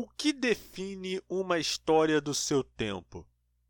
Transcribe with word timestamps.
O 0.00 0.06
que 0.16 0.32
define 0.32 1.20
uma 1.28 1.58
história 1.58 2.20
do 2.20 2.32
seu 2.32 2.62
tempo? 2.62 3.26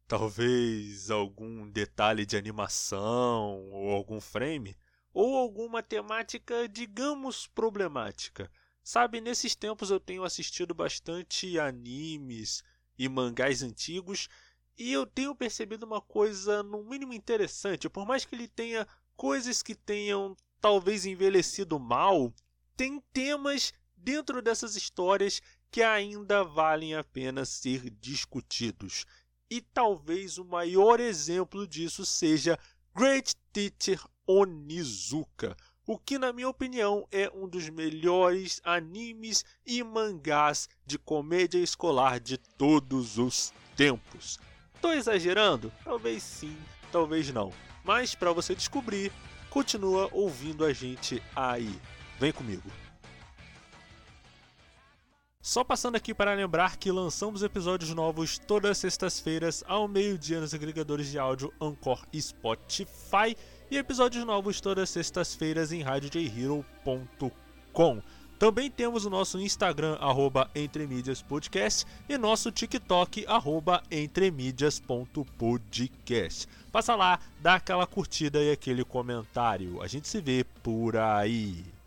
Talvez 0.07 1.11
algum 1.11 1.67
detalhe 1.71 2.27
de 2.27 2.37
animação 2.37 3.71
ou 3.73 3.91
algum 3.91 4.21
frame? 4.21 4.77
Ou 5.11 5.39
alguma 5.39 5.83
temática, 5.83 6.69
digamos, 6.69 7.47
problemática? 7.47 8.53
Sabe, 8.85 9.23
nesses 9.23 9.55
tempos 9.55 9.91
eu 9.91 9.99
tenho 9.99 10.23
assistido 10.23 10.75
bastante 10.75 11.59
animes 11.59 12.63
e 12.99 13.09
mangás 13.09 13.63
antigos 13.63 14.29
e 14.77 14.93
eu 14.93 15.07
tenho 15.07 15.35
percebido 15.35 15.87
uma 15.87 16.03
coisa, 16.03 16.63
no 16.63 16.85
mínimo 16.85 17.15
interessante. 17.15 17.89
Por 17.89 18.07
mais 18.07 18.27
que 18.27 18.35
ele 18.35 18.49
tenha 18.49 18.87
coisas 19.17 19.63
que 19.63 19.75
tenham 19.75 20.37
talvez 20.61 21.07
envelhecido 21.07 21.81
mal, 21.81 22.31
tem 22.77 23.03
temas 23.15 23.73
dentro 23.97 24.41
dessas 24.43 24.77
histórias 24.77 25.41
que 25.71 25.83
ainda 25.83 26.43
valem 26.43 26.95
a 26.95 27.05
pena 27.05 27.45
ser 27.45 27.91
discutidos. 27.91 29.05
E 29.51 29.61
talvez 29.61 30.39
o 30.39 30.45
maior 30.45 31.01
exemplo 31.01 31.67
disso 31.67 32.05
seja 32.05 32.59
Great 32.95 33.35
Teacher 33.53 34.01
Onizuka, 34.27 35.57
o 35.87 35.99
que, 35.99 36.19
na 36.19 36.35
minha 36.35 36.51
opinião, 36.51 37.09
é 37.11 37.31
um 37.35 37.49
dos 37.49 37.71
melhores 37.71 38.61
animes 38.63 39.43
e 39.65 39.83
mangás 39.83 40.69
de 40.85 40.99
comédia 40.99 41.59
escolar 41.59 42.21
de 42.21 42.37
todos 42.37 43.17
os 43.17 43.55
tempos. 43.75 44.39
Tô 44.83 44.93
exagerando? 44.93 45.73
Talvez 45.83 46.23
sim, 46.23 46.55
talvez 46.93 47.33
não. 47.33 47.51
Mas 47.83 48.15
para 48.15 48.33
você 48.33 48.55
descobrir, 48.55 49.11
continua 49.49 50.11
ouvindo 50.13 50.63
a 50.63 50.75
gente 50.75 51.23
aí. 51.35 51.75
Vem 52.21 52.33
comigo. 52.33 52.71
Só 55.49 55.65
passando 55.65 55.97
aqui 55.97 56.13
para 56.13 56.35
lembrar 56.35 56.77
que 56.77 56.93
lançamos 56.93 57.43
episódios 57.43 57.95
novos 57.95 58.39
todas 58.39 58.73
as 58.73 58.77
sextas-feiras 58.77 59.65
ao 59.67 59.89
meio-dia 59.89 60.43
nos 60.43 60.53
agregadores 60.53 61.11
de 61.11 61.19
áudio 61.19 61.51
Anchor 61.59 62.05
e 62.13 62.21
Spotify 62.21 63.35
e 63.71 63.79
episódios 63.79 64.27
novos 64.27 64.61
todas 64.61 64.83
as 64.83 64.91
sextas-feiras 64.91 65.73
em 65.73 65.81
radiojhero.com. 65.81 68.03
Também 68.39 68.71
temos 68.71 69.07
o 69.07 69.11
nosso 69.11 69.41
Instagram, 69.41 69.97
arroba 70.03 70.51
entremídiaspodcast, 70.55 71.87
e 72.07 72.19
nosso 72.19 72.53
TikTok, 72.53 73.25
arroba 73.27 73.83
entremídias.podcast. 73.91 76.47
Passa 76.71 76.95
lá, 76.95 77.19
dá 77.41 77.55
aquela 77.55 77.87
curtida 77.87 78.43
e 78.43 78.51
aquele 78.51 78.85
comentário. 78.85 79.81
A 79.81 79.87
gente 79.87 80.09
se 80.09 80.21
vê 80.21 80.45
por 80.63 80.95
aí. 80.95 81.78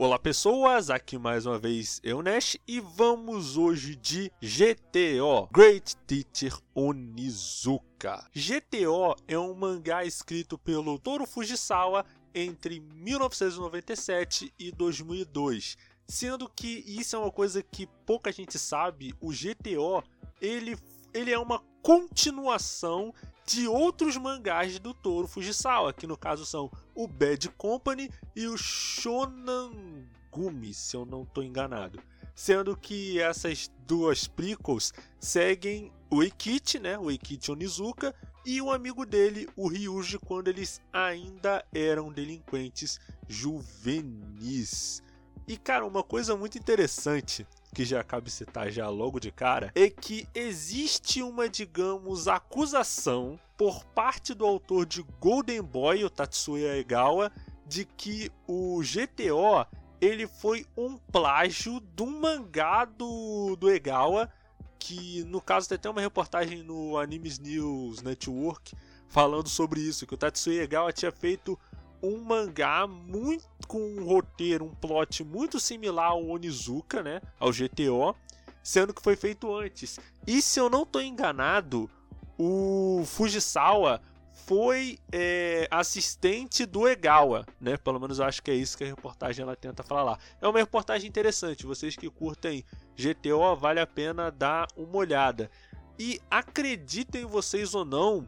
Olá 0.00 0.16
pessoas, 0.16 0.90
aqui 0.90 1.18
mais 1.18 1.44
uma 1.44 1.58
vez 1.58 2.00
eu 2.04 2.22
Nash 2.22 2.56
e 2.68 2.78
vamos 2.78 3.56
hoje 3.56 3.96
de 3.96 4.30
GTO, 4.40 5.48
Great 5.52 5.96
Teacher 6.06 6.56
Onizuka. 6.72 8.24
GTO 8.32 9.16
é 9.26 9.36
um 9.36 9.52
mangá 9.54 10.04
escrito 10.04 10.56
pelo 10.56 11.00
Toru 11.00 11.26
Fujisawa 11.26 12.06
entre 12.32 12.78
1997 12.78 14.54
e 14.56 14.70
2002. 14.70 15.76
Sendo 16.06 16.48
que 16.48 16.84
isso 16.86 17.16
é 17.16 17.18
uma 17.18 17.32
coisa 17.32 17.60
que 17.60 17.88
pouca 18.06 18.30
gente 18.30 18.56
sabe, 18.56 19.12
o 19.20 19.32
GTO 19.32 20.04
ele, 20.40 20.78
ele 21.12 21.32
é 21.32 21.38
uma 21.40 21.60
continuação 21.82 23.12
de 23.48 23.66
outros 23.66 24.16
mangás 24.18 24.78
do 24.78 24.92
Toro 24.92 25.26
Fujisawa, 25.26 25.90
que 25.94 26.06
no 26.06 26.18
caso 26.18 26.44
são 26.44 26.70
o 26.94 27.08
Bad 27.08 27.48
Company 27.50 28.10
e 28.36 28.46
o 28.46 28.58
Shonangumi, 28.58 29.72
se 30.74 30.94
eu 30.94 31.06
não 31.06 31.22
estou 31.22 31.42
enganado. 31.42 31.98
Sendo 32.34 32.76
que 32.76 33.18
essas 33.18 33.70
duas 33.86 34.28
prequels 34.28 34.92
seguem 35.18 35.90
o 36.10 36.22
Eikichi, 36.22 36.78
né, 36.78 36.98
o 36.98 37.10
Eikichi 37.10 37.50
Onizuka, 37.50 38.14
e 38.44 38.60
o 38.60 38.70
amigo 38.70 39.06
dele, 39.06 39.48
o 39.56 39.66
Ryuji, 39.66 40.18
quando 40.18 40.48
eles 40.48 40.82
ainda 40.92 41.64
eram 41.74 42.12
delinquentes 42.12 43.00
juvenis. 43.26 45.02
E 45.46 45.56
cara, 45.56 45.86
uma 45.86 46.02
coisa 46.02 46.36
muito 46.36 46.58
interessante 46.58 47.46
que 47.78 47.84
já 47.84 48.02
cabe 48.02 48.28
citar 48.28 48.72
já 48.72 48.88
logo 48.88 49.20
de 49.20 49.30
cara, 49.30 49.70
é 49.72 49.88
que 49.88 50.26
existe 50.34 51.22
uma, 51.22 51.48
digamos, 51.48 52.26
acusação 52.26 53.38
por 53.56 53.84
parte 53.84 54.34
do 54.34 54.44
autor 54.44 54.84
de 54.84 55.00
Golden 55.20 55.62
Boy, 55.62 56.02
o 56.02 56.10
Tatsuya 56.10 56.76
Egawa, 56.76 57.30
de 57.64 57.84
que 57.84 58.32
o 58.48 58.80
GTO 58.80 59.64
ele 60.00 60.26
foi 60.26 60.66
um 60.76 60.96
plágio 60.96 61.78
do 61.78 62.04
mangá 62.04 62.84
do, 62.84 63.54
do 63.54 63.70
Egawa, 63.70 64.28
que 64.76 65.22
no 65.28 65.40
caso 65.40 65.68
tem 65.68 65.76
até 65.76 65.88
uma 65.88 66.00
reportagem 66.00 66.64
no 66.64 66.98
Animes 66.98 67.38
News 67.38 68.02
Network 68.02 68.74
falando 69.06 69.48
sobre 69.48 69.80
isso, 69.80 70.04
que 70.04 70.14
o 70.14 70.18
Tatsuya 70.18 70.64
Egawa 70.64 70.92
tinha 70.92 71.12
feito 71.12 71.56
um 72.02 72.18
mangá 72.18 72.86
muito 72.86 73.44
com 73.66 73.78
um 73.78 74.04
roteiro, 74.04 74.64
um 74.64 74.74
plot 74.74 75.24
muito 75.24 75.60
similar 75.60 76.10
ao 76.10 76.26
Onizuka, 76.26 77.02
né, 77.02 77.20
ao 77.38 77.50
GTO, 77.50 78.14
sendo 78.62 78.94
que 78.94 79.02
foi 79.02 79.16
feito 79.16 79.54
antes. 79.54 79.98
E 80.26 80.40
se 80.40 80.60
eu 80.60 80.70
não 80.70 80.82
estou 80.82 81.02
enganado, 81.02 81.90
o 82.38 83.02
Fujisawa 83.06 84.00
foi 84.46 84.98
é, 85.12 85.68
assistente 85.70 86.64
do 86.64 86.88
Egawa, 86.88 87.44
né? 87.60 87.76
Pelo 87.76 88.00
menos 88.00 88.18
eu 88.18 88.24
acho 88.24 88.42
que 88.42 88.50
é 88.50 88.54
isso 88.54 88.78
que 88.78 88.84
a 88.84 88.86
reportagem 88.86 89.42
ela 89.42 89.54
tenta 89.56 89.82
falar. 89.82 90.18
É 90.40 90.48
uma 90.48 90.58
reportagem 90.58 91.06
interessante. 91.06 91.66
Vocês 91.66 91.96
que 91.96 92.08
curtem 92.08 92.64
GTO, 92.96 93.56
vale 93.56 93.80
a 93.80 93.86
pena 93.86 94.30
dar 94.30 94.66
uma 94.76 94.96
olhada. 94.96 95.50
E 95.98 96.20
acreditem 96.30 97.26
vocês 97.26 97.74
ou 97.74 97.84
não, 97.84 98.26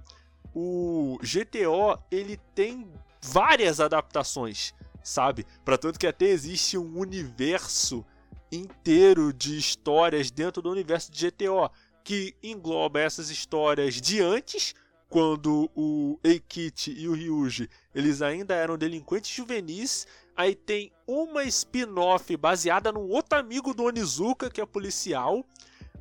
o 0.54 1.16
GTO 1.22 1.98
ele 2.10 2.36
tem 2.54 2.86
várias 3.22 3.80
adaptações, 3.80 4.74
sabe? 5.02 5.46
Para 5.64 5.78
tanto 5.78 5.98
que 5.98 6.06
até 6.06 6.26
existe 6.26 6.76
um 6.78 6.98
universo 6.98 8.04
inteiro 8.50 9.32
de 9.32 9.56
histórias 9.56 10.30
dentro 10.30 10.60
do 10.60 10.70
universo 10.70 11.10
de 11.12 11.26
GTO 11.26 11.70
que 12.02 12.34
engloba 12.42 13.00
essas 13.00 13.30
histórias 13.30 14.00
de 14.00 14.20
antes, 14.20 14.74
quando 15.08 15.70
o 15.74 16.18
Eikichi 16.22 16.92
e 16.96 17.08
o 17.08 17.12
Ryuji 17.12 17.68
eles 17.94 18.22
ainda 18.22 18.54
eram 18.54 18.78
delinquentes 18.78 19.30
juvenis. 19.30 20.06
Aí 20.36 20.54
tem 20.54 20.92
uma 21.06 21.44
spin-off 21.44 22.34
baseada 22.36 22.92
num 22.92 23.08
outro 23.08 23.38
amigo 23.38 23.74
do 23.74 23.84
Onizuka, 23.84 24.48
que 24.48 24.60
é 24.60 24.66
policial. 24.66 25.44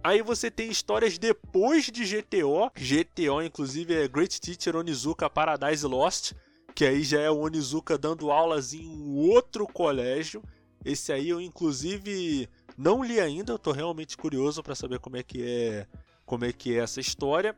Aí 0.01 0.21
você 0.21 0.49
tem 0.49 0.69
histórias 0.69 1.17
depois 1.17 1.85
de 1.85 2.05
GTO. 2.05 2.71
GTO, 2.73 3.41
inclusive, 3.43 3.93
é 3.93 4.07
Great 4.07 4.39
Teacher 4.39 4.75
Onizuka 4.75 5.29
Paradise 5.29 5.85
Lost 5.85 6.33
que 6.79 6.85
aí 6.85 7.03
já 7.03 7.19
é 7.19 7.29
o 7.29 7.39
Onizuka 7.39 7.97
dando 7.97 8.31
aulas 8.31 8.73
em 8.73 8.87
um 8.87 9.17
outro 9.17 9.67
colégio. 9.67 10.41
Esse 10.85 11.11
aí 11.11 11.27
eu 11.27 11.41
inclusive 11.41 12.47
não 12.77 13.03
li 13.03 13.19
ainda, 13.19 13.51
eu 13.51 13.59
tô 13.59 13.73
realmente 13.73 14.15
curioso 14.15 14.63
para 14.63 14.73
saber 14.73 14.97
como 14.99 15.17
é 15.17 15.21
que 15.21 15.43
é, 15.43 15.85
como 16.25 16.45
é 16.45 16.53
que 16.53 16.73
é 16.73 16.77
essa 16.81 17.01
história. 17.01 17.53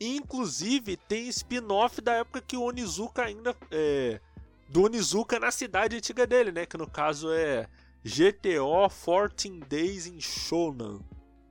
E, 0.00 0.16
inclusive 0.16 0.96
tem 0.96 1.28
spin-off 1.28 2.00
da 2.00 2.14
época 2.14 2.40
que 2.40 2.56
o 2.56 2.62
Onizuka 2.62 3.24
ainda 3.24 3.54
é, 3.70 4.18
do 4.70 4.84
Onizuka 4.84 5.38
na 5.38 5.50
cidade 5.50 5.94
antiga 5.94 6.26
dele, 6.26 6.50
né, 6.50 6.64
que 6.64 6.78
no 6.78 6.88
caso 6.88 7.30
é 7.30 7.68
GTO 8.02 8.88
14 8.88 9.50
Days 9.68 10.06
in 10.06 10.18
Shonan, 10.18 10.98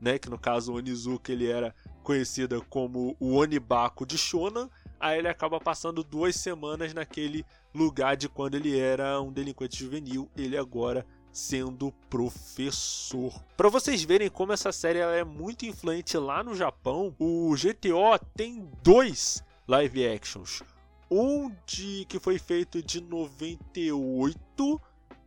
né, 0.01 0.17
que 0.17 0.27
no 0.27 0.39
caso 0.39 0.73
o 0.73 0.77
Onizuka 0.77 1.31
ele 1.31 1.47
era 1.47 1.75
conhecido 2.01 2.65
como 2.67 3.15
o 3.19 3.35
Onibako 3.35 4.07
de 4.07 4.17
Shonan 4.17 4.67
aí 5.01 5.17
ele 5.17 5.28
acaba 5.28 5.59
passando 5.59 6.03
duas 6.03 6.35
semanas 6.35 6.94
naquele 6.94 7.44
lugar 7.73 8.16
de 8.16 8.29
quando 8.29 8.56
ele 8.56 8.79
era 8.79 9.19
um 9.19 9.31
delinquente 9.31 9.79
juvenil, 9.79 10.29
ele 10.38 10.56
agora 10.56 11.06
sendo 11.31 11.91
professor. 12.09 13.34
Para 13.58 13.70
vocês 13.70 14.03
verem 14.03 14.29
como 14.29 14.53
essa 14.53 14.72
série 14.72 14.99
é 14.99 15.23
muito 15.23 15.66
influente 15.66 16.17
lá 16.17 16.43
no 16.43 16.55
Japão, 16.55 17.16
o 17.17 17.53
GTO 17.55 18.20
tem 18.35 18.70
dois 18.84 19.43
live 19.67 20.08
actions. 20.08 20.61
Um 21.09 21.52
de 21.66 22.05
que 22.08 22.20
foi 22.20 22.37
feito 22.37 22.81
de 22.81 23.02
98 23.02 24.81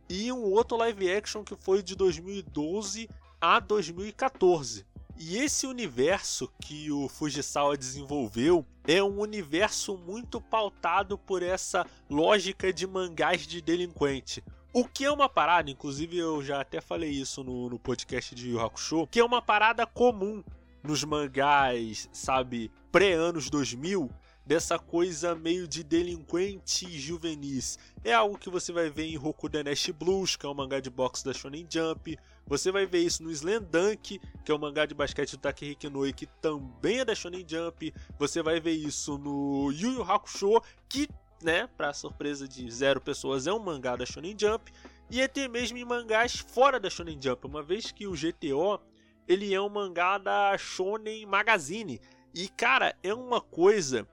e 0.07 0.31
um 0.31 0.43
outro 0.43 0.77
live 0.77 1.11
action 1.11 1.43
que 1.43 1.55
foi 1.55 1.83
de 1.83 1.95
2012 1.95 3.09
a 3.41 3.59
2014. 3.59 4.85
E 5.17 5.37
esse 5.37 5.65
universo 5.65 6.51
que 6.61 6.91
o 6.91 7.07
Fujisawa 7.07 7.77
desenvolveu 7.77 8.65
é 8.87 9.03
um 9.03 9.19
universo 9.19 9.97
muito 9.97 10.39
pautado 10.39 11.17
por 11.17 11.41
essa 11.41 11.85
lógica 12.09 12.71
de 12.71 12.85
mangás 12.85 13.45
de 13.47 13.61
delinquente. 13.61 14.43
O 14.73 14.85
que 14.85 15.05
é 15.05 15.11
uma 15.11 15.29
parada, 15.29 15.71
inclusive 15.71 16.17
eu 16.17 16.43
já 16.43 16.61
até 16.61 16.81
falei 16.81 17.09
isso 17.09 17.43
no, 17.43 17.69
no 17.69 17.79
podcast 17.79 18.35
de 18.35 18.49
Yu 18.49 18.59
Hakusho, 18.59 19.07
que 19.07 19.19
é 19.19 19.23
uma 19.23 19.41
parada 19.41 19.85
comum 19.85 20.43
nos 20.83 21.03
mangás, 21.03 22.09
sabe, 22.11 22.69
pré-anos 22.91 23.49
2000, 23.49 24.09
dessa 24.45 24.77
coisa 24.77 25.33
meio 25.33 25.67
de 25.67 25.83
delinquente 25.83 26.87
juvenis. 26.97 27.79
É 28.03 28.13
algo 28.13 28.37
que 28.37 28.49
você 28.49 28.71
vai 28.71 28.89
ver 28.89 29.05
em 29.05 29.19
Nesh 29.63 29.89
Blues, 29.89 30.35
que 30.35 30.45
é 30.45 30.49
um 30.49 30.53
mangá 30.53 30.79
de 30.79 30.89
boxe 30.89 31.25
da 31.25 31.33
Shonen 31.33 31.65
Jump. 31.69 32.17
Você 32.45 32.71
vai 32.71 32.85
ver 32.85 32.99
isso 32.99 33.23
no 33.23 33.31
Slandunk, 33.31 34.21
que 34.43 34.51
é 34.51 34.53
um 34.53 34.59
mangá 34.59 34.85
de 34.85 34.93
basquete 34.93 35.31
do 35.31 35.39
Takehiko 35.39 35.87
Inoue, 35.87 36.13
que 36.13 36.27
também 36.39 36.99
é 36.99 37.05
da 37.05 37.15
Shonen 37.15 37.43
Jump. 37.47 37.91
Você 38.19 38.43
vai 38.43 38.59
ver 38.59 38.73
isso 38.73 39.17
no 39.17 39.71
Yu 39.71 39.93
Yu 39.93 40.03
Hakusho, 40.03 40.61
que, 40.87 41.09
né, 41.41 41.67
para 41.75 41.91
surpresa 41.93 42.47
de 42.47 42.69
zero 42.69 43.01
pessoas, 43.01 43.47
é 43.47 43.53
um 43.53 43.59
mangá 43.59 43.95
da 43.95 44.05
Shonen 44.05 44.35
Jump. 44.39 44.71
E 45.09 45.21
até 45.21 45.47
mesmo 45.47 45.77
em 45.77 45.85
mangás 45.85 46.35
fora 46.35 46.79
da 46.79 46.89
Shonen 46.89 47.19
Jump, 47.19 47.47
uma 47.47 47.63
vez 47.63 47.91
que 47.91 48.05
o 48.05 48.13
GTO 48.13 48.79
ele 49.27 49.53
é 49.53 49.59
um 49.59 49.69
mangá 49.69 50.19
da 50.19 50.55
Shonen 50.55 51.25
Magazine. 51.25 51.99
E 52.33 52.47
cara, 52.49 52.95
é 53.01 53.13
uma 53.13 53.41
coisa 53.41 54.07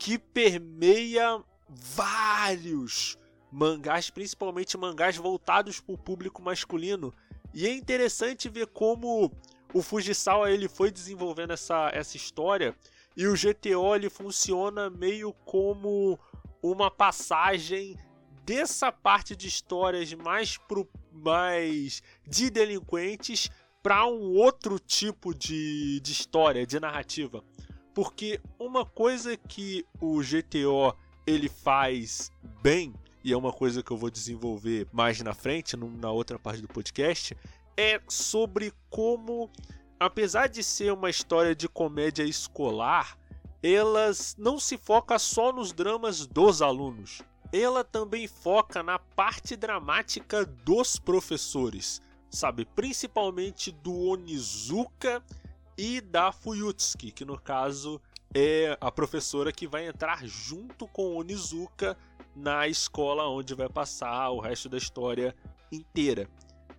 que 0.00 0.18
permeia 0.18 1.44
vários 1.68 3.18
mangás, 3.52 4.08
principalmente 4.08 4.78
mangás 4.78 5.18
voltados 5.18 5.78
para 5.78 5.94
o 5.94 5.98
público 5.98 6.40
masculino. 6.40 7.12
E 7.52 7.66
é 7.66 7.74
interessante 7.74 8.48
ver 8.48 8.68
como 8.68 9.30
o 9.74 9.82
Fujisawa 9.82 10.50
ele 10.50 10.70
foi 10.70 10.90
desenvolvendo 10.90 11.52
essa, 11.52 11.90
essa 11.92 12.16
história 12.16 12.74
e 13.14 13.26
o 13.26 13.34
GTO 13.34 13.94
ele 13.94 14.08
funciona 14.08 14.88
meio 14.88 15.34
como 15.44 16.18
uma 16.62 16.90
passagem 16.90 17.94
dessa 18.42 18.90
parte 18.90 19.36
de 19.36 19.48
histórias 19.48 20.14
mais 20.14 20.56
pro 20.56 20.88
mais 21.12 22.02
de 22.26 22.48
delinquentes 22.48 23.50
para 23.82 24.06
um 24.06 24.34
outro 24.34 24.78
tipo 24.78 25.34
de, 25.34 26.00
de 26.00 26.12
história, 26.12 26.66
de 26.66 26.80
narrativa. 26.80 27.44
Porque 27.94 28.40
uma 28.58 28.84
coisa 28.84 29.36
que 29.36 29.84
o 30.00 30.20
GTO 30.20 30.96
ele 31.26 31.48
faz 31.48 32.30
bem, 32.62 32.94
e 33.22 33.32
é 33.32 33.36
uma 33.36 33.52
coisa 33.52 33.82
que 33.82 33.90
eu 33.90 33.96
vou 33.96 34.10
desenvolver 34.10 34.88
mais 34.92 35.20
na 35.20 35.34
frente, 35.34 35.76
na 35.76 36.10
outra 36.10 36.38
parte 36.38 36.62
do 36.62 36.68
podcast, 36.68 37.36
é 37.76 38.00
sobre 38.08 38.72
como, 38.88 39.50
apesar 39.98 40.48
de 40.48 40.62
ser 40.62 40.92
uma 40.92 41.10
história 41.10 41.54
de 41.54 41.68
comédia 41.68 42.22
escolar, 42.22 43.18
elas 43.62 44.34
não 44.38 44.58
se 44.58 44.78
foca 44.78 45.18
só 45.18 45.52
nos 45.52 45.72
dramas 45.72 46.26
dos 46.26 46.62
alunos. 46.62 47.22
Ela 47.52 47.84
também 47.84 48.26
foca 48.26 48.82
na 48.82 48.98
parte 48.98 49.56
dramática 49.56 50.46
dos 50.46 50.98
professores, 50.98 52.00
sabe? 52.30 52.64
Principalmente 52.64 53.70
do 53.70 53.92
Onizuka 53.92 55.22
e 55.80 55.98
da 55.98 56.30
Fuyutsuki, 56.30 57.10
que 57.10 57.24
no 57.24 57.40
caso 57.40 57.98
é 58.34 58.76
a 58.82 58.92
professora 58.92 59.50
que 59.50 59.66
vai 59.66 59.86
entrar 59.88 60.26
junto 60.26 60.86
com 60.86 61.16
Onizuka 61.16 61.96
na 62.36 62.68
escola 62.68 63.26
onde 63.26 63.54
vai 63.54 63.66
passar 63.66 64.28
o 64.28 64.40
resto 64.40 64.68
da 64.68 64.76
história 64.76 65.34
inteira. 65.72 66.28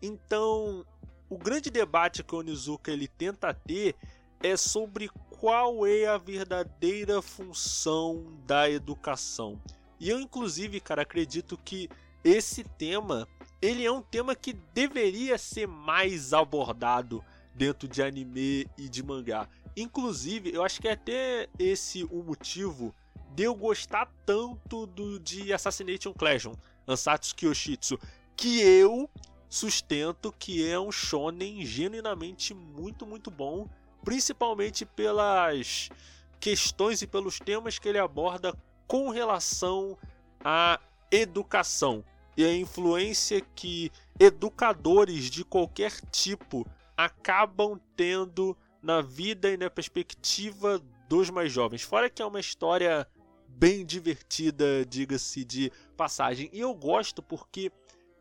Então, 0.04 0.86
o 1.28 1.36
grande 1.36 1.72
debate 1.72 2.24
que 2.24 2.36
o 2.36 2.38
Onizuka 2.38 2.92
ele 2.92 3.08
tenta 3.08 3.52
ter 3.52 3.96
é 4.44 4.56
sobre 4.56 5.10
qual 5.32 5.84
é 5.84 6.06
a 6.06 6.20
verdadeira 6.20 7.24
função 7.24 8.24
da 8.46 8.70
educação. 8.70 9.60
E 10.00 10.12
eu 10.12 10.20
inclusive, 10.20 10.80
cara, 10.80 11.02
acredito 11.02 11.58
que 11.58 11.90
esse 12.24 12.64
tema, 12.64 13.28
ele 13.60 13.84
é 13.84 13.92
um 13.92 14.04
tema 14.04 14.36
que 14.36 14.54
deveria 14.54 15.40
ser 15.40 15.68
mais 15.68 16.34
abordado 16.34 17.24
dentro 17.54 17.88
de 17.88 18.02
anime 18.02 18.68
e 18.78 18.88
de 18.90 19.04
mangá. 19.04 19.48
Inclusive, 19.76 20.54
eu 20.54 20.64
acho 20.64 20.82
que 20.82 20.88
é 20.88 20.94
até 20.94 21.48
esse 21.58 22.04
o 22.06 22.24
motivo 22.24 22.94
de 23.34 23.44
eu 23.44 23.56
gostar 23.56 24.12
tanto 24.26 24.86
do 24.86 25.20
de 25.20 25.54
Assassination 25.54 26.14
Classroom, 26.14 26.56
Ansatsu 26.88 27.36
Kyoshitsu, 27.36 27.98
que 28.36 28.62
eu 28.62 29.10
sustento 29.50 30.34
que 30.38 30.68
é 30.68 30.80
um 30.80 30.92
shonen 30.92 31.66
genuinamente 31.66 32.54
muito, 32.54 33.06
muito 33.06 33.30
bom, 33.30 33.68
principalmente 34.04 34.86
pelas 34.86 35.90
questões 36.40 37.02
e 37.02 37.08
pelos 37.08 37.38
temas 37.38 37.78
que 37.78 37.88
ele 37.88 38.00
aborda 38.00 38.54
com 38.88 39.10
relação 39.10 39.98
à 40.44 40.80
educação 41.12 42.04
e 42.36 42.46
a 42.46 42.56
influência 42.56 43.42
que 43.54 43.92
educadores 44.20 45.26
de 45.30 45.44
qualquer 45.44 45.92
tipo 46.12 46.66
acabam 47.06 47.80
tendo 47.96 48.58
na 48.82 49.02
vida 49.02 49.50
e 49.50 49.58
na 49.58 49.70
perspectiva 49.70 50.82
dos 51.08 51.30
mais 51.30 51.52
jovens. 51.52 51.82
Fora 51.82 52.10
que 52.10 52.22
é 52.22 52.26
uma 52.26 52.40
história 52.40 53.08
bem 53.48 53.86
divertida, 53.86 54.86
diga-se 54.86 55.44
de 55.44 55.72
passagem. 55.96 56.50
E 56.54 56.60
eu 56.60 56.74
gosto 56.74 57.22
porque 57.22 57.72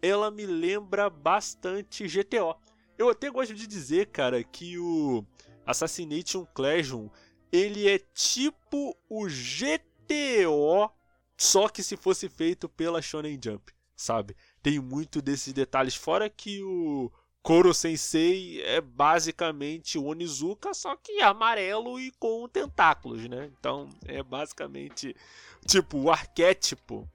ela 0.03 0.31
me 0.31 0.47
lembra 0.47 1.09
bastante 1.09 2.07
GTO. 2.07 2.57
Eu 2.99 3.09
até 3.09 3.31
gosto 3.31 3.55
de 3.55 3.67
dizer, 3.67 4.07
cara, 4.07 4.43
que 4.43 4.79
o 4.79 5.25
Assassination 5.65 6.45
Classroom 6.55 7.09
ele 7.53 7.89
é 7.89 7.99
tipo 8.15 8.97
o 9.09 9.27
GTO, 9.27 10.91
só 11.37 11.69
que 11.69 11.83
se 11.83 11.97
fosse 11.97 12.29
feito 12.29 12.69
pela 12.69 13.03
Shonen 13.03 13.39
Jump, 13.43 13.73
sabe? 13.97 14.37
Tem 14.63 14.79
muito 14.79 15.21
desses 15.21 15.53
detalhes, 15.53 15.95
fora 15.95 16.29
que 16.31 16.63
o 16.63 17.11
Koro 17.43 17.73
Sensei 17.73 18.63
é 18.63 18.81
basicamente 18.81 19.99
o 19.99 20.05
Onizuka, 20.05 20.75
só 20.75 20.95
que 20.97 21.23
amarelo 21.23 21.99
e 21.99 22.11
com 22.13 22.47
tentáculos, 22.49 23.27
né? 23.29 23.51
Então 23.59 23.89
é 24.05 24.23
basicamente 24.23 25.17
tipo 25.67 25.99
o 25.99 26.11
arquétipo. 26.11 27.09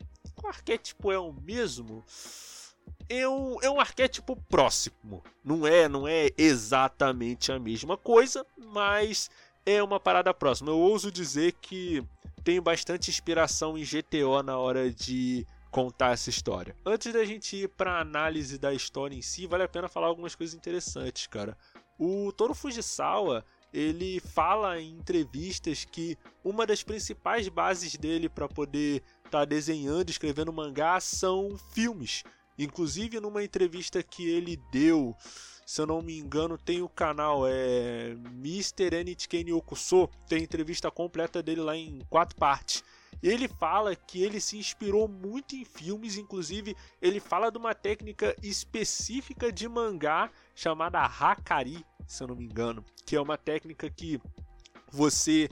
O 0.44 0.48
arquétipo 0.48 1.12
é 1.12 1.19
o 1.19 1.31
mesmo? 1.31 2.04
É 3.07 3.27
um, 3.27 3.62
é 3.62 3.69
um 3.69 3.80
arquétipo 3.80 4.36
próximo. 4.50 5.24
Não 5.44 5.66
é, 5.66 5.88
não 5.88 6.07
é 6.07 6.30
exatamente 6.38 7.51
a 7.51 7.60
mesma 7.60 7.95
coisa, 7.95 8.45
mas 8.57 9.30
é 9.66 9.81
uma 9.81 10.00
parada 10.00 10.33
próxima. 10.33 10.71
Eu 10.71 10.80
ouso 10.80 11.12
dizer 11.12 11.54
que 11.54 12.04
tem 12.44 12.60
bastante 12.60 13.10
inspiração 13.10 13.78
em 13.78 13.83
GTO 13.83 14.42
na 14.44 14.57
hora 14.57 14.92
de 14.92 15.45
contar 15.75 16.13
essa 16.13 16.30
história. 16.30 16.74
Antes 16.86 17.12
da 17.12 17.25
gente 17.25 17.54
ir 17.57 17.68
para 17.68 17.98
a 17.98 18.00
análise 18.00 18.57
da 18.57 18.74
história 18.74 19.13
em 19.13 19.22
si, 19.22 19.45
vale 19.45 19.63
a 19.63 19.68
pena 19.68 19.89
falar 19.89 20.07
algumas 20.07 20.33
coisas 20.33 20.56
interessantes, 20.56 21.27
cara. 21.27 21.57
O 22.00 22.31
Toro 22.31 22.54
Fujisawa, 22.54 23.44
ele 23.74 24.22
fala 24.22 24.80
em 24.80 24.94
entrevistas 24.94 25.83
que 25.83 26.18
uma 26.45 26.66
das 26.66 26.81
principais 26.81 27.50
bases 27.50 27.98
dele 27.98 28.30
para 28.30 28.48
poder 28.48 29.04
estar 29.25 29.39
tá 29.39 29.44
desenhando, 29.44 30.10
escrevendo 30.10 30.54
mangá 30.54 30.98
são 31.01 31.57
filmes. 31.74 32.24
Inclusive 32.57 33.19
numa 33.19 33.44
entrevista 33.44 34.01
que 34.01 34.30
ele 34.30 34.56
deu, 34.71 35.14
se 35.66 35.81
eu 35.81 35.85
não 35.85 36.02
me 36.02 36.18
engano, 36.18 36.57
tem 36.57 36.81
o 36.81 36.88
canal 36.88 37.45
é 37.45 38.16
Mr. 38.31 39.04
Nitken 39.04 39.52
Okuso, 39.52 40.07
tem 40.26 40.42
entrevista 40.42 40.90
completa 40.90 41.44
dele 41.44 41.59
lá 41.59 41.76
em 41.76 42.00
quatro 42.09 42.38
partes. 42.38 42.81
Ele 43.22 43.48
fala 43.48 43.95
que 43.95 44.22
ele 44.22 44.40
se 44.40 44.57
inspirou 44.57 45.07
muito 45.07 45.56
em 45.56 45.66
filmes, 45.66 46.18
inclusive 46.18 46.76
ele 47.02 47.19
fala 47.19 47.52
de 47.52 47.57
uma 47.57 47.74
técnica 47.74 48.36
específica 48.42 49.52
de 49.52 49.68
mangá 49.68 50.30
chamada 50.54 51.00
Hakari, 51.00 51.86
se 52.07 52.24
eu 52.24 52.28
não 52.28 52.36
me 52.36 52.45
engano, 52.45 52.84
que 53.06 53.16
é 53.16 53.22
uma 53.22 53.38
técnica 53.38 53.90
que 53.90 54.22
você 54.92 55.50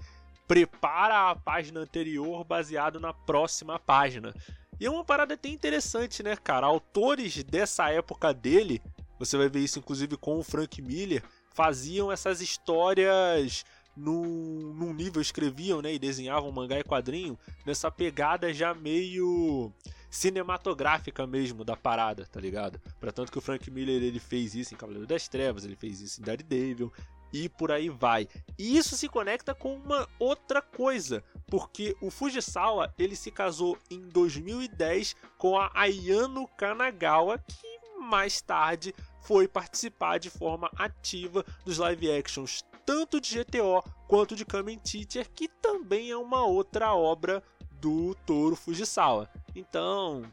prepara 0.48 1.32
a 1.32 1.36
página 1.36 1.80
anterior 1.80 2.44
baseado 2.44 3.00
na 3.00 3.14
próxima 3.14 3.80
página. 3.80 4.34
E 4.80 4.86
é 4.86 4.90
uma 4.90 5.04
parada 5.04 5.34
até 5.34 5.50
interessante, 5.50 6.22
né, 6.22 6.36
cara? 6.36 6.66
Autores 6.66 7.44
dessa 7.44 7.90
época 7.90 8.34
dele, 8.34 8.82
você 9.18 9.38
vai 9.38 9.50
ver 9.50 9.60
isso 9.60 9.80
inclusive 9.80 10.18
com 10.18 10.38
o 10.38 10.44
Frank 10.44 10.82
Miller, 10.82 11.24
faziam 11.54 12.12
essas 12.12 12.42
histórias 12.42 13.64
num, 13.96 14.74
num 14.74 14.94
nível, 14.94 15.22
escreviam 15.22 15.82
né, 15.82 15.94
e 15.94 16.00
desenhavam 16.00 16.52
mangá 16.52 16.80
e 16.80 16.84
quadrinho 16.84 17.38
nessa 17.66 17.92
pegada 17.92 18.54
já 18.54 18.74
meio 18.74 19.72
cinematográfica 20.10 21.26
mesmo 21.26 21.64
da 21.64 21.76
parada, 21.76 22.26
tá 22.26 22.40
ligado? 22.40 22.80
Para 23.00 23.12
tanto 23.12 23.32
que 23.32 23.38
o 23.38 23.42
Frank 23.42 23.70
Miller 23.72 24.02
ele 24.02 24.20
fez 24.20 24.54
isso 24.54 24.74
em 24.74 24.78
Cavaleiro 24.78 25.08
das 25.08 25.28
Trevas, 25.28 25.66
ele 25.66 25.76
fez 25.76 26.02
isso 26.02 26.22
em 26.22 26.24
Daredevil 26.24 26.94
e 27.34 27.50
por 27.50 27.72
aí 27.72 27.90
vai. 27.90 28.28
E 28.58 28.78
isso 28.78 28.96
se 28.96 29.10
conecta 29.10 29.56
com 29.56 29.76
uma 29.76 30.08
outra 30.20 30.62
coisa, 30.62 31.24
porque 31.48 31.98
o 32.00 32.12
Fujisawa 32.12 32.94
ele 32.98 33.16
se 33.16 33.32
casou 33.32 33.78
em 33.90 34.08
2010 34.10 35.16
com 35.38 35.58
a 35.58 35.72
Ayano 35.74 36.48
Kanagawa, 36.50 37.40
que 37.40 38.00
mais 38.00 38.40
tarde 38.40 38.94
foi 39.22 39.48
participar 39.48 40.20
de 40.20 40.30
forma 40.30 40.70
ativa 40.78 41.44
dos 41.66 41.80
live 41.80 42.12
actions 42.12 42.64
tanto 42.86 43.20
de 43.20 43.44
GTO 43.44 43.84
quanto 44.08 44.36
de 44.36 44.46
Kamen 44.46 44.80
Teacher, 44.80 45.30
que 45.34 45.48
também 45.48 46.12
é 46.12 46.18
uma 46.18 46.46
outra 46.46 46.94
obra 46.94 47.44
do 47.82 48.16
Toro 48.26 48.56
Fujisawa. 48.56 49.30
Então, 49.56 50.24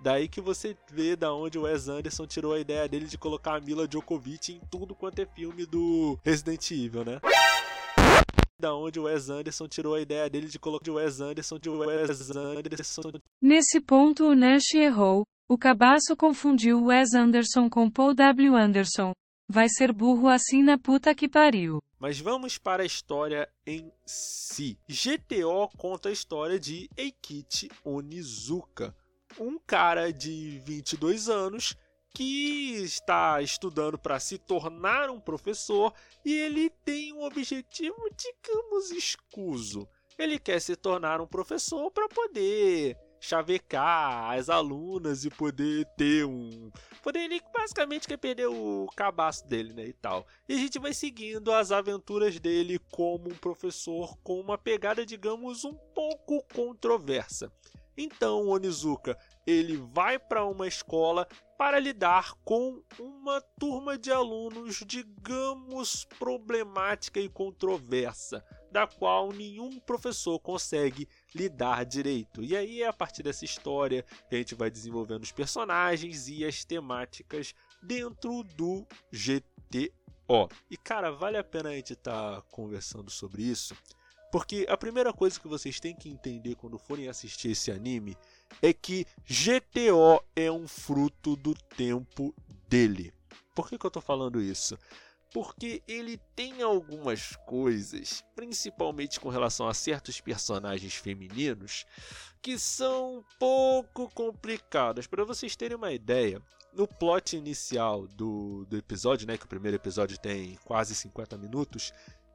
daí 0.00 0.28
que 0.28 0.40
você 0.40 0.76
vê 0.90 1.16
da 1.16 1.32
onde 1.32 1.58
o 1.58 1.62
Wes 1.62 1.88
Anderson 1.88 2.26
tirou 2.26 2.54
a 2.54 2.60
ideia 2.60 2.88
dele 2.88 3.06
de 3.06 3.18
colocar 3.18 3.56
a 3.56 3.60
Mila 3.60 3.88
Djokovic 3.88 4.52
em 4.52 4.60
tudo 4.70 4.94
quanto 4.94 5.20
é 5.20 5.26
filme 5.26 5.66
do 5.66 6.18
Resident 6.24 6.70
Evil, 6.70 7.04
né? 7.04 7.20
da 8.60 8.74
onde 8.74 9.00
o 9.00 9.04
Wes 9.04 9.30
Anderson 9.30 9.66
tirou 9.66 9.94
a 9.94 10.00
ideia 10.00 10.28
dele 10.28 10.46
de 10.46 10.58
colocar 10.58 10.90
o 10.90 10.94
Wes 10.94 11.20
Anderson 11.20 11.58
de 11.58 11.70
Wes 11.70 12.30
Anderson. 12.30 13.12
Nesse 13.42 13.80
ponto 13.80 14.24
o 14.24 14.34
Nash 14.34 14.74
errou. 14.74 15.24
O 15.48 15.58
cabaço 15.58 16.14
confundiu 16.16 16.84
Wes 16.84 17.12
Anderson 17.14 17.68
com 17.68 17.90
Paul 17.90 18.14
W. 18.14 18.54
Anderson. 18.54 19.12
Vai 19.52 19.68
ser 19.68 19.92
burro 19.92 20.28
assim 20.28 20.62
na 20.62 20.78
puta 20.78 21.12
que 21.12 21.28
pariu. 21.28 21.82
Mas 21.98 22.20
vamos 22.20 22.56
para 22.56 22.84
a 22.84 22.86
história 22.86 23.48
em 23.66 23.92
si. 24.06 24.78
GTO 24.88 25.68
conta 25.76 26.08
a 26.08 26.12
história 26.12 26.56
de 26.56 26.88
Eikichi 26.96 27.68
Onizuka, 27.84 28.94
um 29.40 29.58
cara 29.58 30.12
de 30.12 30.60
22 30.64 31.28
anos 31.28 31.76
que 32.14 32.76
está 32.76 33.42
estudando 33.42 33.98
para 33.98 34.20
se 34.20 34.38
tornar 34.38 35.10
um 35.10 35.18
professor 35.18 35.92
e 36.24 36.32
ele 36.32 36.70
tem 36.84 37.12
um 37.12 37.24
objetivo, 37.24 38.08
digamos, 38.16 38.92
escuso. 38.92 39.88
Ele 40.16 40.38
quer 40.38 40.60
se 40.60 40.76
tornar 40.76 41.20
um 41.20 41.26
professor 41.26 41.90
para 41.90 42.08
poder 42.08 42.96
chavecar 43.20 44.32
as 44.32 44.48
alunas 44.48 45.24
e 45.24 45.30
poder 45.30 45.86
ter 45.96 46.24
um. 46.24 46.70
Poder 47.02 47.20
ele 47.20 47.40
basicamente 47.52 48.08
quer 48.08 48.16
perder 48.16 48.46
o 48.46 48.86
cabaço 48.96 49.46
dele, 49.46 49.72
né? 49.72 49.86
E 49.86 49.92
tal. 49.92 50.26
E 50.48 50.54
a 50.54 50.56
gente 50.56 50.78
vai 50.78 50.94
seguindo 50.94 51.52
as 51.52 51.70
aventuras 51.70 52.40
dele 52.40 52.78
como 52.90 53.28
um 53.28 53.36
professor 53.36 54.16
com 54.22 54.40
uma 54.40 54.56
pegada, 54.56 55.04
digamos, 55.04 55.64
um 55.64 55.74
pouco 55.74 56.42
controversa. 56.54 57.52
Então, 57.96 58.48
Onizuka, 58.48 59.18
ele 59.50 59.76
vai 59.76 60.18
para 60.18 60.44
uma 60.44 60.66
escola 60.66 61.26
para 61.58 61.78
lidar 61.78 62.34
com 62.44 62.82
uma 62.98 63.40
turma 63.58 63.98
de 63.98 64.10
alunos, 64.10 64.82
digamos, 64.86 66.06
problemática 66.18 67.20
e 67.20 67.28
controversa, 67.28 68.42
da 68.70 68.86
qual 68.86 69.32
nenhum 69.32 69.78
professor 69.80 70.38
consegue 70.38 71.08
lidar 71.34 71.84
direito. 71.84 72.42
E 72.42 72.56
aí 72.56 72.82
é 72.82 72.86
a 72.86 72.92
partir 72.92 73.22
dessa 73.22 73.44
história 73.44 74.04
que 74.28 74.36
a 74.36 74.38
gente 74.38 74.54
vai 74.54 74.70
desenvolvendo 74.70 75.22
os 75.22 75.32
personagens 75.32 76.28
e 76.28 76.46
as 76.46 76.64
temáticas 76.64 77.54
dentro 77.82 78.42
do 78.42 78.86
GTO. 79.12 80.48
E 80.70 80.76
cara, 80.76 81.10
vale 81.10 81.36
a 81.36 81.44
pena 81.44 81.70
a 81.70 81.74
gente 81.74 81.92
estar 81.92 82.36
tá 82.36 82.42
conversando 82.50 83.10
sobre 83.10 83.42
isso, 83.42 83.74
porque 84.30 84.66
a 84.68 84.76
primeira 84.76 85.12
coisa 85.12 85.40
que 85.40 85.48
vocês 85.48 85.80
têm 85.80 85.94
que 85.94 86.08
entender 86.08 86.54
quando 86.54 86.78
forem 86.78 87.08
assistir 87.08 87.50
esse 87.50 87.70
anime 87.70 88.16
é 88.62 88.72
que 88.72 89.06
GTO 89.24 90.22
é 90.36 90.50
um 90.50 90.68
fruto 90.68 91.36
do 91.36 91.54
tempo 91.54 92.34
dele. 92.68 93.12
Por 93.54 93.68
que, 93.68 93.76
que 93.76 93.84
eu 93.84 93.88
estou 93.88 94.02
falando 94.02 94.40
isso? 94.40 94.78
Porque 95.32 95.82
ele 95.86 96.18
tem 96.34 96.62
algumas 96.62 97.36
coisas, 97.46 98.24
principalmente 98.34 99.20
com 99.20 99.28
relação 99.28 99.68
a 99.68 99.74
certos 99.74 100.20
personagens 100.20 100.94
femininos, 100.94 101.84
que 102.42 102.58
são 102.58 103.18
um 103.18 103.24
pouco 103.38 104.08
complicadas. 104.12 105.06
Para 105.06 105.24
vocês 105.24 105.54
terem 105.54 105.76
uma 105.76 105.92
ideia, 105.92 106.42
no 106.72 106.86
plot 106.86 107.36
inicial 107.36 108.06
do, 108.08 108.64
do 108.66 108.76
episódio, 108.76 109.26
né, 109.26 109.36
que 109.36 109.44
o 109.44 109.48
primeiro 109.48 109.76
episódio 109.76 110.18
tem 110.18 110.56
quase 110.64 110.94
50 110.94 111.36
minutos, 111.36 111.92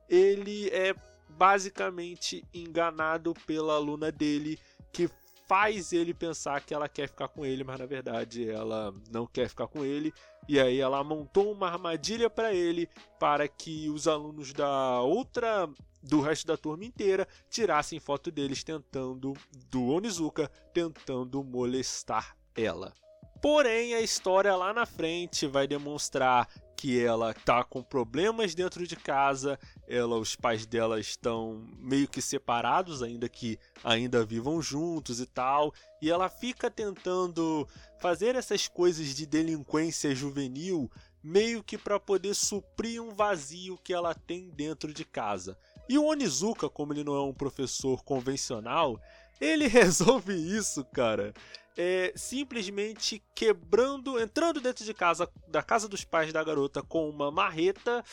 ele 0.10 0.70
é 0.70 0.94
basicamente 1.38 2.44
enganado 2.54 3.34
pela 3.46 3.76
aluna 3.76 4.12
dele 4.12 4.60
que 4.92 5.10
faz 5.48 5.94
ele 5.94 6.14
pensar 6.14 6.62
que 6.62 6.74
ela 6.74 6.90
quer 6.90 7.08
ficar 7.08 7.28
com 7.28 7.46
ele, 7.46 7.64
mas 7.64 7.80
na 7.80 7.86
verdade 7.86 8.50
ela 8.50 8.94
não 9.12 9.28
quer 9.28 9.48
ficar 9.48 9.68
com 9.68 9.84
ele. 9.84 10.14
E 10.48 10.60
aí 10.60 10.80
ela 10.80 11.04
montou 11.04 11.52
uma 11.52 11.68
armadilha 11.68 12.30
para 12.30 12.54
ele 12.54 12.88
para 13.20 13.48
que 13.48 13.90
os 13.90 14.08
alunos 14.08 14.54
da 14.54 15.02
outra 15.02 15.70
do 16.02 16.22
resto 16.22 16.46
da 16.46 16.56
turma 16.56 16.86
inteira 16.86 17.28
tirassem 17.50 18.00
foto 18.00 18.32
deles 18.32 18.64
tentando 18.64 19.34
do 19.70 19.88
Onizuka 19.88 20.50
tentando 20.74 21.44
molestar 21.44 22.38
ela. 22.56 22.94
Porém, 23.42 23.94
a 23.94 24.02
história 24.02 24.56
lá 24.56 24.74
na 24.74 24.86
frente 24.86 25.46
vai 25.46 25.68
demonstrar 25.68 26.48
que 26.76 27.02
ela 27.02 27.34
tá 27.34 27.64
com 27.64 27.82
problemas 27.82 28.54
dentro 28.54 28.86
de 28.86 28.96
casa, 28.96 29.58
ela, 29.88 30.18
os 30.18 30.36
pais 30.36 30.66
dela 30.66 31.00
estão 31.00 31.66
meio 31.78 32.08
que 32.08 32.22
separados, 32.22 33.02
ainda 33.02 33.30
que 33.30 33.58
ainda 33.84 34.26
vivam 34.26 34.62
juntos 34.62 35.20
e 35.20 35.26
tal, 35.26 35.74
e 36.02 36.10
ela 36.10 36.30
fica 36.30 36.70
tentando 36.70 37.68
fazer 38.00 38.36
essas 38.36 38.68
coisas 38.68 39.16
de 39.16 39.26
delinquência 39.26 40.14
juvenil 40.14 40.92
meio 41.24 41.64
que 41.64 41.78
para 41.78 42.00
poder 42.00 42.36
suprir 42.36 43.02
um 43.02 43.10
vazio 43.10 43.80
que 43.84 43.94
ela 43.94 44.14
tem 44.14 44.50
dentro 44.50 44.94
de 44.94 45.04
casa. 45.04 45.58
E 45.90 45.98
o 45.98 46.06
Onizuka, 46.06 46.70
como 46.70 46.94
ele 46.94 47.04
não 47.04 47.16
é 47.16 47.22
um 47.22 47.34
professor 47.34 48.04
convencional, 48.04 49.00
ele 49.42 49.66
resolve 49.68 50.34
isso, 50.34 50.84
cara 50.86 51.34
é, 51.78 52.14
simplesmente 52.16 53.22
quebrando, 53.34 54.20
entrando 54.20 54.62
dentro 54.62 54.86
de 54.86 54.94
casa, 54.94 55.30
da 55.48 55.62
casa 55.62 55.88
dos 55.88 56.04
pais 56.04 56.32
da 56.32 56.44
garota 56.44 56.82
com 56.82 57.10
uma 57.10 57.30
marreta 57.30 58.04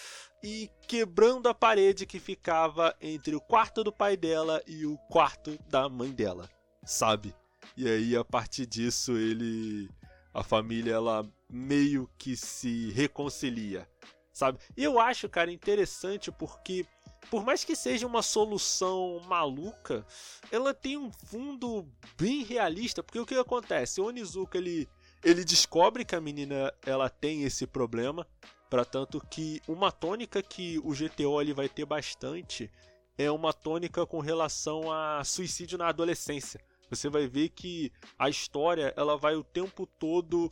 e 0.42 0.70
quebrando 0.88 1.48
a 1.48 1.54
parede 1.54 2.04
que 2.04 2.18
ficava 2.18 2.94
entre 3.00 3.36
o 3.36 3.40
quarto 3.40 3.84
do 3.84 3.92
pai 3.92 4.16
dela 4.16 4.60
e 4.66 4.84
o 4.84 4.98
quarto 5.08 5.56
da 5.68 5.88
mãe 5.88 6.10
dela, 6.10 6.48
sabe? 6.84 7.34
E 7.76 7.88
aí 7.88 8.16
a 8.16 8.24
partir 8.24 8.66
disso 8.66 9.12
ele 9.12 9.88
a 10.34 10.42
família 10.42 10.94
ela 10.94 11.28
meio 11.48 12.10
que 12.18 12.36
se 12.36 12.90
reconcilia, 12.90 13.88
sabe? 14.32 14.58
E 14.76 14.82
eu 14.82 14.98
acho, 14.98 15.28
cara, 15.28 15.52
interessante 15.52 16.32
porque 16.32 16.86
por 17.30 17.44
mais 17.44 17.64
que 17.64 17.74
seja 17.74 18.06
uma 18.06 18.22
solução 18.22 19.20
maluca, 19.26 20.06
ela 20.50 20.74
tem 20.74 20.96
um 20.96 21.10
fundo 21.10 21.86
bem 22.18 22.42
realista, 22.42 23.02
porque 23.02 23.18
o 23.18 23.26
que 23.26 23.34
acontece? 23.34 24.00
O 24.00 24.06
Onizuka 24.06 24.58
ele, 24.58 24.88
ele 25.22 25.44
descobre 25.44 26.04
que 26.04 26.14
a 26.14 26.20
menina 26.20 26.72
ela 26.84 27.08
tem 27.08 27.42
esse 27.44 27.66
problema, 27.66 28.26
para 28.68 28.84
tanto 28.84 29.20
que 29.30 29.60
uma 29.68 29.92
tônica 29.92 30.42
que 30.42 30.78
o 30.78 30.92
GTO 30.92 31.40
ele 31.40 31.52
vai 31.52 31.68
ter 31.68 31.84
bastante 31.84 32.70
é 33.18 33.30
uma 33.30 33.52
tônica 33.52 34.06
com 34.06 34.20
relação 34.20 34.90
a 34.90 35.22
suicídio 35.24 35.76
na 35.76 35.88
adolescência. 35.88 36.60
Você 36.88 37.08
vai 37.08 37.26
ver 37.26 37.48
que 37.48 37.90
a 38.18 38.28
história 38.28 38.92
ela 38.96 39.16
vai 39.16 39.34
o 39.34 39.42
tempo 39.42 39.86
todo 39.86 40.50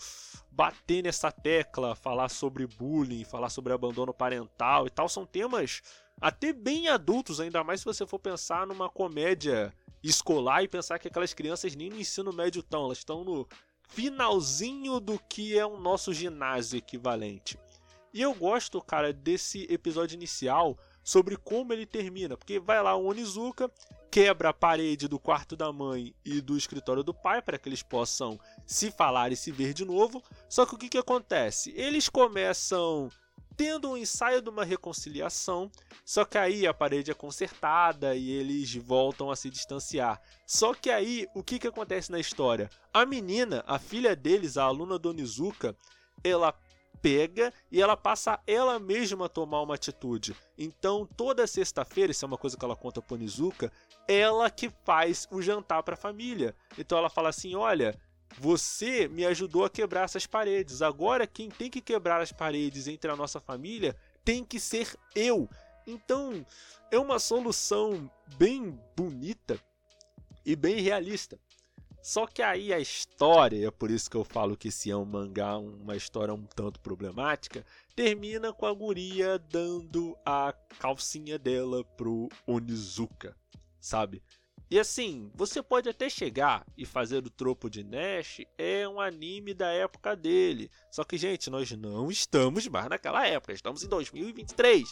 bater 0.51 1.03
nessa 1.03 1.31
tecla, 1.31 1.95
falar 1.95 2.31
sobre 2.31 2.67
bullying, 2.67 3.25
falar 3.25 3.51
sobre 3.51 3.75
abandono 3.75 4.15
parental 4.15 4.87
e 4.87 4.91
tal. 4.91 5.07
São 5.07 5.27
temas 5.27 5.83
até 6.21 6.53
bem 6.53 6.89
adultos, 6.89 7.41
ainda 7.41 7.65
mais 7.65 7.81
se 7.81 7.87
você 7.87 8.07
for 8.07 8.19
pensar 8.19 8.67
numa 8.67 8.89
comédia 8.89 9.73
escolar 10.03 10.63
e 10.63 10.69
pensar 10.69 10.99
que 10.99 11.09
aquelas 11.09 11.33
crianças 11.33 11.75
nem 11.75 11.91
no 11.91 11.99
ensino 11.99 12.33
médio 12.33 12.61
estão, 12.61 12.85
elas 12.85 12.99
estão 12.99 13.25
no 13.25 13.49
finalzinho 13.89 15.01
do 15.01 15.19
que 15.19 15.59
é 15.59 15.65
o 15.65 15.79
nosso 15.79 16.13
ginásio 16.13 16.79
equivalente. 16.79 17.59
E 18.13 18.21
eu 18.21 18.35
gosto, 18.35 18.81
cara, 18.81 19.13
desse 19.13 19.67
episódio 19.71 20.17
inicial 20.17 20.77
sobre 21.03 21.37
como 21.37 21.73
ele 21.73 21.87
termina, 21.87 22.37
porque 22.37 22.59
vai 22.59 22.83
lá 22.83 22.95
o 22.97 23.07
Onizuka, 23.07 23.71
quebra 24.11 24.49
a 24.49 24.53
parede 24.53 25.07
do 25.07 25.19
quarto 25.19 25.57
da 25.57 25.73
mãe 25.73 26.15
e 26.25 26.41
do 26.41 26.57
escritório 26.57 27.03
do 27.03 27.15
pai 27.15 27.41
para 27.41 27.59
que 27.59 27.69
eles 27.69 27.83
possam 27.83 28.39
se 28.67 28.91
falar 28.91 29.31
e 29.31 29.37
se 29.37 29.53
ver 29.53 29.73
de 29.73 29.85
novo. 29.85 30.23
Só 30.49 30.67
que 30.67 30.75
o 30.75 30.79
que, 30.79 30.89
que 30.89 30.99
acontece? 30.99 31.73
Eles 31.77 32.09
começam 32.09 33.09
tendo 33.61 33.91
um 33.91 33.97
ensaio 33.99 34.41
de 34.41 34.49
uma 34.49 34.65
reconciliação, 34.65 35.71
só 36.03 36.25
que 36.25 36.39
aí 36.39 36.67
a 36.67 36.73
parede 36.73 37.11
é 37.11 37.15
consertada 37.15 38.17
e 38.17 38.31
eles 38.31 38.75
voltam 38.75 39.31
a 39.31 39.37
se 39.37 39.51
distanciar. 39.51 40.19
Só 40.47 40.73
que 40.73 40.89
aí, 40.89 41.27
o 41.35 41.43
que, 41.43 41.59
que 41.59 41.69
acontece 41.69 42.11
na 42.11 42.19
história? 42.19 42.71
A 42.91 43.05
menina, 43.05 43.63
a 43.67 43.79
filha 43.79 44.17
deles, 44.17 44.57
a 44.57 44.65
aluna 44.65 44.99
Donizuka, 44.99 45.77
ela 46.25 46.55
pega 47.03 47.53
e 47.71 47.83
ela 47.83 47.99
passa 47.99 48.41
ela 48.47 48.79
mesma 48.79 49.27
a 49.27 49.29
tomar 49.29 49.61
uma 49.61 49.75
atitude. 49.75 50.35
Então, 50.57 51.07
toda 51.15 51.47
sexta-feira, 51.47 52.13
isso 52.13 52.25
é 52.25 52.29
uma 52.29 52.39
coisa 52.39 52.57
que 52.57 52.65
ela 52.65 52.75
conta 52.75 53.03
pro 53.03 53.19
Nizuka, 53.19 53.71
ela 54.09 54.49
que 54.49 54.71
faz 54.87 55.29
o 55.31 55.43
jantar 55.43 55.83
para 55.83 55.93
a 55.93 55.99
família. 55.99 56.57
Então 56.79 56.97
ela 56.97 57.11
fala 57.11 57.29
assim: 57.29 57.55
"Olha, 57.55 57.95
você 58.39 59.09
me 59.09 59.25
ajudou 59.27 59.65
a 59.65 59.71
quebrar 59.71 60.05
essas 60.05 60.27
paredes. 60.27 60.83
Agora 60.83 61.27
quem 61.27 61.49
tem 61.49 61.71
que 61.71 61.81
quebrar 61.81 62.21
as 62.21 62.33
paredes 62.33 62.87
entre 62.87 63.11
a 63.11 63.17
nossa 63.17 63.41
família 63.41 63.97
tem 64.25 64.45
que 64.45 64.61
ser 64.61 64.95
eu. 65.15 65.49
Então, 65.87 66.45
é 66.91 66.99
uma 66.99 67.19
solução 67.19 68.11
bem 68.37 68.79
bonita 68.97 69.59
e 70.45 70.55
bem 70.55 70.81
realista. 70.81 71.39
Só 72.03 72.27
que 72.27 72.41
aí 72.41 72.73
a 72.73 72.79
história, 72.79 73.67
é 73.67 73.71
por 73.71 73.91
isso 73.91 74.11
que 74.11 74.17
eu 74.17 74.25
falo 74.25 74.57
que 74.57 74.69
esse 74.69 74.91
é 74.91 74.97
um 74.97 75.05
mangá, 75.05 75.59
uma 75.59 75.97
história 75.97 76.33
um 76.33 76.47
tanto 76.47 76.81
problemática, 76.81 77.65
termina 77.95 78.55
com 78.55 78.65
a 78.65 78.73
guria 78.73 79.39
dando 79.39 80.17
a 80.25 80.55
calcinha 80.79 81.39
dela 81.39 81.85
pro 81.85 82.31
Onizuka, 82.47 83.37
sabe? 83.79 84.23
E 84.71 84.79
assim, 84.79 85.33
você 85.35 85.61
pode 85.61 85.89
até 85.89 86.09
chegar 86.09 86.65
e 86.79 86.87
fazer 86.87 87.27
o 87.27 87.31
tropo 87.31 87.69
de 87.69 87.83
Nash 87.83 88.43
é 88.57 88.87
um 88.87 89.01
anime 89.01 89.53
da 89.53 89.67
época 89.67 90.15
dele. 90.15 90.71
Só 90.93 91.03
que, 91.03 91.19
gente, 91.19 91.51
nós 91.51 91.73
não 91.73 92.09
estamos 92.09 92.69
mais 92.69 92.89
naquela 92.89 93.27
época, 93.27 93.53
estamos 93.53 93.83
em 93.83 93.89
2023. 93.89 94.89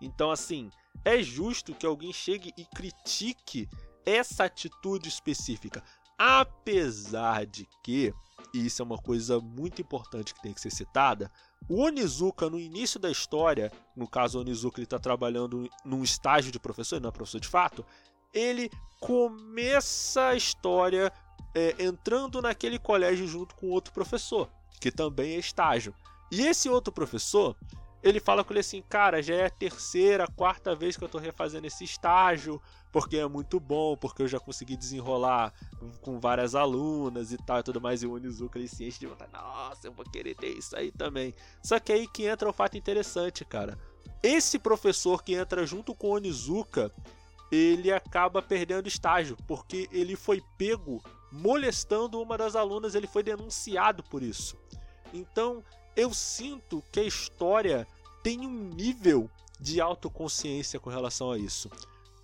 Então, 0.00 0.30
assim, 0.30 0.70
é 1.04 1.20
justo 1.22 1.74
que 1.74 1.84
alguém 1.84 2.12
chegue 2.12 2.52
e 2.56 2.64
critique 2.66 3.68
essa 4.04 4.44
atitude 4.44 5.08
específica. 5.08 5.82
Apesar 6.16 7.44
de 7.46 7.66
que, 7.82 8.14
e 8.54 8.66
isso 8.66 8.80
é 8.80 8.84
uma 8.84 8.96
coisa 8.96 9.40
muito 9.40 9.82
importante 9.82 10.34
que 10.34 10.42
tem 10.42 10.54
que 10.54 10.60
ser 10.60 10.70
citada, 10.70 11.32
o 11.68 11.82
Onizuka, 11.82 12.48
no 12.48 12.60
início 12.60 13.00
da 13.00 13.10
história, 13.10 13.72
no 13.96 14.06
caso 14.06 14.38
o 14.38 14.42
Onizuka 14.42 14.80
está 14.80 15.00
trabalhando 15.00 15.68
num 15.84 16.04
estágio 16.04 16.52
de 16.52 16.60
professor, 16.60 16.96
ele 16.96 17.02
não 17.02 17.08
é 17.08 17.12
professor 17.12 17.40
de 17.40 17.48
fato, 17.48 17.84
ele 18.36 18.70
começa 19.00 20.28
a 20.28 20.34
história 20.34 21.12
é, 21.54 21.74
entrando 21.82 22.42
naquele 22.42 22.78
colégio 22.78 23.26
junto 23.26 23.54
com 23.54 23.70
outro 23.70 23.92
professor, 23.92 24.50
que 24.78 24.90
também 24.90 25.34
é 25.34 25.38
estágio. 25.38 25.94
E 26.30 26.42
esse 26.42 26.68
outro 26.68 26.92
professor, 26.92 27.56
ele 28.02 28.20
fala 28.20 28.44
com 28.44 28.52
ele 28.52 28.60
assim, 28.60 28.82
cara, 28.82 29.22
já 29.22 29.34
é 29.34 29.46
a 29.46 29.50
terceira, 29.50 30.26
quarta 30.26 30.74
vez 30.74 30.96
que 30.96 31.04
eu 31.04 31.08
tô 31.08 31.18
refazendo 31.18 31.66
esse 31.66 31.84
estágio, 31.84 32.60
porque 32.92 33.16
é 33.16 33.26
muito 33.26 33.58
bom, 33.58 33.96
porque 33.96 34.22
eu 34.22 34.28
já 34.28 34.38
consegui 34.38 34.76
desenrolar 34.76 35.52
com 36.02 36.20
várias 36.20 36.54
alunas 36.54 37.32
e 37.32 37.38
tal 37.38 37.60
e 37.60 37.62
tudo 37.62 37.80
mais. 37.80 38.02
E 38.02 38.06
o 38.06 38.12
Onizuka 38.12 38.58
ele 38.58 38.68
se 38.68 38.84
enche 38.84 39.00
de 39.00 39.06
vontade, 39.06 39.32
nossa, 39.32 39.86
eu 39.86 39.92
vou 39.92 40.04
querer 40.04 40.34
ter 40.34 40.48
isso 40.48 40.76
aí 40.76 40.92
também. 40.92 41.34
Só 41.62 41.78
que 41.80 41.92
aí 41.92 42.06
que 42.06 42.26
entra 42.26 42.48
o 42.48 42.52
fato 42.52 42.76
interessante, 42.76 43.44
cara. 43.44 43.78
Esse 44.22 44.58
professor 44.58 45.22
que 45.22 45.34
entra 45.34 45.66
junto 45.66 45.94
com 45.94 46.08
o 46.08 46.14
Onizuka, 46.16 46.92
ele 47.50 47.92
acaba 47.92 48.42
perdendo 48.42 48.88
estágio, 48.88 49.36
porque 49.46 49.88
ele 49.92 50.16
foi 50.16 50.42
pego 50.58 51.02
molestando 51.30 52.20
uma 52.20 52.36
das 52.36 52.56
alunas, 52.56 52.94
ele 52.94 53.06
foi 53.06 53.22
denunciado 53.22 54.02
por 54.04 54.22
isso. 54.22 54.56
Então, 55.12 55.62
eu 55.94 56.12
sinto 56.12 56.82
que 56.92 57.00
a 57.00 57.04
história 57.04 57.86
tem 58.22 58.46
um 58.46 58.68
nível 58.70 59.30
de 59.58 59.80
autoconsciência 59.80 60.80
com 60.80 60.90
relação 60.90 61.30
a 61.30 61.38
isso. 61.38 61.70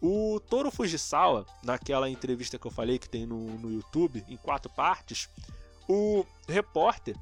O 0.00 0.40
Toro 0.40 0.70
Fujisawa, 0.70 1.46
naquela 1.62 2.10
entrevista 2.10 2.58
que 2.58 2.66
eu 2.66 2.70
falei 2.70 2.98
que 2.98 3.08
tem 3.08 3.24
no, 3.24 3.38
no 3.58 3.70
YouTube, 3.70 4.24
em 4.28 4.36
quatro 4.36 4.70
partes, 4.72 5.28
o 5.88 6.26
repórter 6.48 7.16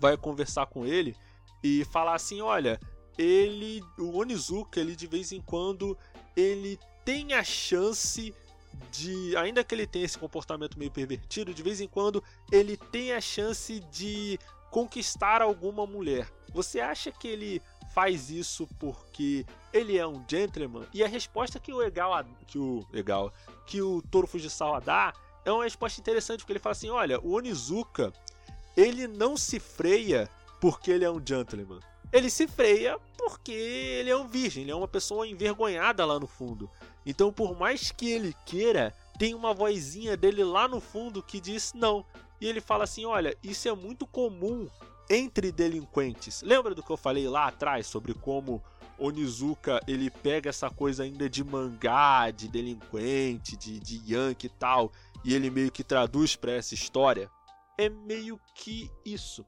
vai 0.00 0.16
conversar 0.16 0.66
com 0.66 0.84
ele 0.84 1.16
e 1.62 1.84
falar 1.84 2.14
assim: 2.14 2.40
olha, 2.40 2.80
ele, 3.16 3.82
o 3.98 4.18
Onizuka, 4.18 4.80
ele 4.80 4.96
de 4.96 5.06
vez 5.06 5.30
em 5.30 5.40
quando 5.40 5.96
ele 6.36 6.78
tem 7.04 7.34
a 7.34 7.44
chance 7.44 8.34
de, 8.90 9.36
ainda 9.36 9.62
que 9.62 9.74
ele 9.74 9.86
tenha 9.86 10.04
esse 10.04 10.18
comportamento 10.18 10.78
meio 10.78 10.90
pervertido, 10.90 11.54
de 11.54 11.62
vez 11.62 11.80
em 11.80 11.88
quando 11.88 12.22
ele 12.50 12.76
tem 12.76 13.12
a 13.12 13.20
chance 13.20 13.80
de 13.90 14.38
conquistar 14.70 15.42
alguma 15.42 15.86
mulher. 15.86 16.28
Você 16.52 16.80
acha 16.80 17.12
que 17.12 17.28
ele 17.28 17.62
faz 17.94 18.30
isso 18.30 18.66
porque 18.78 19.44
ele 19.72 19.98
é 19.98 20.06
um 20.06 20.24
gentleman? 20.28 20.86
E 20.92 21.04
a 21.04 21.08
resposta 21.08 21.60
que 21.60 21.72
o 21.72 21.76
legal 21.76 22.24
que 22.46 22.58
o 22.58 22.86
legal 22.90 23.32
que 23.66 23.82
o 23.82 24.02
Toro 24.02 24.26
Fujisawa 24.26 24.80
dá 24.80 25.12
é 25.44 25.52
uma 25.52 25.64
resposta 25.64 26.00
interessante 26.00 26.40
porque 26.40 26.52
ele 26.52 26.58
fala 26.58 26.72
assim: 26.72 26.90
"Olha, 26.90 27.20
o 27.20 27.32
Onizuka, 27.32 28.12
ele 28.76 29.06
não 29.06 29.36
se 29.36 29.58
freia 29.58 30.28
porque 30.60 30.90
ele 30.90 31.04
é 31.04 31.10
um 31.10 31.20
gentleman. 31.24 31.80
Ele 32.12 32.28
se 32.28 32.46
freia 32.46 32.98
porque 33.16 33.52
ele 33.52 34.10
é 34.10 34.16
um 34.16 34.26
virgem, 34.26 34.62
ele 34.62 34.70
é 34.70 34.74
uma 34.74 34.88
pessoa 34.88 35.26
envergonhada 35.26 36.04
lá 36.04 36.20
no 36.20 36.26
fundo. 36.26 36.70
Então, 37.04 37.32
por 37.32 37.58
mais 37.58 37.90
que 37.90 38.10
ele 38.10 38.34
queira, 38.46 38.94
tem 39.18 39.34
uma 39.34 39.52
vozinha 39.52 40.16
dele 40.16 40.44
lá 40.44 40.68
no 40.68 40.80
fundo 40.80 41.22
que 41.22 41.40
diz 41.40 41.72
não. 41.74 42.04
E 42.40 42.46
ele 42.46 42.60
fala 42.60 42.84
assim: 42.84 43.04
olha, 43.04 43.36
isso 43.42 43.68
é 43.68 43.74
muito 43.74 44.06
comum 44.06 44.68
entre 45.10 45.52
delinquentes. 45.52 46.42
Lembra 46.42 46.74
do 46.74 46.82
que 46.82 46.90
eu 46.90 46.96
falei 46.96 47.28
lá 47.28 47.46
atrás 47.46 47.86
sobre 47.86 48.14
como 48.14 48.62
Onizuka 48.98 49.80
ele 49.86 50.10
pega 50.10 50.50
essa 50.50 50.70
coisa 50.70 51.02
ainda 51.02 51.28
de 51.28 51.42
mangá, 51.42 52.30
de 52.30 52.48
delinquente, 52.48 53.56
de, 53.56 53.80
de 53.80 54.00
yankee 54.06 54.46
e 54.46 54.50
tal, 54.50 54.92
e 55.24 55.34
ele 55.34 55.50
meio 55.50 55.70
que 55.70 55.82
traduz 55.82 56.36
para 56.36 56.52
essa 56.52 56.74
história? 56.74 57.30
É 57.76 57.88
meio 57.88 58.40
que 58.54 58.90
isso. 59.04 59.44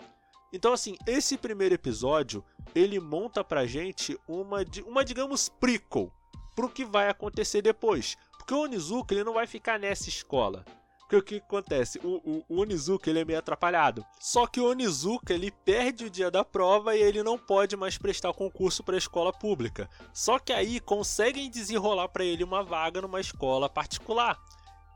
Então, 0.52 0.72
assim, 0.72 0.96
esse 1.06 1.36
primeiro 1.36 1.74
episódio 1.74 2.44
ele 2.74 3.00
monta 3.00 3.42
pra 3.42 3.66
gente 3.66 4.18
uma, 4.26 4.64
uma 4.86 5.04
digamos, 5.04 5.48
prequel 5.48 6.12
pro 6.54 6.68
que 6.68 6.84
vai 6.84 7.08
acontecer 7.08 7.62
depois. 7.62 8.16
Porque 8.38 8.54
o 8.54 8.62
Onizuka 8.62 9.14
ele 9.14 9.24
não 9.24 9.34
vai 9.34 9.46
ficar 9.46 9.78
nessa 9.78 10.08
escola. 10.08 10.64
Porque 11.00 11.16
o 11.16 11.22
que 11.22 11.36
acontece? 11.36 12.00
O, 12.02 12.16
o, 12.24 12.44
o, 12.48 12.60
Onizuka 12.60 13.10
ele 13.10 13.20
é 13.20 13.24
meio 13.24 13.38
atrapalhado. 13.38 14.04
Só 14.18 14.46
que 14.46 14.60
o 14.60 14.70
Onizuka 14.70 15.34
ele 15.34 15.50
perde 15.50 16.06
o 16.06 16.10
dia 16.10 16.30
da 16.30 16.44
prova 16.44 16.96
e 16.96 17.02
ele 17.02 17.22
não 17.22 17.38
pode 17.38 17.76
mais 17.76 17.98
prestar 17.98 18.32
concurso 18.32 18.82
para 18.82 18.94
a 18.94 18.98
escola 18.98 19.32
pública. 19.32 19.88
Só 20.12 20.38
que 20.38 20.52
aí 20.52 20.80
conseguem 20.80 21.50
desenrolar 21.50 22.08
para 22.08 22.24
ele 22.24 22.42
uma 22.42 22.62
vaga 22.62 23.02
numa 23.02 23.20
escola 23.20 23.68
particular. 23.68 24.38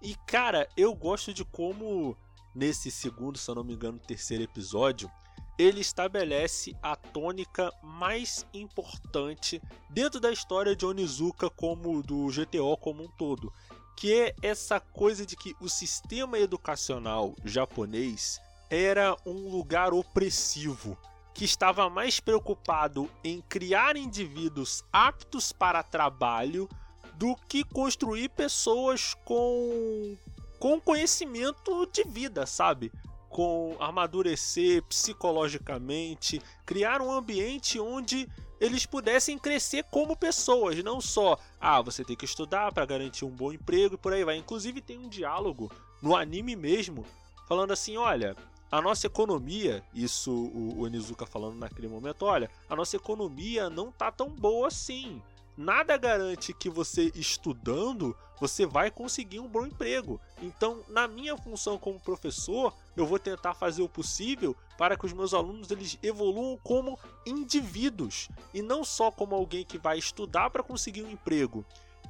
E 0.01 0.15
cara, 0.27 0.69
eu 0.77 0.95
gosto 0.95 1.33
de 1.35 1.45
como 1.45 2.17
nesse 2.55 2.91
segundo, 2.91 3.39
se 3.39 3.51
eu 3.51 3.55
não 3.55 3.65
me 3.65 3.75
engano, 3.75 3.99
terceiro 3.99 4.43
episódio, 4.43 5.11
ele 5.59 5.81
estabelece 5.81 6.77
a 6.81 6.95
tônica 6.95 7.73
mais 7.83 8.47
importante 8.55 9.61
dentro 9.91 10.21
da 10.21 10.31
história 10.31 10.77
de 10.77 10.87
Onizuka 10.87 11.51
como 11.51 12.01
do 12.03 12.29
GTO 12.29 12.77
como 12.77 13.03
um 13.03 13.09
todo, 13.09 13.53
que 13.97 14.15
é 14.15 14.35
essa 14.41 14.79
coisa 14.79 15.27
de 15.27 15.37
que 15.37 15.57
o 15.61 15.69
sistema 15.69 16.39
educacional 16.39 17.35
japonês 17.45 18.41
era 18.71 19.17
um 19.27 19.51
lugar 19.51 19.93
opressivo, 19.93 20.97
que 21.35 21.45
estava 21.45 21.91
mais 21.91 22.21
preocupado 22.21 23.11
em 23.25 23.41
criar 23.41 23.97
indivíduos 23.97 24.85
aptos 24.93 25.51
para 25.53 25.83
trabalho 25.83 26.69
do 27.15 27.35
que 27.49 27.65
construir 27.65 28.29
pessoas 28.29 29.15
com 29.25 30.17
com 30.61 30.81
conhecimento 30.81 31.87
de 31.87 32.03
vida, 32.03 32.45
sabe? 32.45 32.93
Com 33.29 33.77
amadurecer 33.79 34.83
psicologicamente, 34.85 36.41
criar 36.65 37.01
um 37.03 37.13
ambiente 37.13 37.79
onde 37.79 38.29
eles 38.61 38.87
pudessem 38.87 39.39
crescer 39.39 39.85
como 39.85 40.17
pessoas, 40.17 40.83
não 40.83 41.01
só, 41.01 41.39
ah, 41.61 41.81
você 41.81 42.05
tem 42.05 42.17
que 42.17 42.25
estudar 42.25 42.73
para 42.73 42.87
garantir 42.87 43.25
um 43.25 43.31
bom 43.31 43.53
emprego 43.53 43.95
e 43.95 43.99
por 43.99 44.13
aí 44.13 44.25
vai. 44.25 44.37
Inclusive 44.37 44.81
tem 44.81 44.99
um 44.99 45.09
diálogo 45.09 45.71
no 46.03 46.17
anime 46.17 46.57
mesmo 46.57 47.07
falando 47.47 47.73
assim, 47.73 47.97
olha, 47.97 48.37
a 48.71 48.83
nossa 48.83 49.07
economia, 49.07 49.83
isso 49.95 50.31
o, 50.31 50.83
Onizuka 50.83 51.25
falando 51.25 51.57
naquele 51.57 51.89
momento, 51.89 52.25
olha, 52.25 52.51
a 52.69 52.77
nossa 52.77 52.97
economia 52.97 53.71
não 53.71 53.91
tá 53.91 54.13
tão 54.13 54.29
boa 54.29 54.69
assim 54.69 55.23
nada 55.59 55.97
garante 55.97 56.55
que 56.55 56.71
você 56.71 57.11
estudando 57.17 58.17
você 58.41 58.65
vai 58.65 58.89
conseguir 58.89 59.41
um 59.41 59.49
bom 59.49 59.67
emprego. 59.67 60.21
Então, 60.41 60.85
na 60.89 61.09
minha 61.09 61.37
função 61.37 61.77
como 61.77 61.99
professor, 61.99 62.73
eu 62.97 63.05
vou 63.05 63.19
tentar 63.19 63.53
fazer 63.55 63.83
o 63.83 63.89
possível 63.89 64.57
para 64.79 64.97
que 64.97 65.05
os 65.05 65.13
meus 65.13 65.35
alunos 65.35 65.73
eles 65.73 65.99
evoluam 66.01 66.57
como 66.63 66.97
indivíduos 67.27 68.29
e 68.55 68.63
não 68.63 68.85
só 68.85 69.11
como 69.11 69.35
alguém 69.35 69.65
que 69.65 69.77
vai 69.77 69.99
estudar 69.99 70.51
para 70.51 70.63
conseguir 70.63 71.03
um 71.03 71.11
emprego. 71.11 71.65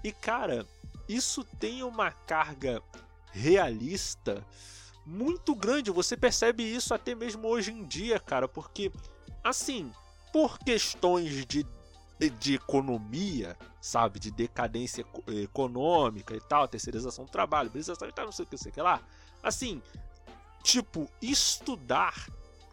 E 0.05 0.13
cara, 0.13 0.67
isso 1.09 1.43
tem 1.59 1.83
uma 1.83 2.11
carga 2.11 2.83
realista 3.33 4.45
muito 5.07 5.55
grande. 5.55 5.91
Você 5.91 6.15
percebe 6.15 6.63
isso 6.63 6.93
até 6.93 7.15
mesmo 7.15 7.49
hoje 7.49 7.73
em 7.73 7.85
dia, 7.85 8.21
cara, 8.21 8.47
porque 8.47 8.93
assim, 9.43 9.91
por 10.31 10.59
questões 10.59 11.47
de 11.47 11.65
de 12.39 12.55
economia, 12.55 13.57
sabe? 13.81 14.19
De 14.19 14.31
decadência 14.31 15.05
econômica 15.29 16.35
e 16.35 16.41
tal, 16.41 16.67
terceirização 16.67 17.25
do 17.25 17.31
trabalho, 17.31 17.71
terceirização 17.71 18.09
e 18.09 18.13
tal, 18.13 18.25
não 18.25 18.33
sei 18.33 18.45
o 18.45 18.49
que, 18.49 18.55
não 18.55 18.63
sei 18.63 18.71
o 18.71 18.75
que 18.75 18.83
lá. 18.83 19.01
Assim, 19.43 19.81
tipo, 20.63 21.09
estudar 21.23 22.27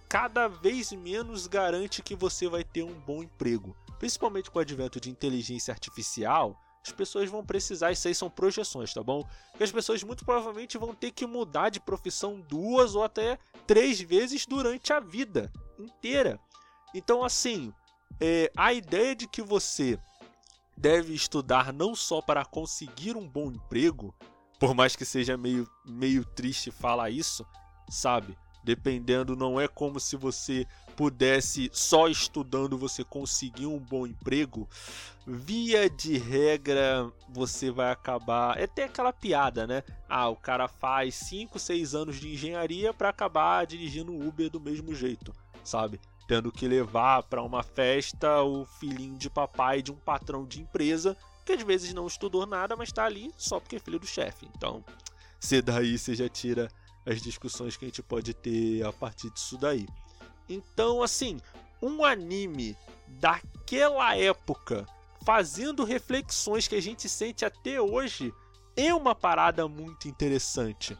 cada 0.09 0.47
vez 0.47 0.91
menos 0.91 1.47
garante 1.47 2.01
que 2.01 2.15
você 2.15 2.47
vai 2.47 2.63
ter 2.63 2.83
um 2.83 2.99
bom 3.01 3.21
emprego. 3.21 3.75
Principalmente 3.99 4.49
com 4.49 4.59
o 4.59 4.61
advento 4.61 4.99
de 4.99 5.09
inteligência 5.09 5.71
artificial, 5.71 6.59
as 6.83 6.91
pessoas 6.91 7.29
vão 7.29 7.43
precisar, 7.43 7.91
isso 7.91 8.07
aí 8.07 8.13
são 8.13 8.29
projeções, 8.29 8.93
tá 8.93 9.01
bom? 9.01 9.27
Que 9.57 9.63
as 9.63 9.71
pessoas 9.71 10.03
muito 10.03 10.23
provavelmente 10.23 10.77
vão 10.77 10.93
ter 10.93 11.11
que 11.11 11.25
mudar 11.25 11.69
de 11.69 11.79
profissão 11.79 12.39
duas 12.41 12.93
ou 12.93 13.03
até 13.03 13.39
três 13.65 13.99
vezes 13.99 14.45
durante 14.45 14.93
a 14.93 14.99
vida 14.99 15.51
inteira. 15.79 16.39
Então, 16.93 17.23
assim, 17.23 17.73
é, 18.19 18.51
a 18.55 18.73
ideia 18.73 19.15
de 19.15 19.27
que 19.27 19.41
você 19.41 19.99
deve 20.77 21.13
estudar 21.13 21.71
não 21.71 21.95
só 21.95 22.21
para 22.21 22.43
conseguir 22.43 23.15
um 23.15 23.27
bom 23.27 23.51
emprego, 23.51 24.13
por 24.59 24.73
mais 24.73 24.95
que 24.95 25.05
seja 25.05 25.37
meio, 25.37 25.69
meio 25.85 26.25
triste 26.25 26.71
falar 26.71 27.09
isso, 27.09 27.45
sabe? 27.89 28.37
Dependendo, 28.63 29.35
não 29.35 29.61
é 29.61 29.67
como 29.67 29.99
se 29.99 30.15
você 30.15 30.65
pudesse 30.95 31.69
só 31.71 32.07
estudando 32.07 32.77
você 32.77 33.03
conseguir 33.03 33.67
um 33.67 33.77
bom 33.77 34.07
emprego. 34.07 34.67
Via 35.27 35.87
de 35.89 36.17
regra, 36.17 37.11
você 37.29 37.69
vai 37.69 37.91
acabar. 37.91 38.57
É 38.57 38.63
até 38.63 38.85
aquela 38.85 39.13
piada, 39.13 39.67
né? 39.67 39.83
Ah, 40.09 40.29
o 40.29 40.35
cara 40.35 40.67
faz 40.67 41.13
5, 41.15 41.59
6 41.59 41.93
anos 41.93 42.15
de 42.19 42.33
engenharia 42.33 42.91
para 42.91 43.09
acabar 43.09 43.67
dirigindo 43.67 44.15
Uber 44.15 44.49
do 44.49 44.59
mesmo 44.59 44.95
jeito, 44.95 45.31
sabe? 45.63 45.99
Tendo 46.27 46.51
que 46.51 46.67
levar 46.67 47.23
para 47.23 47.41
uma 47.41 47.63
festa 47.63 48.41
o 48.41 48.65
filhinho 48.65 49.17
de 49.17 49.29
papai 49.29 49.81
de 49.81 49.91
um 49.91 49.95
patrão 49.95 50.45
de 50.45 50.61
empresa 50.61 51.15
que 51.45 51.53
às 51.53 51.61
vezes 51.61 51.93
não 51.93 52.07
estudou 52.07 52.45
nada, 52.45 52.75
mas 52.75 52.89
está 52.89 53.05
ali 53.05 53.31
só 53.37 53.59
porque 53.59 53.75
é 53.75 53.79
filho 53.79 53.99
do 53.99 54.07
chefe. 54.07 54.49
Então, 54.55 54.83
se 55.39 55.61
daí 55.61 55.97
você 55.97 56.15
já 56.15 56.27
tira 56.27 56.67
as 57.05 57.21
discussões 57.21 57.77
que 57.77 57.85
a 57.85 57.87
gente 57.87 58.01
pode 58.01 58.33
ter 58.33 58.83
a 58.83 58.91
partir 58.91 59.29
disso 59.29 59.57
daí. 59.57 59.87
Então, 60.49 61.03
assim, 61.03 61.39
um 61.81 62.03
anime 62.03 62.75
daquela 63.07 64.15
época 64.17 64.87
fazendo 65.23 65.83
reflexões 65.83 66.67
que 66.67 66.75
a 66.75 66.81
gente 66.81 67.07
sente 67.07 67.45
até 67.45 67.79
hoje 67.79 68.33
é 68.75 68.93
uma 68.93 69.13
parada 69.13 69.67
muito 69.67 70.07
interessante. 70.07 70.97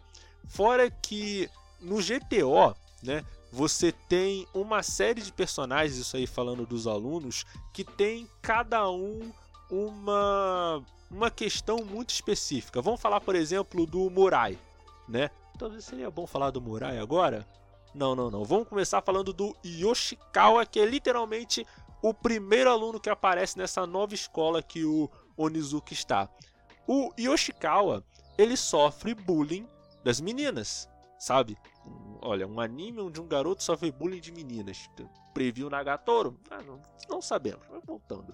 Fora 0.47 0.89
que 0.89 1.49
no 1.81 1.97
GTO, 1.97 2.75
né, 3.03 3.25
você 3.55 3.93
tem 3.93 4.45
uma 4.53 4.83
série 4.83 5.21
de 5.21 5.31
personagens, 5.31 5.97
isso 5.97 6.17
aí 6.17 6.27
falando 6.27 6.65
dos 6.65 6.87
alunos, 6.87 7.45
que 7.71 7.85
tem 7.85 8.29
cada 8.41 8.89
um 8.91 9.31
uma 9.71 10.83
uma 11.09 11.31
questão 11.31 11.77
muito 11.77 12.09
específica. 12.09 12.81
Vamos 12.81 12.99
falar, 12.99 13.21
por 13.21 13.33
exemplo, 13.33 13.85
do 13.85 14.09
Murai, 14.09 14.57
né? 15.07 15.29
Talvez 15.57 15.85
seria 15.85 16.11
bom 16.11 16.27
falar 16.27 16.51
do 16.51 16.59
Murai 16.59 16.99
agora. 16.99 17.47
Não, 17.93 18.13
não, 18.13 18.29
não. 18.29 18.43
Vamos 18.43 18.67
começar 18.67 19.01
falando 19.01 19.31
do 19.31 19.55
Yoshikawa, 19.63 20.65
que 20.65 20.81
é 20.81 20.85
literalmente 20.85 21.65
o 22.01 22.13
primeiro 22.13 22.69
aluno 22.69 22.99
que 22.99 23.09
aparece 23.09 23.57
nessa 23.57 23.87
nova 23.87 24.13
escola 24.13 24.61
que 24.61 24.83
o 24.83 25.09
Onizuki 25.37 25.93
está. 25.93 26.27
O 26.85 27.09
Yoshikawa, 27.17 28.03
ele 28.37 28.57
sofre 28.57 29.15
bullying 29.15 29.65
das 30.03 30.19
meninas, 30.19 30.89
sabe? 31.17 31.57
Olha, 32.21 32.47
um 32.47 32.59
anime 32.59 33.01
onde 33.01 33.21
um 33.21 33.27
garoto 33.27 33.63
sofre 33.63 33.91
bullying 33.91 34.19
de 34.19 34.31
meninas. 34.31 34.89
Previu 35.33 35.69
Nagatoro? 35.69 36.39
Ah, 36.49 36.61
não, 36.61 36.81
não 37.09 37.21
sabemos, 37.21 37.65
mas 37.69 37.83
voltando. 37.85 38.33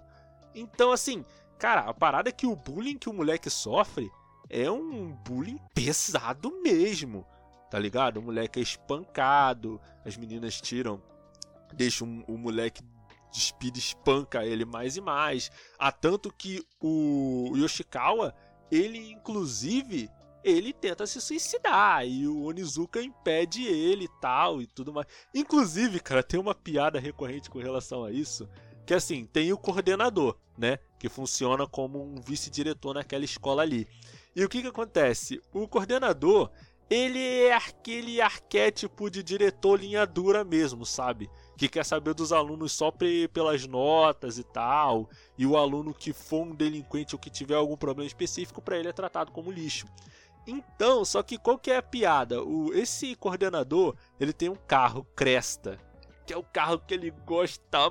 Então, 0.53 0.91
assim, 0.91 1.25
cara, 1.57 1.81
a 1.81 1.93
parada 1.93 2.29
é 2.29 2.31
que 2.31 2.47
o 2.47 2.55
bullying 2.55 2.97
que 2.97 3.09
o 3.09 3.13
moleque 3.13 3.49
sofre 3.49 4.11
é 4.49 4.69
um 4.69 5.11
bullying 5.25 5.59
pesado 5.73 6.51
mesmo, 6.61 7.25
tá 7.69 7.79
ligado? 7.79 8.17
O 8.17 8.21
moleque 8.21 8.59
é 8.59 8.63
espancado, 8.63 9.79
as 10.05 10.17
meninas 10.17 10.59
tiram, 10.59 11.01
deixam 11.73 12.23
o 12.27 12.37
moleque 12.37 12.83
despida 13.31 13.79
espanca 13.79 14.45
ele 14.45 14.65
mais 14.65 14.97
e 14.97 15.01
mais. 15.01 15.49
Há 15.79 15.91
tanto 15.91 16.31
que 16.31 16.65
o 16.81 17.53
Yoshikawa, 17.55 18.35
ele 18.69 19.11
inclusive, 19.11 20.09
ele 20.43 20.73
tenta 20.73 21.05
se 21.05 21.21
suicidar 21.21 22.05
e 22.05 22.27
o 22.27 22.43
Onizuka 22.43 23.01
impede 23.01 23.63
ele 23.65 24.05
e 24.05 24.19
tal 24.19 24.61
e 24.61 24.67
tudo 24.67 24.93
mais. 24.93 25.07
Inclusive, 25.33 25.99
cara, 25.99 26.23
tem 26.23 26.39
uma 26.39 26.55
piada 26.55 26.99
recorrente 26.99 27.49
com 27.49 27.59
relação 27.59 28.03
a 28.03 28.11
isso, 28.11 28.47
que 28.85 28.93
assim, 28.93 29.25
tem 29.25 29.53
o 29.53 29.57
coordenador, 29.57 30.37
né, 30.57 30.79
que 30.99 31.09
funciona 31.09 31.67
como 31.67 32.01
um 32.01 32.21
vice-diretor 32.21 32.93
naquela 32.93 33.25
escola 33.25 33.61
ali. 33.61 33.87
E 34.35 34.43
o 34.43 34.49
que 34.49 34.61
que 34.61 34.67
acontece? 34.67 35.41
O 35.53 35.67
coordenador, 35.67 36.49
ele 36.89 37.19
é 37.19 37.53
aquele 37.53 38.19
arquétipo 38.19 39.09
de 39.09 39.23
diretor 39.23 39.79
linha 39.79 40.05
dura 40.05 40.43
mesmo, 40.43 40.85
sabe? 40.85 41.29
Que 41.57 41.69
quer 41.69 41.85
saber 41.85 42.13
dos 42.13 42.33
alunos 42.33 42.73
só 42.73 42.91
pelas 43.31 43.65
notas 43.65 44.37
e 44.37 44.43
tal, 44.43 45.09
e 45.37 45.45
o 45.45 45.55
aluno 45.55 45.93
que 45.93 46.11
for 46.11 46.41
um 46.47 46.55
delinquente 46.55 47.15
ou 47.15 47.19
que 47.19 47.29
tiver 47.29 47.55
algum 47.55 47.77
problema 47.77 48.07
específico 48.07 48.61
para 48.61 48.77
ele 48.77 48.89
é 48.89 48.93
tratado 48.93 49.31
como 49.31 49.51
lixo. 49.51 49.85
Então, 50.45 51.05
só 51.05 51.21
que 51.21 51.37
qual 51.37 51.57
que 51.57 51.71
é 51.71 51.77
a 51.77 51.83
piada? 51.83 52.43
O, 52.43 52.73
esse 52.73 53.15
coordenador, 53.15 53.95
ele 54.19 54.33
tem 54.33 54.49
um 54.49 54.55
carro 54.55 55.05
Cresta, 55.15 55.79
que 56.25 56.33
é 56.33 56.37
o 56.37 56.43
carro 56.43 56.79
que 56.79 56.93
ele 56.93 57.11
gosta 57.25 57.89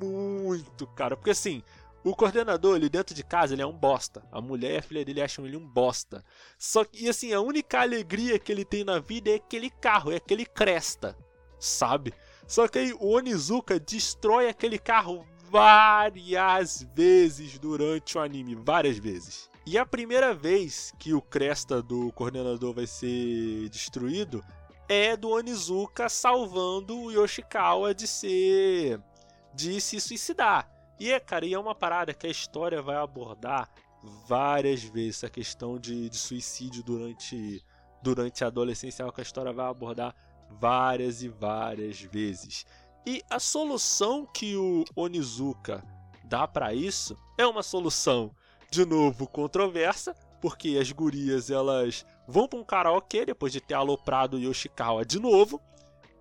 muito, 0.00 0.86
cara, 0.86 1.16
porque 1.16 1.30
assim, 1.30 1.62
o 2.02 2.14
coordenador, 2.14 2.76
ele 2.76 2.88
dentro 2.88 3.14
de 3.14 3.22
casa, 3.22 3.54
ele 3.54 3.60
é 3.60 3.66
um 3.66 3.76
bosta. 3.76 4.24
A 4.32 4.40
mulher 4.40 4.72
e 4.72 4.76
a 4.78 4.82
filha 4.82 5.04
dele 5.04 5.20
acham 5.20 5.46
ele 5.46 5.56
um 5.56 5.66
bosta. 5.66 6.24
Só 6.58 6.82
que, 6.82 7.06
assim, 7.08 7.32
a 7.34 7.40
única 7.40 7.80
alegria 7.80 8.38
que 8.38 8.50
ele 8.50 8.64
tem 8.64 8.84
na 8.84 8.98
vida 8.98 9.30
é 9.30 9.34
aquele 9.34 9.68
carro, 9.68 10.10
é 10.10 10.16
aquele 10.16 10.46
Cresta, 10.46 11.14
sabe? 11.58 12.14
Só 12.46 12.66
que 12.66 12.78
aí 12.78 12.92
o 12.94 13.10
Onizuka 13.10 13.78
destrói 13.78 14.48
aquele 14.48 14.78
carro 14.78 15.26
várias 15.50 16.82
vezes 16.94 17.58
durante 17.58 18.16
o 18.16 18.20
anime, 18.20 18.54
várias 18.54 18.96
vezes. 18.96 19.49
E 19.72 19.78
a 19.78 19.86
primeira 19.86 20.34
vez 20.34 20.92
que 20.98 21.14
o 21.14 21.22
Cresta 21.22 21.80
do 21.80 22.10
coordenador 22.10 22.74
vai 22.74 22.88
ser 22.88 23.68
destruído 23.68 24.44
é 24.88 25.16
do 25.16 25.30
Onizuka 25.30 26.08
salvando 26.08 26.98
o 26.98 27.12
Yoshikawa 27.12 27.94
de 27.94 28.04
ser 28.08 29.00
de 29.54 29.80
se 29.80 30.00
suicidar. 30.00 30.68
E 30.98 31.12
é, 31.12 31.20
cara, 31.20 31.46
e 31.46 31.54
é 31.54 31.58
uma 31.58 31.72
parada 31.72 32.12
que 32.12 32.26
a 32.26 32.30
história 32.30 32.82
vai 32.82 32.96
abordar 32.96 33.70
várias 34.26 34.82
vezes 34.82 35.22
a 35.22 35.30
questão 35.30 35.78
de, 35.78 36.08
de 36.08 36.18
suicídio 36.18 36.82
durante, 36.82 37.64
durante 38.02 38.42
a 38.42 38.48
adolescência, 38.48 39.04
é 39.04 39.12
que 39.12 39.20
a 39.20 39.22
história 39.22 39.52
vai 39.52 39.68
abordar 39.68 40.16
várias 40.50 41.22
e 41.22 41.28
várias 41.28 42.00
vezes. 42.00 42.66
E 43.06 43.22
a 43.30 43.38
solução 43.38 44.26
que 44.26 44.56
o 44.56 44.84
Onizuka 44.96 45.80
dá 46.24 46.48
para 46.48 46.74
isso 46.74 47.16
é 47.38 47.46
uma 47.46 47.62
solução, 47.62 48.34
de 48.70 48.84
novo, 48.84 49.26
controversa, 49.26 50.14
porque 50.40 50.78
as 50.80 50.92
gurias 50.92 51.50
elas 51.50 52.06
vão 52.26 52.46
para 52.46 52.58
um 52.58 52.64
karaokê 52.64 53.26
depois 53.26 53.52
de 53.52 53.60
ter 53.60 53.74
aloprado 53.74 54.38
Yoshikawa 54.38 55.04
de 55.04 55.18
novo. 55.18 55.60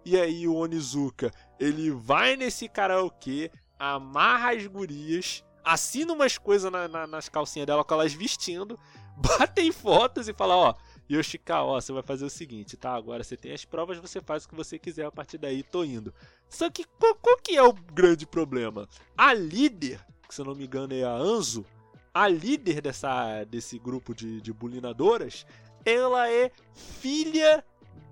E 0.03 0.19
aí 0.19 0.47
o 0.47 0.55
Onizuka, 0.55 1.31
ele 1.59 1.91
vai 1.91 2.35
nesse 2.35 2.67
karaokê, 2.67 3.51
amarra 3.77 4.53
as 4.53 4.65
gurias, 4.65 5.43
assina 5.63 6.13
umas 6.13 6.37
coisas 6.37 6.71
na, 6.71 6.87
na, 6.87 7.05
nas 7.05 7.29
calcinhas 7.29 7.67
dela 7.67 7.83
com 7.83 7.93
elas 7.93 8.13
vestindo, 8.13 8.79
batem 9.15 9.71
fotos 9.71 10.27
e 10.27 10.33
fala, 10.33 10.55
ó, 10.55 10.73
Yoshika, 11.07 11.61
ó, 11.61 11.79
você 11.79 11.93
vai 11.93 12.01
fazer 12.01 12.25
o 12.25 12.29
seguinte, 12.29 12.77
tá? 12.77 12.95
Agora 12.95 13.23
você 13.23 13.37
tem 13.37 13.53
as 13.53 13.65
provas, 13.65 13.97
você 13.99 14.21
faz 14.21 14.45
o 14.45 14.49
que 14.49 14.55
você 14.55 14.79
quiser 14.79 15.05
a 15.05 15.11
partir 15.11 15.37
daí, 15.37 15.61
tô 15.61 15.83
indo. 15.83 16.13
Só 16.49 16.69
que 16.69 16.83
qual, 16.83 17.13
qual 17.15 17.37
que 17.37 17.55
é 17.55 17.61
o 17.61 17.73
grande 17.73 18.25
problema? 18.25 18.87
A 19.15 19.33
líder, 19.33 20.03
que 20.27 20.33
se 20.33 20.41
eu 20.41 20.45
não 20.45 20.55
me 20.55 20.65
engano 20.65 20.93
é 20.93 21.03
a 21.03 21.13
Anzo, 21.13 21.65
a 22.13 22.27
líder 22.27 22.81
dessa, 22.81 23.43
desse 23.45 23.77
grupo 23.77 24.13
de, 24.13 24.41
de 24.41 24.51
bulinadoras, 24.53 25.45
ela 25.85 26.29
é 26.29 26.51
filha 26.73 27.63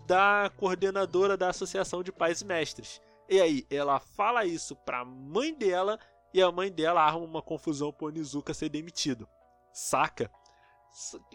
da 0.05 0.51
coordenadora 0.55 1.35
da 1.35 1.49
Associação 1.49 2.01
de 2.01 2.11
Pais 2.11 2.41
e 2.41 2.45
Mestres. 2.45 3.01
E 3.29 3.41
aí, 3.41 3.65
ela 3.69 3.99
fala 3.99 4.45
isso 4.45 4.75
pra 4.75 5.03
mãe 5.03 5.53
dela 5.53 5.99
e 6.33 6.41
a 6.41 6.51
mãe 6.51 6.71
dela 6.71 7.01
arma 7.01 7.19
uma 7.19 7.41
confusão 7.41 7.91
pro 7.91 8.07
Onizuka 8.07 8.53
ser 8.53 8.69
demitido. 8.69 9.27
Saca? 9.73 10.31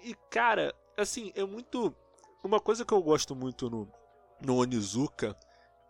E 0.02 0.14
cara, 0.30 0.74
assim, 0.96 1.32
é 1.34 1.44
muito. 1.44 1.94
Uma 2.42 2.58
coisa 2.58 2.84
que 2.84 2.92
eu 2.92 3.02
gosto 3.02 3.36
muito 3.36 3.70
no, 3.70 3.92
no 4.40 4.56
Onizuka 4.56 5.36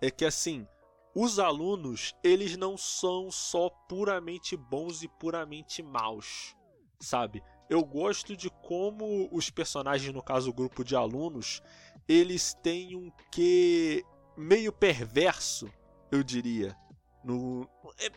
é 0.00 0.10
que 0.10 0.24
assim, 0.24 0.66
os 1.14 1.38
alunos, 1.38 2.14
eles 2.22 2.56
não 2.56 2.76
são 2.76 3.30
só 3.30 3.70
puramente 3.88 4.56
bons 4.56 5.02
e 5.02 5.08
puramente 5.08 5.82
maus, 5.82 6.56
sabe? 7.02 7.42
Eu 7.68 7.84
gosto 7.84 8.36
de 8.36 8.48
como 8.48 9.28
os 9.32 9.50
personagens, 9.50 10.12
no 10.12 10.22
caso 10.22 10.50
o 10.50 10.54
grupo 10.54 10.84
de 10.84 10.96
alunos, 10.96 11.62
eles 12.08 12.54
têm 12.62 12.96
um 12.96 13.10
quê 13.30 14.04
meio 14.36 14.72
perverso 14.72 15.70
eu 16.12 16.22
diria. 16.22 16.76
No, 17.24 17.66
é 17.98 18.10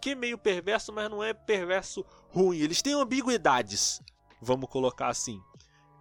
que 0.00 0.10
é 0.10 0.14
meio 0.14 0.38
perverso, 0.38 0.92
mas 0.92 1.10
não 1.10 1.24
é 1.24 1.32
perverso 1.32 2.04
ruim. 2.30 2.58
Eles 2.58 2.80
têm 2.80 2.92
ambiguidades, 2.92 4.00
vamos 4.40 4.68
colocar 4.68 5.08
assim. 5.08 5.40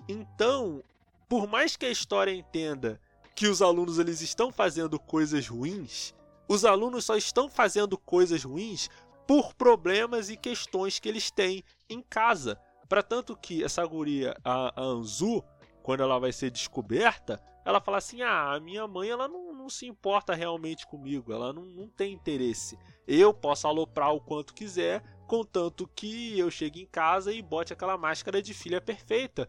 Então, 0.07 0.83
por 1.27 1.47
mais 1.47 1.75
que 1.75 1.86
a 1.86 1.89
história 1.89 2.31
entenda 2.31 2.99
que 3.33 3.47
os 3.47 3.62
alunos 3.62 3.97
eles 3.97 4.21
estão 4.21 4.51
fazendo 4.51 4.99
coisas 4.99 5.47
ruins, 5.47 6.13
os 6.47 6.65
alunos 6.65 7.05
só 7.05 7.15
estão 7.15 7.49
fazendo 7.49 7.97
coisas 7.97 8.43
ruins 8.43 8.89
por 9.27 9.53
problemas 9.53 10.29
e 10.29 10.38
questões 10.38 10.99
que 10.99 11.07
eles 11.09 11.31
têm 11.31 11.63
em 11.89 12.01
casa. 12.01 12.59
Para 12.88 13.01
tanto 13.01 13.36
que 13.36 13.63
essa 13.63 13.86
guria, 13.86 14.36
a, 14.43 14.81
Anzu, 14.81 15.43
quando 15.81 16.03
ela 16.03 16.19
vai 16.19 16.31
ser 16.31 16.51
descoberta, 16.51 17.41
ela 17.65 17.81
fala 17.81 17.97
assim: 17.97 18.21
ah, 18.21 18.53
a 18.53 18.59
minha 18.59 18.88
mãe 18.88 19.09
ela 19.09 19.27
não, 19.27 19.53
não 19.53 19.69
se 19.69 19.88
importa 19.88 20.33
realmente 20.33 20.86
comigo, 20.88 21.31
ela 21.31 21.53
não, 21.53 21.65
não 21.65 21.88
tem 21.88 22.13
interesse. 22.13 22.77
Eu 23.07 23.33
posso 23.33 23.67
aloprar 23.67 24.13
o 24.13 24.21
quanto 24.21 24.53
quiser, 24.53 25.03
contanto 25.27 25.89
que 25.95 26.38
eu 26.38 26.51
chegue 26.51 26.81
em 26.81 26.86
casa 26.86 27.31
e 27.31 27.41
bote 27.41 27.73
aquela 27.73 27.97
máscara 27.97 28.41
de 28.41 28.53
filha 28.53 28.81
perfeita. 28.81 29.47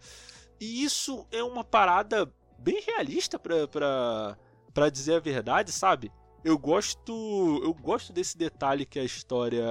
E 0.61 0.85
isso 0.85 1.27
é 1.31 1.43
uma 1.43 1.65
parada 1.65 2.33
bem 2.59 2.81
realista 2.81 3.39
para 3.39 4.91
dizer 4.91 5.15
a 5.15 5.21
verdade, 5.21 5.73
sabe? 5.73 6.11
Eu 6.45 6.59
gosto, 6.59 7.61
eu 7.65 7.73
gosto 7.73 8.13
desse 8.13 8.37
detalhe 8.37 8.85
que 8.85 8.99
a 8.99 9.05
história 9.05 9.65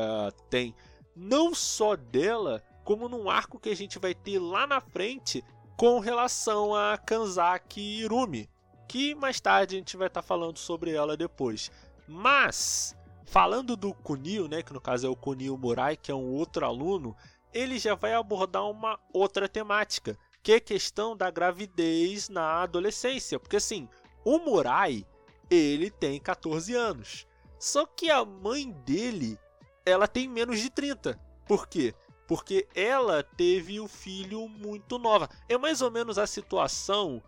tem, 0.50 0.74
não 1.16 1.54
só 1.54 1.96
dela, 1.96 2.64
como 2.84 3.08
num 3.08 3.30
arco 3.30 3.60
que 3.60 3.70
a 3.70 3.76
gente 3.76 4.00
vai 4.00 4.16
ter 4.16 4.40
lá 4.40 4.66
na 4.66 4.82
frente 4.82 5.44
com 5.78 6.00
relação 6.00 6.74
a 6.74 6.98
Kanzaki 6.98 7.80
Irumi, 7.80 8.50
que 8.88 9.14
mais 9.14 9.40
tarde 9.40 9.76
a 9.76 9.78
gente 9.78 9.96
vai 9.96 10.08
estar 10.08 10.24
tá 10.24 10.28
falando 10.28 10.58
sobre 10.58 10.92
ela 10.92 11.16
depois. 11.16 11.72
Mas, 12.08 12.96
falando 13.26 13.78
do 13.78 13.94
Kunio, 13.94 14.48
né, 14.48 14.64
que 14.64 14.74
no 14.74 14.82
caso 14.82 15.06
é 15.06 15.10
o 15.10 15.16
Kunio 15.16 15.56
Murai, 15.56 15.96
que 15.96 16.12
é 16.12 16.16
um 16.16 16.32
outro 16.32 16.66
aluno, 16.66 17.16
ele 17.54 17.78
já 17.78 17.94
vai 17.94 18.14
abordar 18.14 18.68
uma 18.68 19.00
outra 19.14 19.48
temática, 19.48 20.18
que 20.42 20.54
é 20.54 20.56
a 20.56 20.62
questão 20.62 21.16
da 21.16 21.30
gravidez 21.30 22.30
na 22.30 22.64
adolescência. 22.64 23.40
Porque 23.40 23.58
assim, 23.58 23.88
o 24.26 24.40
Murai, 24.40 25.06
ele 25.50 25.90
tem 25.90 26.20
14 26.20 26.74
anos. 26.76 27.28
Só 27.60 27.86
que 27.86 28.10
a 28.10 28.26
mãe 28.26 28.72
dele, 28.86 29.38
ela 29.86 30.08
tem 30.08 30.28
menos 30.28 30.60
de 30.60 30.70
30. 30.70 31.20
Por 31.48 31.68
quê? 31.68 31.94
Porque 32.28 32.68
ela 32.76 33.24
teve 33.24 33.80
o 33.80 33.88
filho 33.88 34.48
muito 34.48 34.98
nova. 34.98 35.30
É 35.48 35.58
mais 35.58 35.82
ou 35.82 35.92
menos 35.92 36.18
a 36.18 36.28
situação 36.28 37.22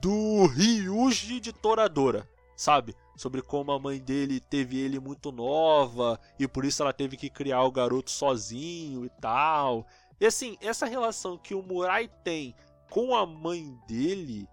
do 0.00 0.46
Ryuji 0.46 1.40
de 1.40 1.52
Toradora, 1.52 2.28
sabe? 2.56 2.94
Sobre 3.16 3.42
como 3.42 3.72
a 3.72 3.78
mãe 3.78 3.98
dele 3.98 4.40
teve 4.40 4.78
ele 4.78 5.00
muito 5.00 5.32
nova 5.32 6.20
e 6.38 6.46
por 6.46 6.64
isso 6.64 6.82
ela 6.82 6.92
teve 6.92 7.16
que 7.16 7.28
criar 7.28 7.62
o 7.64 7.72
garoto 7.72 8.10
sozinho 8.10 9.04
e 9.04 9.10
tal. 9.20 9.86
E 10.20 10.26
assim, 10.26 10.56
essa 10.60 10.86
relação 10.86 11.36
que 11.36 11.54
o 11.54 11.62
Murai 11.62 12.08
tem 12.22 12.54
com 12.90 13.14
a 13.14 13.26
mãe 13.26 13.76
dele 13.86 14.48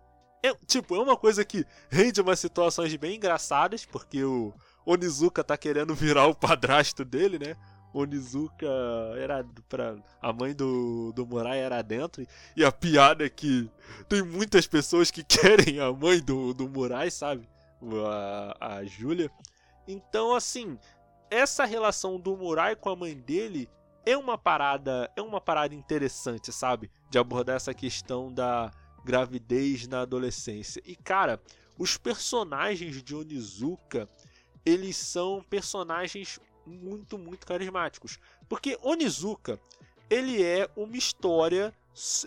é, 0.47 0.55
tipo, 0.65 0.95
é 0.95 0.99
uma 0.99 1.17
coisa 1.17 1.43
que 1.43 1.65
rende 1.89 2.21
umas 2.21 2.39
situações 2.39 2.95
bem 2.95 3.15
engraçadas, 3.15 3.85
porque 3.85 4.23
o 4.23 4.53
Onizuka 4.85 5.43
tá 5.43 5.57
querendo 5.57 5.93
virar 5.95 6.27
o 6.27 6.35
padrasto 6.35 7.03
dele, 7.03 7.39
né? 7.39 7.55
Onizuka 7.93 8.67
era 9.17 9.45
para 9.69 9.95
a 10.21 10.33
mãe 10.33 10.53
do, 10.53 11.13
do 11.13 11.25
Murai 11.25 11.59
era 11.59 11.81
dentro 11.81 12.27
e 12.53 12.65
a 12.65 12.69
piada 12.69 13.25
é 13.25 13.29
que 13.29 13.69
tem 14.09 14.21
muitas 14.21 14.67
pessoas 14.67 15.09
que 15.09 15.23
querem 15.25 15.79
a 15.79 15.91
mãe 15.93 16.19
do, 16.19 16.53
do 16.53 16.67
Murai, 16.67 17.09
sabe? 17.09 17.47
A, 18.05 18.77
a 18.77 18.85
Julia. 18.85 19.31
Então, 19.87 20.35
assim, 20.35 20.77
essa 21.29 21.63
relação 21.63 22.19
do 22.19 22.35
Murai 22.35 22.75
com 22.75 22.89
a 22.89 22.95
mãe 22.95 23.15
dele 23.15 23.69
é 24.05 24.17
uma 24.17 24.37
parada, 24.37 25.09
é 25.15 25.21
uma 25.21 25.39
parada 25.39 25.73
interessante, 25.73 26.51
sabe? 26.51 26.91
De 27.09 27.17
abordar 27.17 27.55
essa 27.55 27.73
questão 27.73 28.31
da 28.31 28.71
gravidez 29.05 29.87
na 29.87 30.01
adolescência. 30.01 30.81
E 30.85 30.95
cara, 30.95 31.39
os 31.77 31.95
personagens 31.95 33.01
de 33.01 33.15
Onizuka, 33.15 34.09
eles 34.65 34.97
são 34.97 35.45
personagens 35.49 36.39
muito, 36.65 37.17
muito 37.17 37.45
carismáticos. 37.45 38.19
Porque 38.49 38.77
Onizuka, 38.81 39.59
ele 40.09 40.43
é 40.43 40.69
uma 40.75 40.97
história 40.97 41.73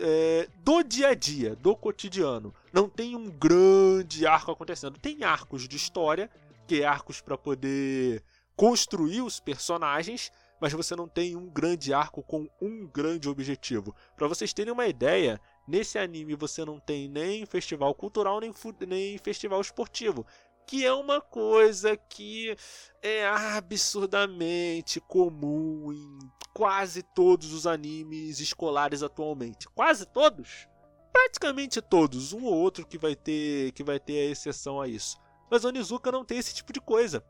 é, 0.00 0.48
do 0.62 0.82
dia 0.82 1.08
a 1.08 1.14
dia, 1.14 1.56
do 1.56 1.76
cotidiano. 1.76 2.54
Não 2.72 2.88
tem 2.88 3.16
um 3.16 3.28
grande 3.28 4.26
arco 4.26 4.52
acontecendo. 4.52 4.98
Tem 4.98 5.24
arcos 5.24 5.68
de 5.68 5.76
história, 5.76 6.30
que 6.66 6.82
é 6.82 6.86
arcos 6.86 7.20
para 7.20 7.36
poder 7.36 8.22
construir 8.56 9.22
os 9.22 9.40
personagens, 9.40 10.32
mas 10.60 10.72
você 10.72 10.96
não 10.96 11.06
tem 11.06 11.36
um 11.36 11.48
grande 11.48 11.92
arco 11.92 12.22
com 12.22 12.48
um 12.60 12.86
grande 12.86 13.28
objetivo. 13.28 13.94
Para 14.16 14.26
vocês 14.26 14.52
terem 14.52 14.72
uma 14.72 14.86
ideia, 14.86 15.40
nesse 15.68 15.98
anime 15.98 16.34
você 16.34 16.64
não 16.64 16.80
tem 16.80 17.08
nem 17.08 17.44
festival 17.44 17.94
cultural 17.94 18.40
nem, 18.40 18.52
nem 18.86 19.18
festival 19.18 19.60
esportivo 19.60 20.26
que 20.68 20.84
é 20.84 20.92
uma 20.92 21.18
coisa 21.18 21.96
que 21.96 22.54
é 23.00 23.26
absurdamente 23.26 25.00
comum 25.00 25.90
em 25.94 26.18
quase 26.52 27.02
todos 27.02 27.54
os 27.54 27.66
animes 27.66 28.38
escolares 28.38 29.02
atualmente. 29.02 29.66
Quase 29.70 30.04
todos? 30.04 30.68
Praticamente 31.10 31.80
todos, 31.80 32.34
um 32.34 32.44
ou 32.44 32.52
outro 32.52 32.86
que 32.86 32.98
vai 32.98 33.16
ter 33.16 33.72
que 33.72 33.82
vai 33.82 33.98
ter 33.98 34.28
a 34.28 34.30
exceção 34.30 34.78
a 34.78 34.86
isso. 34.86 35.16
Mas 35.50 35.64
Onizuka 35.64 36.12
não 36.12 36.22
tem 36.22 36.36
esse 36.36 36.54
tipo 36.54 36.70
de 36.70 36.82
coisa. 36.82 37.24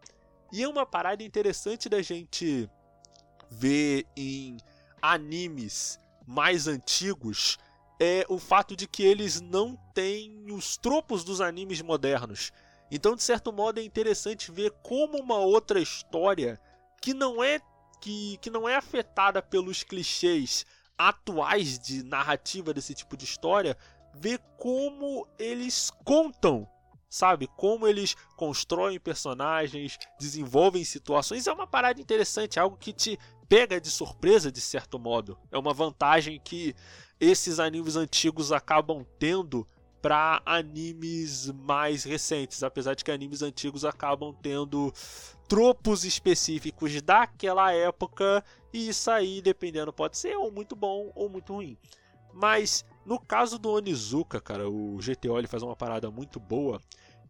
E 0.52 0.60
é 0.60 0.68
uma 0.68 0.84
parada 0.84 1.22
interessante 1.22 1.88
da 1.88 2.02
gente 2.02 2.68
ver 3.48 4.04
em 4.16 4.56
animes 5.00 6.00
mais 6.26 6.66
antigos 6.66 7.56
é 7.98 8.24
o 8.28 8.38
fato 8.38 8.76
de 8.76 8.86
que 8.86 9.02
eles 9.02 9.40
não 9.40 9.76
têm 9.92 10.50
os 10.50 10.76
tropos 10.76 11.24
dos 11.24 11.40
animes 11.40 11.82
modernos. 11.82 12.52
Então, 12.90 13.14
de 13.14 13.22
certo 13.22 13.52
modo, 13.52 13.80
é 13.80 13.82
interessante 13.82 14.50
ver 14.50 14.70
como 14.82 15.18
uma 15.18 15.36
outra 15.38 15.80
história 15.80 16.60
que 17.00 17.12
não 17.12 17.42
é 17.42 17.60
que, 18.00 18.38
que 18.38 18.50
não 18.50 18.68
é 18.68 18.76
afetada 18.76 19.42
pelos 19.42 19.82
clichês 19.82 20.64
atuais 20.96 21.78
de 21.78 22.02
narrativa 22.02 22.72
desse 22.72 22.94
tipo 22.94 23.16
de 23.16 23.24
história, 23.24 23.76
ver 24.14 24.40
como 24.56 25.26
eles 25.38 25.90
contam, 26.04 26.68
sabe? 27.08 27.48
Como 27.56 27.86
eles 27.86 28.16
constroem 28.36 28.98
personagens, 28.98 29.98
desenvolvem 30.18 30.84
situações. 30.84 31.46
É 31.46 31.52
uma 31.52 31.66
parada 31.66 32.00
interessante, 32.00 32.58
algo 32.58 32.76
que 32.76 32.92
te 32.92 33.18
pega 33.48 33.80
de 33.80 33.90
surpresa 33.90 34.50
de 34.50 34.60
certo 34.60 34.98
modo. 34.98 35.38
É 35.50 35.58
uma 35.58 35.72
vantagem 35.72 36.40
que 36.40 36.74
esses 37.20 37.58
animes 37.58 37.96
antigos 37.96 38.52
acabam 38.52 39.04
tendo 39.18 39.66
para 40.00 40.40
animes 40.46 41.50
mais 41.50 42.04
recentes, 42.04 42.62
apesar 42.62 42.94
de 42.94 43.04
que 43.04 43.10
animes 43.10 43.42
antigos 43.42 43.84
acabam 43.84 44.34
tendo 44.40 44.92
tropos 45.48 46.04
específicos 46.04 47.00
daquela 47.02 47.72
época 47.72 48.44
e 48.72 48.88
isso 48.88 49.10
aí, 49.10 49.40
dependendo, 49.40 49.92
pode 49.92 50.16
ser 50.16 50.36
ou 50.36 50.52
muito 50.52 50.76
bom 50.76 51.10
ou 51.14 51.28
muito 51.28 51.54
ruim. 51.54 51.76
Mas 52.32 52.84
no 53.04 53.18
caso 53.18 53.58
do 53.58 53.70
Onizuka, 53.70 54.40
cara, 54.40 54.68
o 54.68 54.98
GTO 54.98 55.38
ele 55.38 55.48
faz 55.48 55.62
uma 55.62 55.74
parada 55.74 56.10
muito 56.10 56.38
boa, 56.38 56.80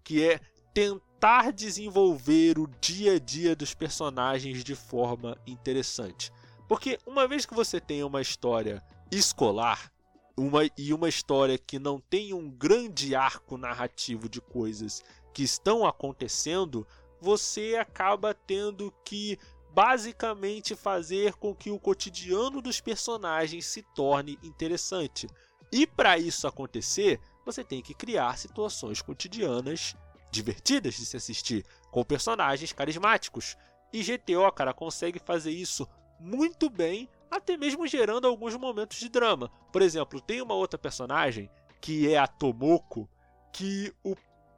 que 0.05 0.23
é 0.23 0.41
tentar 0.75 1.53
desenvolver 1.53 2.59
o 2.59 2.69
dia 2.81 3.15
a 3.15 3.19
dia 3.19 3.57
dos 3.57 3.75
personagens 3.75 4.63
de 4.63 4.75
forma 4.75 5.37
interessante. 5.47 6.31
Porque 6.69 6.99
uma 7.07 7.27
vez 7.27 7.47
que 7.47 7.55
você 7.55 7.81
tem 7.81 8.03
uma 8.03 8.21
história 8.21 8.83
escolar, 9.11 9.91
uma, 10.37 10.61
e 10.77 10.95
uma 10.95 11.09
história 11.09 11.59
que 11.59 11.79
não 11.79 12.01
tem 12.01 12.33
um 12.33 12.49
grande 12.49 13.15
arco 13.15 13.57
narrativo 13.57 14.29
de 14.29 14.41
coisas 14.41 15.03
que 15.35 15.43
estão 15.43 15.87
acontecendo, 15.87 16.87
você 17.21 17.77
acaba 17.77 18.33
tendo 18.33 18.93
que 19.05 19.39
basicamente 19.75 20.75
fazer 20.75 21.35
com 21.35 21.55
que 21.55 21.71
o 21.71 21.79
cotidiano 21.79 22.63
dos 22.63 22.81
personagens 22.81 23.67
se 23.67 23.83
torne 23.95 24.39
interessante. 24.43 25.29
E 25.71 25.87
para 25.87 26.19
isso 26.19 26.47
acontecer, 26.47 27.21
você 27.45 27.63
tem 27.63 27.83
que 27.83 27.95
criar 27.95 28.39
situações 28.39 29.03
cotidianas 29.03 29.95
divertidas 30.31 30.95
de 30.95 31.07
se 31.07 31.17
assistir, 31.17 31.65
com 31.91 32.05
personagens 32.05 32.73
carismáticos. 32.73 33.57
E 33.93 34.03
GTO, 34.03 34.51
cara, 34.53 34.75
consegue 34.75 35.19
fazer 35.19 35.51
isso 35.51 35.89
muito 36.21 36.69
bem 36.69 37.09
até 37.31 37.57
mesmo 37.57 37.87
gerando 37.87 38.27
alguns 38.27 38.57
momentos 38.57 38.99
de 38.99 39.09
drama. 39.09 39.51
Por 39.73 39.83
exemplo, 39.83 40.21
tem 40.21 40.41
uma 40.41 40.55
outra 40.55 40.79
personagem 40.79 41.51
que 41.81 42.13
é 42.13 42.19
a 42.19 42.27
Tomoko, 42.27 43.09
que 43.53 43.93
o 44.05 44.17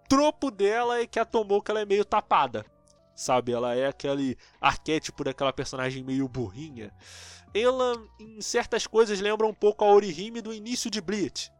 tropo 0.09 0.51
dela 0.51 1.01
é 1.01 1.07
que 1.07 1.19
a 1.19 1.25
Tomoko 1.25 1.71
ela 1.71 1.81
é 1.81 1.87
meio 1.87 2.05
tapada. 2.05 2.65
Sabe, 3.15 3.53
ela 3.53 3.75
é 3.75 3.87
aquele 3.87 4.37
arquétipo 4.61 5.23
daquela 5.23 5.53
personagem 5.53 6.03
meio 6.03 6.27
burrinha. 6.27 6.91
Ela, 7.53 7.95
em 8.19 8.41
certas 8.41 8.87
coisas, 8.87 9.21
lembra 9.21 9.47
um 9.47 9.53
pouco 9.53 9.85
a 9.85 9.93
Orihime 9.93 10.41
do 10.41 10.55
início 10.55 10.91
de 10.91 11.01
Bleach. 11.01 11.53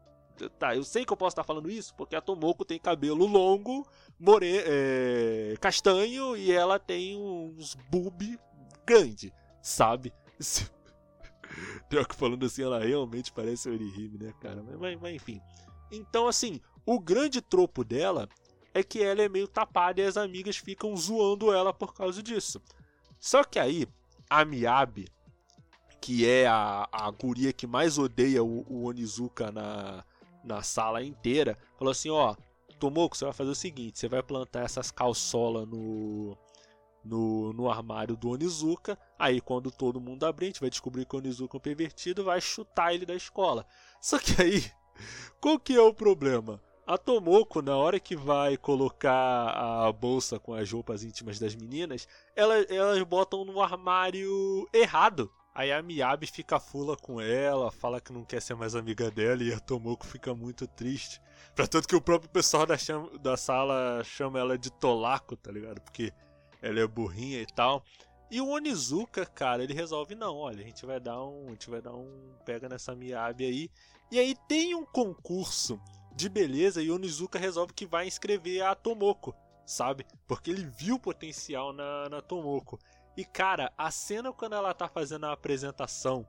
Tá, 0.57 0.75
eu 0.75 0.83
sei 0.83 1.05
que 1.05 1.13
eu 1.13 1.17
posso 1.17 1.33
estar 1.33 1.43
falando 1.43 1.69
isso 1.69 1.93
porque 1.93 2.15
a 2.15 2.21
Tomoko 2.21 2.65
tem 2.65 2.79
cabelo 2.79 3.27
longo, 3.27 3.85
more... 4.19 4.47
É... 4.65 5.55
castanho 5.61 6.35
e 6.35 6.51
ela 6.51 6.79
tem 6.79 7.15
uns 7.15 7.75
boob 7.91 8.39
grande, 8.85 9.31
sabe? 9.61 10.11
Pior 11.89 12.05
que 12.07 12.15
falando 12.15 12.45
assim, 12.45 12.63
ela 12.63 12.83
realmente 12.83 13.31
parece 13.31 13.69
a 13.69 13.71
Orihime, 13.71 14.17
né, 14.17 14.33
cara? 14.39 14.63
Mas, 14.63 14.79
mas, 14.79 15.01
mas, 15.01 15.15
enfim. 15.15 15.41
Então, 15.91 16.27
assim, 16.27 16.59
o 16.85 16.99
grande 16.99 17.41
tropo 17.41 17.83
dela 17.83 18.29
é 18.73 18.83
que 18.83 19.01
ela 19.03 19.21
é 19.21 19.29
meio 19.29 19.47
tapada 19.47 20.01
e 20.01 20.05
as 20.05 20.17
amigas 20.17 20.57
ficam 20.57 20.95
zoando 20.95 21.53
ela 21.53 21.73
por 21.73 21.93
causa 21.93 22.23
disso. 22.23 22.61
Só 23.19 23.43
que 23.43 23.59
aí, 23.59 23.85
a 24.29 24.45
Miyabi, 24.45 25.07
que 25.99 26.27
é 26.27 26.47
a, 26.47 26.87
a 26.91 27.11
guria 27.11 27.53
que 27.53 27.67
mais 27.67 27.97
odeia 27.97 28.43
o, 28.43 28.65
o 28.67 28.85
Onizuka 28.85 29.51
na, 29.51 30.03
na 30.43 30.63
sala 30.63 31.03
inteira, 31.03 31.57
falou 31.77 31.91
assim: 31.91 32.09
Ó, 32.09 32.35
Tomoko, 32.79 33.15
você 33.15 33.25
vai 33.25 33.33
fazer 33.33 33.51
o 33.51 33.55
seguinte: 33.55 33.99
você 33.99 34.07
vai 34.07 34.23
plantar 34.23 34.63
essas 34.63 34.89
calçolas 34.89 35.67
no, 35.67 36.35
no, 37.03 37.53
no 37.53 37.69
armário 37.69 38.15
do 38.15 38.29
Onizuka. 38.29 38.97
Aí, 39.17 39.41
quando 39.41 39.71
todo 39.71 40.01
mundo 40.01 40.25
abrir, 40.25 40.45
a 40.45 40.49
gente 40.49 40.61
vai 40.61 40.69
descobrir 40.69 41.05
que 41.05 41.15
o 41.15 41.19
Onizuka 41.19 41.57
é 41.57 41.59
um 41.59 41.61
pervertido 41.61 42.23
vai 42.23 42.41
chutar 42.41 42.93
ele 42.93 43.05
da 43.05 43.15
escola. 43.15 43.65
Só 44.01 44.19
que 44.19 44.41
aí, 44.41 44.71
qual 45.39 45.59
que 45.59 45.75
é 45.75 45.81
o 45.81 45.93
problema? 45.93 46.61
A 46.85 46.97
Tomoko, 46.97 47.61
na 47.61 47.77
hora 47.77 47.99
que 47.99 48.15
vai 48.15 48.57
colocar 48.57 49.49
a 49.49 49.91
bolsa 49.91 50.39
com 50.39 50.53
as 50.53 50.69
roupas 50.71 51.03
íntimas 51.03 51.39
das 51.39 51.55
meninas, 51.55 52.07
elas, 52.35 52.65
elas 52.69 53.01
botam 53.03 53.45
no 53.45 53.61
armário 53.61 54.67
errado. 54.73 55.31
Aí 55.53 55.71
a 55.71 55.81
Miyabi 55.81 56.27
fica 56.27 56.59
fula 56.59 56.95
com 56.95 57.19
ela, 57.19 57.71
fala 57.71 57.99
que 57.99 58.13
não 58.13 58.23
quer 58.23 58.41
ser 58.41 58.55
mais 58.55 58.73
amiga 58.73 59.11
dela 59.11 59.43
e 59.43 59.53
a 59.53 59.59
Tomoko 59.59 60.05
fica 60.05 60.33
muito 60.33 60.65
triste. 60.65 61.21
Pra 61.53 61.67
tanto 61.67 61.87
que 61.87 61.95
o 61.95 62.01
próprio 62.01 62.29
pessoal 62.29 62.65
da, 62.65 62.77
chama, 62.77 63.09
da 63.19 63.35
sala 63.35 64.01
chama 64.03 64.39
ela 64.39 64.57
de 64.57 64.71
Tolaco, 64.71 65.35
tá 65.35 65.51
ligado? 65.51 65.81
Porque 65.81 66.13
ela 66.61 66.79
é 66.79 66.87
burrinha 66.87 67.41
e 67.41 67.45
tal. 67.45 67.83
E 68.29 68.39
o 68.39 68.47
Onizuka, 68.47 69.25
cara, 69.25 69.61
ele 69.61 69.73
resolve, 69.73 70.15
não, 70.15 70.37
olha, 70.37 70.61
a 70.61 70.65
gente 70.65 70.85
vai 70.85 70.99
dar 70.99 71.21
um. 71.21 71.47
A 71.47 71.49
gente 71.49 71.69
vai 71.69 71.81
dar 71.81 71.93
um. 71.93 72.33
Pega 72.45 72.69
nessa 72.69 72.95
Miyabi 72.95 73.45
aí. 73.45 73.71
E 74.09 74.19
aí 74.19 74.35
tem 74.47 74.73
um 74.73 74.85
concurso 74.85 75.79
de 76.15 76.29
beleza 76.29 76.81
e 76.81 76.89
o 76.89 76.95
Onizuka 76.95 77.39
resolve 77.39 77.73
que 77.73 77.85
vai 77.85 78.07
inscrever 78.07 78.63
a 78.63 78.75
Tomoko, 78.75 79.33
sabe? 79.65 80.05
Porque 80.27 80.51
ele 80.51 80.65
viu 80.65 80.95
o 80.95 80.99
potencial 80.99 81.73
na, 81.73 82.09
na 82.09 82.21
Tomoko. 82.21 82.79
E 83.17 83.25
cara, 83.25 83.71
a 83.77 83.91
cena 83.91 84.31
quando 84.31 84.55
ela 84.55 84.73
tá 84.73 84.87
fazendo 84.87 85.25
a 85.25 85.33
apresentação 85.33 86.25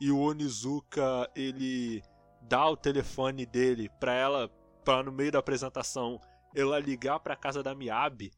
e 0.00 0.10
o 0.10 0.18
Onizuka 0.18 1.30
ele 1.34 2.02
dá 2.42 2.68
o 2.68 2.76
telefone 2.76 3.46
dele 3.46 3.90
pra 4.00 4.14
ela, 4.14 4.48
pra 4.84 5.02
no 5.02 5.12
meio 5.12 5.32
da 5.32 5.38
apresentação, 5.38 6.20
ela 6.54 6.78
ligar 6.78 7.20
pra 7.20 7.36
casa 7.36 7.62
da 7.62 7.74
Miyabi 7.74 8.30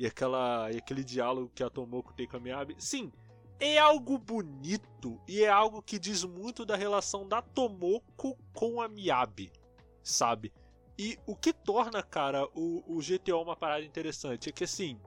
e, 0.00 0.06
aquela, 0.06 0.72
e 0.72 0.78
aquele 0.78 1.04
diálogo 1.04 1.52
que 1.54 1.62
a 1.62 1.68
Tomoko 1.68 2.14
tem 2.14 2.26
com 2.26 2.38
a 2.38 2.40
Miyabi. 2.40 2.74
Sim, 2.78 3.12
é 3.60 3.76
algo 3.76 4.16
bonito 4.16 5.20
e 5.28 5.44
é 5.44 5.48
algo 5.50 5.82
que 5.82 5.98
diz 5.98 6.24
muito 6.24 6.64
da 6.64 6.74
relação 6.74 7.28
da 7.28 7.42
Tomoko 7.42 8.34
com 8.54 8.80
a 8.80 8.88
Miyabi, 8.88 9.52
sabe? 10.02 10.50
E 10.98 11.18
o 11.26 11.36
que 11.36 11.52
torna, 11.52 12.02
cara, 12.02 12.46
o, 12.54 12.82
o 12.86 12.98
GTO 13.00 13.42
uma 13.42 13.54
parada 13.54 13.84
interessante 13.84 14.48
é 14.48 14.52
que 14.52 14.64
assim, 14.64 14.98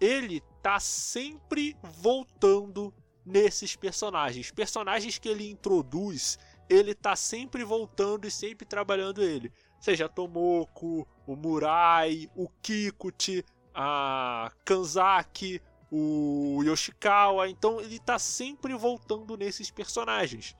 ele 0.00 0.40
tá 0.62 0.78
sempre 0.78 1.76
voltando 1.82 2.94
nesses 3.26 3.74
personagens. 3.74 4.52
Personagens 4.52 5.18
que 5.18 5.28
ele 5.28 5.50
introduz, 5.50 6.38
ele 6.70 6.94
tá 6.94 7.16
sempre 7.16 7.64
voltando 7.64 8.24
e 8.24 8.30
sempre 8.30 8.64
trabalhando 8.64 9.20
ele. 9.20 9.52
Seja 9.80 10.08
Tomoko, 10.08 11.08
o 11.26 11.34
Murai, 11.34 12.30
o 12.36 12.48
Kikuchi, 12.62 13.44
a 13.80 14.50
Kanzaki, 14.64 15.62
o 15.88 16.60
Yoshikawa, 16.64 17.48
então 17.48 17.80
ele 17.80 17.94
está 17.94 18.18
sempre 18.18 18.74
voltando 18.74 19.36
nesses 19.36 19.70
personagens. 19.70 20.56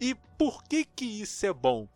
E 0.00 0.14
por 0.38 0.64
que 0.64 0.86
que 0.86 1.04
isso 1.04 1.44
é 1.44 1.52
bom? 1.52 1.86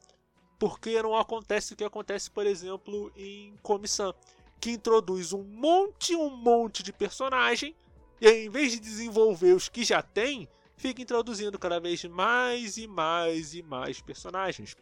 Porque 0.58 1.02
não 1.02 1.16
acontece 1.16 1.72
o 1.72 1.76
que 1.76 1.84
acontece, 1.84 2.30
por 2.30 2.46
exemplo, 2.46 3.10
em 3.16 3.56
Comissão, 3.62 4.14
que 4.60 4.72
introduz 4.72 5.32
um 5.32 5.42
monte, 5.42 6.14
um 6.14 6.28
monte 6.28 6.82
de 6.82 6.92
personagem 6.92 7.74
e 8.20 8.26
aí, 8.26 8.46
em 8.46 8.50
vez 8.50 8.72
de 8.72 8.80
desenvolver 8.80 9.54
os 9.54 9.70
que 9.70 9.84
já 9.84 10.02
tem, 10.02 10.46
fica 10.76 11.00
introduzindo 11.00 11.58
cada 11.58 11.80
vez 11.80 12.04
mais 12.04 12.76
e 12.76 12.86
mais 12.86 13.54
e 13.54 13.62
mais 13.62 14.02
personagens 14.02 14.76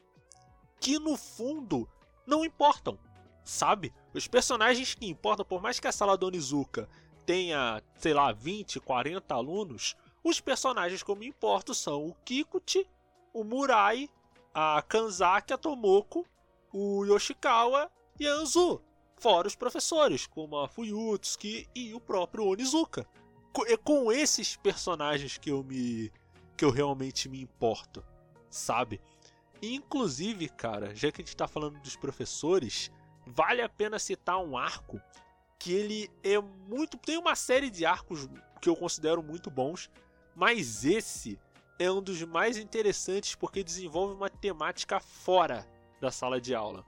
que 0.80 0.98
no 0.98 1.16
fundo 1.16 1.88
não 2.26 2.44
importam 2.44 2.98
sabe? 3.46 3.94
Os 4.16 4.26
personagens 4.26 4.94
que 4.94 5.06
importam, 5.06 5.44
por 5.44 5.60
mais 5.60 5.78
que 5.78 5.86
a 5.86 5.92
sala 5.92 6.16
do 6.16 6.26
Onizuka 6.26 6.88
tenha, 7.26 7.82
sei 7.98 8.14
lá, 8.14 8.32
20, 8.32 8.80
40 8.80 9.34
alunos, 9.34 9.94
os 10.24 10.40
personagens 10.40 11.02
que 11.02 11.10
eu 11.10 11.16
me 11.16 11.26
importo 11.26 11.74
são 11.74 12.06
o 12.06 12.14
Kikuchi, 12.24 12.86
o 13.34 13.44
Murai, 13.44 14.08
a 14.54 14.80
Kanzaki, 14.80 15.52
a 15.52 15.58
Tomoko, 15.58 16.24
o 16.72 17.04
Yoshikawa 17.04 17.90
e 18.18 18.26
a 18.26 18.32
Anzu. 18.32 18.80
Fora 19.18 19.48
os 19.48 19.54
professores, 19.54 20.26
como 20.26 20.60
a 20.60 20.66
Fuyutsuki 20.66 21.68
e 21.74 21.92
o 21.92 22.00
próprio 22.00 22.46
Onizuka. 22.46 23.06
É 23.66 23.76
com 23.76 24.10
esses 24.10 24.56
personagens 24.56 25.36
que 25.36 25.50
eu 25.50 25.62
me. 25.62 26.10
que 26.56 26.64
eu 26.64 26.70
realmente 26.70 27.28
me 27.28 27.42
importo, 27.42 28.02
sabe? 28.48 28.98
Inclusive, 29.60 30.48
cara, 30.48 30.94
já 30.94 31.12
que 31.12 31.20
a 31.20 31.24
gente 31.24 31.36
tá 31.36 31.46
falando 31.46 31.78
dos 31.80 31.96
professores, 31.96 32.90
vale 33.26 33.62
a 33.62 33.68
pena 33.68 33.98
citar 33.98 34.38
um 34.38 34.56
arco 34.56 35.00
que 35.58 35.72
ele 35.72 36.10
é 36.22 36.38
muito. 36.40 36.96
Tem 36.96 37.18
uma 37.18 37.34
série 37.34 37.70
de 37.70 37.84
arcos 37.84 38.28
que 38.60 38.68
eu 38.68 38.76
considero 38.76 39.22
muito 39.22 39.50
bons, 39.50 39.90
mas 40.34 40.84
esse 40.84 41.38
é 41.78 41.90
um 41.90 42.02
dos 42.02 42.22
mais 42.22 42.56
interessantes 42.56 43.34
porque 43.34 43.62
desenvolve 43.62 44.14
uma 44.14 44.30
temática 44.30 45.00
fora 45.00 45.66
da 46.00 46.10
sala 46.10 46.40
de 46.40 46.54
aula. 46.54 46.84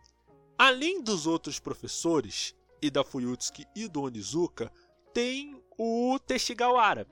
Além 0.58 1.02
dos 1.02 1.26
outros 1.26 1.60
professores, 1.60 2.56
e 2.80 2.90
da 2.90 3.04
Fuyutsuki 3.04 3.66
e 3.74 3.88
do 3.88 4.02
Onizuka, 4.02 4.72
tem 5.12 5.60
o 5.76 6.18
Teshigawara. 6.18 7.06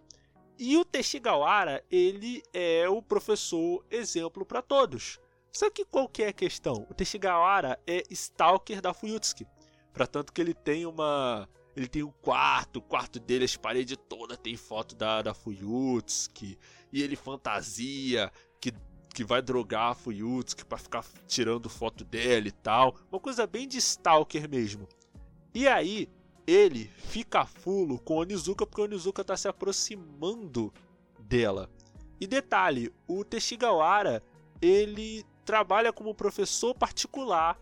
E 0.59 0.77
o 0.77 0.85
Teshigawara, 0.85 1.85
ele 1.91 2.43
é 2.53 2.89
o 2.89 3.03
professor 3.03 3.85
exemplo 3.91 4.45
para 4.45 4.62
todos. 4.62 5.19
Só 5.57 5.71
que 5.71 5.87
qual 5.87 6.07
que 6.07 6.23
é 6.23 6.29
a 6.29 6.33
questão? 6.35 6.87
O 6.90 6.92
Teshigawara 6.92 7.81
é 7.87 8.03
stalker 8.11 8.83
da 8.83 8.92
Fuyutsuki. 8.92 9.47
Para 9.90 10.07
tanto 10.07 10.31
que 10.31 10.38
ele 10.38 10.53
tem 10.53 10.85
uma 10.85 11.49
ele 11.75 11.88
tem 11.88 12.03
um 12.03 12.11
quarto, 12.11 12.77
o 12.77 12.83
quarto 12.83 13.19
dele, 13.19 13.47
as 13.47 13.57
paredes 13.57 13.97
todas 14.07 14.37
tem 14.37 14.55
foto 14.55 14.95
da, 14.95 15.23
da 15.23 15.33
Fuyutsuki. 15.33 16.59
E 16.92 17.03
ele 17.03 17.16
fantasia 17.16 18.31
que, 18.61 18.71
que 19.14 19.25
vai 19.25 19.40
drogar 19.40 19.92
a 19.92 19.95
Fuyutsuki 19.95 20.62
pra 20.62 20.77
ficar 20.77 21.03
tirando 21.27 21.71
foto 21.71 22.05
dela 22.05 22.47
e 22.47 22.53
tal. 22.53 22.95
Uma 23.11 23.19
coisa 23.19 23.47
bem 23.47 23.66
de 23.66 23.79
Stalker 23.79 24.47
mesmo. 24.51 24.87
E 25.55 25.66
aí, 25.66 26.07
ele 26.47 26.90
fica 26.99 27.47
fulo 27.47 27.99
com 27.99 28.16
o 28.16 28.21
Onizuka 28.21 28.66
porque 28.66 28.83
o 28.83 28.85
Onizuka 28.85 29.25
tá 29.25 29.35
se 29.35 29.49
aproximando 29.49 30.71
dela. 31.19 31.71
E 32.21 32.27
detalhe, 32.27 32.92
o 33.09 33.25
Teshigawara, 33.25 34.23
ele 34.61 35.25
trabalha 35.46 35.92
como 35.92 36.14
professor 36.14 36.74
particular 36.74 37.59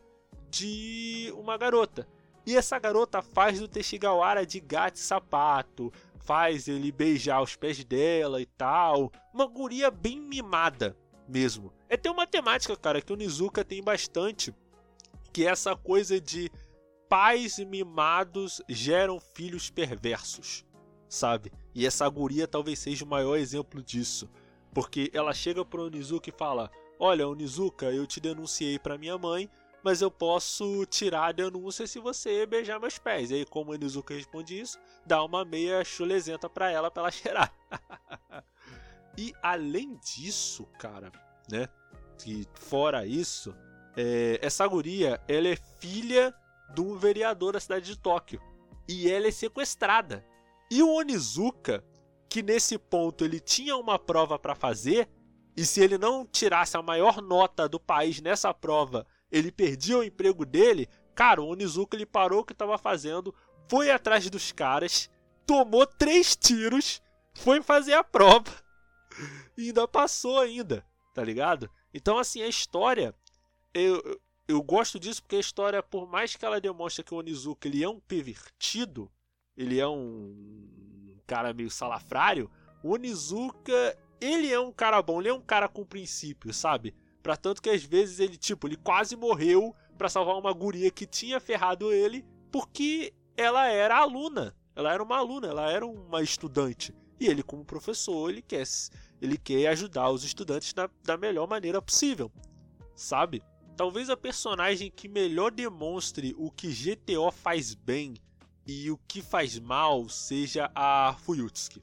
de 0.50 1.32
uma 1.36 1.56
garota. 1.56 2.08
E 2.46 2.56
essa 2.56 2.78
garota 2.78 3.22
faz 3.22 3.60
do 3.60 3.68
Teshigawara 3.68 4.44
de 4.44 4.58
gato 4.58 4.96
e 4.96 5.00
sapato, 5.00 5.92
faz 6.18 6.66
ele 6.66 6.90
beijar 6.90 7.42
os 7.42 7.54
pés 7.54 7.84
dela 7.84 8.40
e 8.40 8.46
tal. 8.46 9.12
Uma 9.32 9.46
guria 9.46 9.90
bem 9.90 10.20
mimada 10.20 10.96
mesmo. 11.28 11.72
É 11.88 11.96
ter 11.96 12.10
uma 12.10 12.26
temática, 12.26 12.74
cara, 12.76 13.00
que 13.00 13.12
o 13.12 13.16
Nizuka 13.16 13.64
tem 13.64 13.82
bastante, 13.82 14.54
que 15.32 15.46
é 15.46 15.50
essa 15.50 15.76
coisa 15.76 16.20
de 16.20 16.50
pais 17.08 17.58
mimados 17.58 18.62
geram 18.68 19.20
filhos 19.20 19.70
perversos, 19.70 20.64
sabe? 21.08 21.52
E 21.74 21.86
essa 21.86 22.08
guria 22.08 22.48
talvez 22.48 22.78
seja 22.78 23.04
o 23.04 23.08
maior 23.08 23.36
exemplo 23.36 23.82
disso, 23.82 24.28
porque 24.72 25.10
ela 25.12 25.32
chega 25.32 25.64
pro 25.64 25.88
Nizuka 25.88 26.30
e 26.30 26.32
fala: 26.32 26.70
Olha, 26.98 27.28
Onizuka, 27.28 27.86
eu 27.86 28.06
te 28.06 28.20
denunciei 28.20 28.78
para 28.78 28.98
minha 28.98 29.18
mãe, 29.18 29.50
mas 29.82 30.00
eu 30.00 30.10
posso 30.10 30.86
tirar 30.86 31.26
a 31.26 31.32
denúncia 31.32 31.86
se 31.86 31.98
você 31.98 32.46
beijar 32.46 32.80
meus 32.80 32.98
pés. 32.98 33.30
E 33.30 33.34
aí, 33.34 33.44
como 33.44 33.70
o 33.70 33.74
Onizuka 33.74 34.14
responde 34.14 34.58
isso, 34.58 34.78
dá 35.04 35.22
uma 35.22 35.44
meia 35.44 35.84
chulezenta 35.84 36.48
pra 36.48 36.70
ela 36.70 36.90
pra 36.90 37.02
ela 37.02 37.10
cheirar. 37.10 37.52
e 39.18 39.34
além 39.42 39.96
disso, 39.96 40.66
cara, 40.78 41.12
né? 41.50 41.68
Que 42.18 42.46
fora 42.54 43.04
isso, 43.04 43.54
é, 43.96 44.38
essa 44.40 44.66
guria, 44.66 45.20
ela 45.28 45.48
é 45.48 45.56
filha 45.56 46.34
de 46.72 46.80
um 46.80 46.96
vereador 46.96 47.52
da 47.52 47.60
cidade 47.60 47.86
de 47.86 47.98
Tóquio. 47.98 48.40
E 48.88 49.10
ela 49.10 49.26
é 49.26 49.30
sequestrada. 49.30 50.24
E 50.70 50.82
o 50.82 50.94
Onizuka, 50.94 51.84
que 52.28 52.42
nesse 52.42 52.78
ponto 52.78 53.24
ele 53.24 53.40
tinha 53.40 53.76
uma 53.76 53.98
prova 53.98 54.38
para 54.38 54.54
fazer, 54.54 55.08
e 55.56 55.64
se 55.64 55.80
ele 55.80 55.96
não 55.96 56.26
tirasse 56.26 56.76
a 56.76 56.82
maior 56.82 57.22
nota 57.22 57.68
do 57.68 57.78
país 57.78 58.20
nessa 58.20 58.52
prova, 58.52 59.06
ele 59.30 59.52
perdia 59.52 59.98
o 59.98 60.02
emprego 60.02 60.44
dele. 60.44 60.88
Cara, 61.14 61.40
o 61.40 61.48
Onizuka 61.48 61.96
ele 61.96 62.06
parou 62.06 62.40
o 62.40 62.44
que 62.44 62.52
estava 62.52 62.76
fazendo, 62.76 63.34
foi 63.68 63.90
atrás 63.90 64.28
dos 64.28 64.50
caras, 64.50 65.08
tomou 65.46 65.86
três 65.86 66.34
tiros, 66.34 67.00
foi 67.34 67.62
fazer 67.62 67.94
a 67.94 68.02
prova 68.02 68.50
e 69.56 69.66
ainda 69.66 69.86
passou 69.86 70.40
ainda, 70.40 70.84
tá 71.14 71.22
ligado? 71.22 71.70
Então 71.92 72.18
assim, 72.18 72.42
a 72.42 72.48
história 72.48 73.14
eu, 73.72 74.20
eu 74.46 74.62
gosto 74.62 74.98
disso 74.98 75.22
porque 75.22 75.36
a 75.36 75.40
história, 75.40 75.82
por 75.82 76.08
mais 76.08 76.36
que 76.36 76.44
ela 76.44 76.60
demonstre 76.60 77.02
que 77.02 77.14
o 77.14 77.18
Onizuka 77.18 77.66
ele 77.66 77.82
é 77.82 77.88
um 77.88 78.00
pervertido, 78.00 79.10
ele 79.56 79.80
é 79.80 79.86
um 79.86 81.16
cara 81.26 81.52
meio 81.52 81.70
salafrário, 81.70 82.50
o 82.82 82.92
Onizuka 82.92 83.98
ele 84.20 84.52
é 84.52 84.58
um 84.58 84.72
cara 84.72 85.00
bom, 85.02 85.20
ele 85.20 85.28
é 85.28 85.34
um 85.34 85.40
cara 85.40 85.68
com 85.68 85.84
princípio, 85.84 86.52
sabe? 86.52 86.94
Pra 87.22 87.36
tanto 87.36 87.62
que 87.62 87.70
às 87.70 87.82
vezes 87.82 88.20
ele, 88.20 88.36
tipo, 88.36 88.66
ele 88.66 88.76
quase 88.76 89.16
morreu 89.16 89.74
para 89.96 90.08
salvar 90.08 90.36
uma 90.36 90.52
guria 90.52 90.90
que 90.90 91.06
tinha 91.06 91.40
ferrado 91.40 91.92
ele 91.92 92.24
porque 92.50 93.12
ela 93.36 93.66
era 93.68 93.96
aluna. 93.96 94.54
Ela 94.76 94.92
era 94.92 95.02
uma 95.02 95.16
aluna, 95.16 95.48
ela 95.48 95.70
era 95.70 95.86
uma 95.86 96.22
estudante. 96.22 96.94
E 97.18 97.26
ele, 97.26 97.42
como 97.42 97.64
professor, 97.64 98.28
ele 98.28 98.42
quer, 98.42 98.64
ele 99.20 99.38
quer 99.38 99.68
ajudar 99.68 100.10
os 100.10 100.24
estudantes 100.24 100.72
da, 100.72 100.90
da 101.02 101.16
melhor 101.16 101.48
maneira 101.48 101.80
possível, 101.80 102.30
sabe? 102.94 103.42
Talvez 103.76 104.10
a 104.10 104.16
personagem 104.16 104.90
que 104.90 105.08
melhor 105.08 105.50
demonstre 105.50 106.34
o 106.36 106.50
que 106.50 106.68
GTO 106.68 107.30
faz 107.30 107.74
bem 107.74 108.14
e 108.66 108.90
o 108.90 108.98
que 109.08 109.22
faz 109.22 109.58
mal 109.58 110.08
seja 110.08 110.70
a 110.74 111.16
Fuyutsuki. 111.20 111.82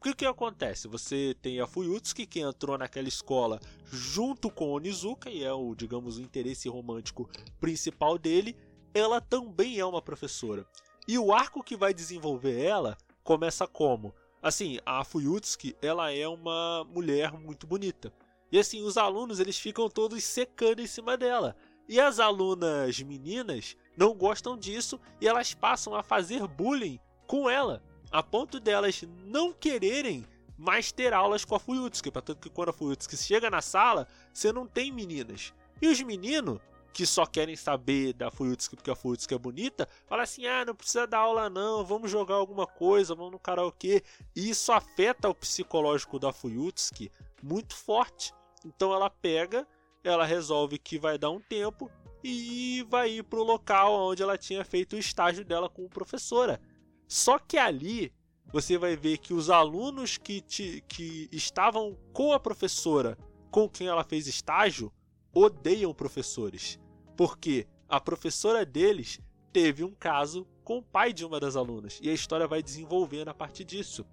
O 0.00 0.14
que 0.14 0.24
acontece? 0.24 0.86
Você 0.86 1.34
tem 1.42 1.60
a 1.60 1.66
Fuyutsuki, 1.66 2.24
que 2.24 2.38
entrou 2.38 2.78
naquela 2.78 3.08
escola 3.08 3.58
junto 3.90 4.48
com 4.48 4.72
o 4.72 4.78
Nizuka, 4.78 5.28
e 5.28 5.42
é 5.42 5.52
o, 5.52 5.74
digamos, 5.74 6.18
o 6.18 6.22
interesse 6.22 6.68
romântico 6.68 7.28
principal 7.60 8.16
dele. 8.16 8.56
Ela 8.94 9.20
também 9.20 9.80
é 9.80 9.84
uma 9.84 10.00
professora. 10.00 10.64
E 11.06 11.18
o 11.18 11.32
arco 11.32 11.64
que 11.64 11.76
vai 11.76 11.92
desenvolver 11.92 12.62
ela 12.62 12.96
começa 13.24 13.66
como? 13.66 14.14
Assim, 14.40 14.78
a 14.86 15.02
Fuyutsuki, 15.02 15.76
ela 15.82 16.12
é 16.12 16.28
uma 16.28 16.84
mulher 16.84 17.32
muito 17.32 17.66
bonita. 17.66 18.12
E 18.52 18.58
assim, 18.58 18.82
os 18.82 18.96
alunos, 18.96 19.40
eles 19.40 19.58
ficam 19.58 19.90
todos 19.90 20.22
secando 20.22 20.80
em 20.80 20.86
cima 20.86 21.16
dela. 21.16 21.56
E 21.88 21.98
as 21.98 22.20
alunas 22.20 23.00
meninas 23.00 23.76
não 23.96 24.14
gostam 24.14 24.56
disso 24.56 25.00
e 25.20 25.26
elas 25.26 25.54
passam 25.54 25.94
a 25.94 26.04
fazer 26.04 26.46
bullying 26.46 27.00
com 27.26 27.50
ela, 27.50 27.82
a 28.10 28.22
ponto 28.22 28.58
delas 28.58 29.02
não 29.24 29.52
quererem 29.52 30.26
mais 30.56 30.90
ter 30.90 31.12
aulas 31.14 31.44
com 31.44 31.54
a 31.54 31.60
Fuyutsuki. 31.60 32.10
Portanto, 32.10 32.40
que 32.40 32.50
quando 32.50 32.70
a 32.70 32.72
Fuyutsuki 32.72 33.16
chega 33.16 33.48
na 33.48 33.62
sala, 33.62 34.08
você 34.32 34.52
não 34.52 34.66
tem 34.66 34.90
meninas. 34.90 35.54
E 35.80 35.86
os 35.86 36.00
meninos, 36.02 36.58
que 36.92 37.06
só 37.06 37.24
querem 37.24 37.54
saber 37.54 38.12
da 38.12 38.30
Fuyutsuki 38.30 38.74
porque 38.74 38.90
a 38.90 38.96
Fuyutsuki 38.96 39.34
é 39.34 39.38
bonita, 39.38 39.88
falam 40.06 40.24
assim: 40.24 40.46
ah, 40.46 40.64
não 40.64 40.74
precisa 40.74 41.06
dar 41.06 41.18
aula 41.18 41.48
não, 41.48 41.84
vamos 41.84 42.10
jogar 42.10 42.34
alguma 42.34 42.66
coisa, 42.66 43.14
vamos 43.14 43.32
no 43.32 43.38
karaokê. 43.38 44.02
E 44.34 44.50
isso 44.50 44.72
afeta 44.72 45.28
o 45.28 45.34
psicológico 45.34 46.18
da 46.18 46.32
Fuyutsuki 46.32 47.12
muito 47.40 47.76
forte. 47.76 48.34
Então 48.64 48.92
ela 48.92 49.08
pega, 49.08 49.66
ela 50.02 50.24
resolve 50.24 50.78
que 50.78 50.98
vai 50.98 51.16
dar 51.16 51.30
um 51.30 51.40
tempo 51.40 51.88
e 52.24 52.84
vai 52.88 53.10
ir 53.10 53.22
para 53.22 53.38
o 53.38 53.44
local 53.44 53.92
onde 53.92 54.22
ela 54.22 54.36
tinha 54.36 54.64
feito 54.64 54.96
o 54.96 54.98
estágio 54.98 55.44
dela 55.44 55.68
como 55.68 55.88
professora. 55.88 56.60
Só 57.08 57.38
que 57.38 57.56
ali 57.56 58.12
você 58.52 58.76
vai 58.76 58.94
ver 58.96 59.18
que 59.18 59.32
os 59.32 59.48
alunos 59.50 60.18
que, 60.18 60.40
te, 60.42 60.84
que 60.86 61.28
estavam 61.32 61.98
com 62.12 62.32
a 62.32 62.38
professora 62.38 63.16
com 63.50 63.68
quem 63.68 63.86
ela 63.86 64.04
fez 64.04 64.26
estágio 64.26 64.92
odeiam 65.34 65.94
professores, 65.94 66.78
porque 67.16 67.66
a 67.88 67.98
professora 68.00 68.64
deles 68.64 69.20
teve 69.52 69.82
um 69.82 69.94
caso 69.94 70.46
com 70.62 70.78
o 70.78 70.82
pai 70.82 71.12
de 71.12 71.24
uma 71.24 71.40
das 71.40 71.56
alunas 71.56 71.98
e 72.02 72.10
a 72.10 72.12
história 72.12 72.46
vai 72.46 72.62
desenvolvendo 72.62 73.28
a 73.28 73.34
partir 73.34 73.64
disso. 73.64 74.04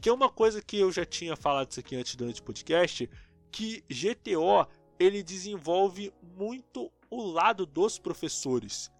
Que 0.00 0.10
é 0.10 0.12
uma 0.12 0.28
coisa 0.28 0.60
que 0.60 0.78
eu 0.78 0.92
já 0.92 1.04
tinha 1.06 1.34
falado 1.34 1.70
isso 1.70 1.80
aqui 1.80 1.96
antes 1.96 2.14
durante 2.14 2.42
o 2.42 2.44
podcast, 2.44 3.08
que 3.50 3.82
GTO 3.88 4.66
ele 4.98 5.22
desenvolve 5.22 6.12
muito 6.36 6.92
o 7.10 7.24
lado 7.24 7.64
dos 7.64 7.98
professores, 7.98 8.90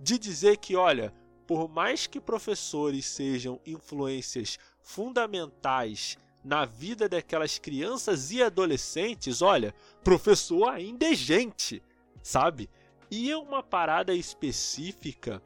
de 0.00 0.18
dizer 0.18 0.56
que, 0.56 0.74
olha, 0.74 1.12
por 1.46 1.68
mais 1.68 2.06
que 2.06 2.20
professores 2.20 3.06
sejam 3.06 3.60
influências 3.66 4.58
fundamentais 4.82 6.18
na 6.44 6.64
vida 6.64 7.08
daquelas 7.08 7.58
crianças 7.58 8.30
e 8.30 8.42
adolescentes, 8.42 9.40
olha, 9.40 9.74
professor 10.02 10.68
ainda 10.68 11.06
é 11.06 11.14
gente, 11.14 11.82
sabe? 12.22 12.68
E 13.10 13.30
é 13.30 13.36
uma 13.36 13.62
parada 13.62 14.14
específica 14.14 15.42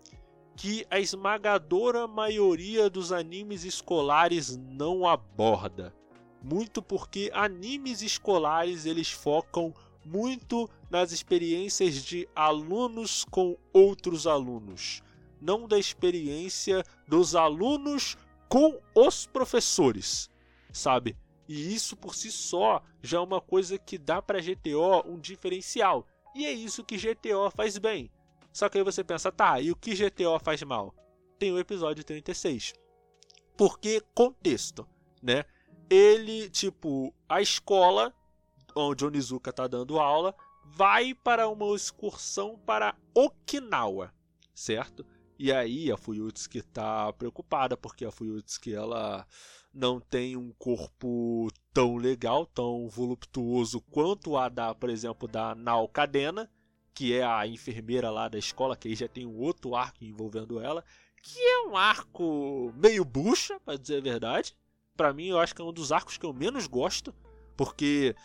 que 0.56 0.84
a 0.90 0.98
esmagadora 0.98 2.08
maioria 2.08 2.90
dos 2.90 3.12
animes 3.12 3.64
escolares 3.64 4.56
não 4.56 5.06
aborda. 5.06 5.94
Muito 6.42 6.82
porque 6.82 7.30
animes 7.32 8.02
escolares 8.02 8.84
eles 8.84 9.10
focam 9.10 9.72
muito 10.04 10.68
nas 10.90 11.12
experiências 11.12 12.02
de 12.02 12.28
alunos 12.34 13.24
com 13.24 13.56
outros 13.72 14.26
alunos, 14.26 15.02
não 15.40 15.66
da 15.66 15.78
experiência 15.78 16.84
dos 17.06 17.34
alunos 17.34 18.16
com 18.48 18.80
os 18.94 19.26
professores 19.26 20.30
sabe? 20.72 21.16
E 21.48 21.74
isso 21.74 21.96
por 21.96 22.14
si 22.14 22.30
só 22.30 22.82
já 23.02 23.18
é 23.18 23.20
uma 23.20 23.40
coisa 23.40 23.78
que 23.78 23.98
dá 23.98 24.20
para 24.20 24.40
GTO 24.40 25.02
um 25.06 25.18
diferencial. 25.18 26.06
E 26.34 26.46
é 26.46 26.52
isso 26.52 26.84
que 26.84 26.96
GTO 26.96 27.50
faz 27.50 27.78
bem. 27.78 28.10
Só 28.52 28.68
que 28.68 28.78
aí 28.78 28.84
você 28.84 29.02
pensa, 29.02 29.32
tá, 29.32 29.60
e 29.60 29.70
o 29.70 29.76
que 29.76 29.94
GTO 29.94 30.38
faz 30.42 30.62
mal? 30.62 30.94
Tem 31.38 31.52
o 31.52 31.58
episódio 31.58 32.04
36. 32.04 32.74
Porque 33.56 34.02
contexto, 34.14 34.86
né? 35.22 35.44
Ele, 35.90 36.50
tipo, 36.50 37.14
a 37.28 37.40
escola 37.40 38.14
onde 38.74 39.04
Onizuka 39.04 39.52
tá 39.52 39.66
dando 39.66 39.98
aula 39.98 40.34
vai 40.64 41.14
para 41.14 41.48
uma 41.48 41.74
excursão 41.74 42.58
para 42.58 42.94
Okinawa, 43.14 44.12
certo? 44.54 45.04
E 45.38 45.52
aí 45.52 45.92
a 45.92 45.96
Fuyutsuki 45.96 46.62
tá 46.62 47.12
preocupada 47.12 47.76
porque 47.76 48.04
a 48.04 48.10
Fuyutsuki 48.10 48.74
ela 48.74 49.26
não 49.72 50.00
tem 50.00 50.36
um 50.36 50.52
corpo 50.58 51.48
tão 51.72 51.96
legal, 51.96 52.44
tão 52.46 52.88
voluptuoso 52.88 53.80
quanto 53.82 54.36
a 54.36 54.48
da, 54.48 54.74
por 54.74 54.90
exemplo, 54.90 55.28
da 55.28 55.54
Nao 55.54 55.86
Cadena, 55.88 56.50
que 56.92 57.14
é 57.14 57.24
a 57.24 57.46
enfermeira 57.46 58.10
lá 58.10 58.28
da 58.28 58.38
escola, 58.38 58.76
que 58.76 58.88
aí 58.88 58.96
já 58.96 59.06
tem 59.06 59.24
um 59.24 59.36
outro 59.38 59.76
arco 59.76 60.02
envolvendo 60.02 60.58
ela, 60.58 60.84
que 61.22 61.38
é 61.38 61.68
um 61.68 61.76
arco 61.76 62.72
meio 62.76 63.04
bucha, 63.04 63.60
para 63.60 63.78
dizer 63.78 63.98
a 63.98 64.02
verdade. 64.02 64.56
Para 64.96 65.12
mim, 65.12 65.28
eu 65.28 65.38
acho 65.38 65.54
que 65.54 65.62
é 65.62 65.64
um 65.64 65.72
dos 65.72 65.92
arcos 65.92 66.18
que 66.18 66.26
eu 66.26 66.32
menos 66.32 66.66
gosto, 66.66 67.14
porque 67.56 68.16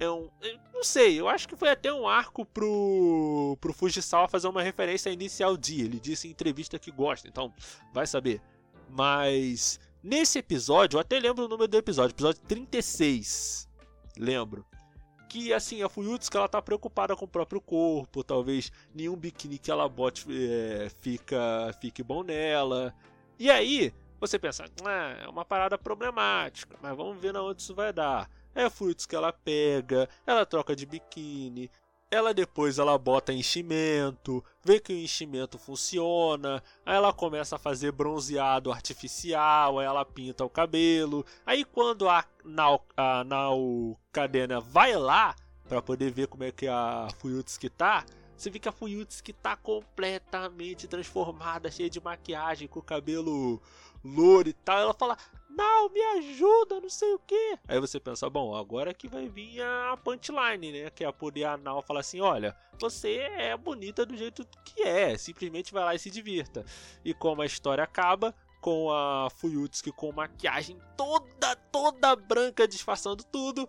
é 0.00 0.10
um, 0.10 0.28
não 0.72 0.82
sei, 0.82 1.20
eu 1.20 1.28
acho 1.28 1.46
que 1.46 1.54
foi 1.54 1.70
até 1.70 1.92
um 1.92 2.08
arco 2.08 2.44
pro 2.44 3.56
pro 3.60 3.72
Fujisawa 3.72 4.28
fazer 4.28 4.48
uma 4.48 4.62
referência 4.62 5.10
à 5.10 5.12
Inicial 5.12 5.56
D. 5.56 5.82
Ele 5.82 6.00
disse 6.00 6.26
em 6.26 6.30
entrevista 6.30 6.78
que 6.78 6.90
gosta, 6.90 7.28
então 7.28 7.52
vai 7.92 8.06
saber. 8.06 8.40
Mas 8.88 9.78
Nesse 10.02 10.38
episódio, 10.38 10.96
eu 10.96 11.00
até 11.00 11.18
lembro 11.18 11.44
o 11.44 11.48
número 11.48 11.68
do 11.68 11.76
episódio, 11.76 12.14
episódio 12.14 12.40
36. 12.48 13.68
Lembro. 14.16 14.64
Que 15.28 15.52
assim, 15.52 15.82
a 15.82 15.88
Fuyutsuki 15.88 16.36
ela 16.36 16.48
tá 16.48 16.60
preocupada 16.60 17.14
com 17.14 17.24
o 17.24 17.28
próprio 17.28 17.60
corpo, 17.60 18.24
talvez 18.24 18.72
nenhum 18.94 19.14
biquíni 19.14 19.58
que 19.58 19.70
ela 19.70 19.88
bote 19.88 20.26
é, 20.28 20.88
fica, 21.00 21.70
fique 21.80 22.02
bom 22.02 22.22
nela. 22.22 22.94
E 23.38 23.50
aí, 23.50 23.92
você 24.18 24.38
pensa, 24.38 24.64
ah, 24.84 25.16
é 25.22 25.28
uma 25.28 25.44
parada 25.44 25.76
problemática, 25.76 26.76
mas 26.82 26.96
vamos 26.96 27.20
ver 27.20 27.32
na 27.32 27.42
onde 27.42 27.60
isso 27.60 27.74
vai 27.74 27.92
dar. 27.92 28.28
É 28.54 28.68
Fuyutsuki 28.68 29.10
que 29.10 29.16
ela 29.16 29.32
pega, 29.32 30.08
ela 30.26 30.44
troca 30.44 30.74
de 30.74 30.84
biquíni, 30.84 31.70
ela 32.10 32.34
depois 32.34 32.78
ela 32.78 32.98
bota 32.98 33.32
enchimento, 33.32 34.44
vê 34.64 34.80
que 34.80 34.92
o 34.92 34.96
enchimento 34.96 35.58
funciona, 35.58 36.62
aí 36.84 36.96
ela 36.96 37.12
começa 37.12 37.56
a 37.56 37.58
fazer 37.58 37.92
bronzeado 37.92 38.72
artificial, 38.72 39.78
aí 39.78 39.86
ela 39.86 40.04
pinta 40.04 40.44
o 40.44 40.50
cabelo. 40.50 41.24
Aí 41.46 41.64
quando 41.64 42.08
a 42.08 42.24
Nao, 42.44 42.84
a 42.96 43.22
Nao 43.22 43.96
Cadena 44.10 44.60
vai 44.60 44.96
lá 44.96 45.36
para 45.68 45.80
poder 45.80 46.10
ver 46.10 46.26
como 46.26 46.42
é 46.42 46.50
que 46.50 46.66
a 46.66 47.06
Fuyutsuki 47.18 47.70
tá, 47.70 48.04
você 48.40 48.48
vê 48.48 48.58
que 48.58 48.68
a 48.68 48.72
Fuyutsuki 48.72 49.34
tá 49.34 49.54
completamente 49.54 50.88
transformada, 50.88 51.70
cheia 51.70 51.90
de 51.90 52.00
maquiagem, 52.00 52.66
com 52.66 52.78
o 52.78 52.82
cabelo 52.82 53.60
louro 54.02 54.48
e 54.48 54.54
tal. 54.54 54.78
Ela 54.78 54.94
fala: 54.94 55.18
não, 55.50 55.88
me 55.88 56.00
ajuda, 56.00 56.80
não 56.80 56.88
sei 56.88 57.12
o 57.12 57.18
que. 57.18 57.58
Aí 57.66 57.78
você 57.80 57.98
pensa, 57.98 58.30
bom, 58.30 58.54
agora 58.54 58.94
que 58.94 59.08
vai 59.08 59.28
vir 59.28 59.62
a 59.62 59.96
punchline, 60.02 60.72
né? 60.72 60.90
Que 60.90 61.04
é 61.04 61.12
poder 61.12 61.44
a 61.44 61.56
Nal 61.56 61.82
falar 61.82 62.00
assim: 62.00 62.20
olha, 62.20 62.56
você 62.78 63.16
é 63.16 63.56
bonita 63.56 64.06
do 64.06 64.16
jeito 64.16 64.46
que 64.64 64.82
é, 64.82 65.16
simplesmente 65.18 65.72
vai 65.72 65.84
lá 65.84 65.94
e 65.94 65.98
se 65.98 66.10
divirta. 66.10 66.64
E 67.04 67.12
como 67.12 67.42
a 67.42 67.46
história 67.46 67.82
acaba, 67.82 68.34
com 68.60 68.90
a 68.92 69.28
Fuyutsuki 69.30 69.90
com 69.90 70.12
maquiagem 70.12 70.78
toda, 70.96 71.56
toda 71.72 72.14
branca, 72.14 72.68
disfarçando 72.68 73.24
tudo. 73.24 73.68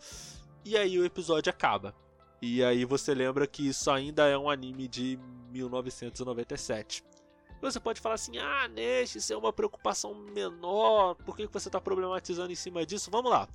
E 0.64 0.78
aí 0.78 1.00
o 1.00 1.06
episódio 1.06 1.50
acaba. 1.50 1.96
E 2.42 2.64
aí 2.64 2.86
você 2.86 3.14
lembra 3.14 3.48
que 3.48 3.68
isso 3.68 3.90
ainda 3.90 4.28
é 4.28 4.38
um 4.38 4.50
anime 4.50 4.88
de 4.88 5.18
1997. 5.52 7.04
Você 7.62 7.80
pode 7.80 8.02
falar 8.02 8.16
assim: 8.16 8.38
ah, 8.38 8.68
Neste, 8.68 9.20
isso 9.20 9.32
é 9.32 9.38
uma 9.38 9.54
preocupação 9.54 10.14
menor, 10.16 11.16
por 11.16 11.36
que 11.36 11.46
você 11.48 11.70
está 11.70 11.80
problematizando 11.80 12.52
em 12.52 12.56
cima 12.56 12.86
disso? 12.86 13.12
Vamos 13.12 13.32
lá. 13.32 13.48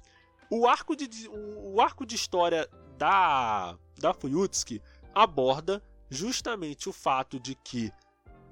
O 0.51 0.67
arco 0.67 0.95
de, 0.95 1.29
o 1.29 1.81
arco 1.81 2.07
de 2.07 2.15
história 2.15 2.69
da, 2.97 3.77
da 3.99 4.15
Fuyutsuki 4.15 4.81
aborda 5.15 5.83
justamente 6.09 6.89
o 6.89 6.93
fato 6.93 7.41
de 7.41 7.55
que, 7.57 7.93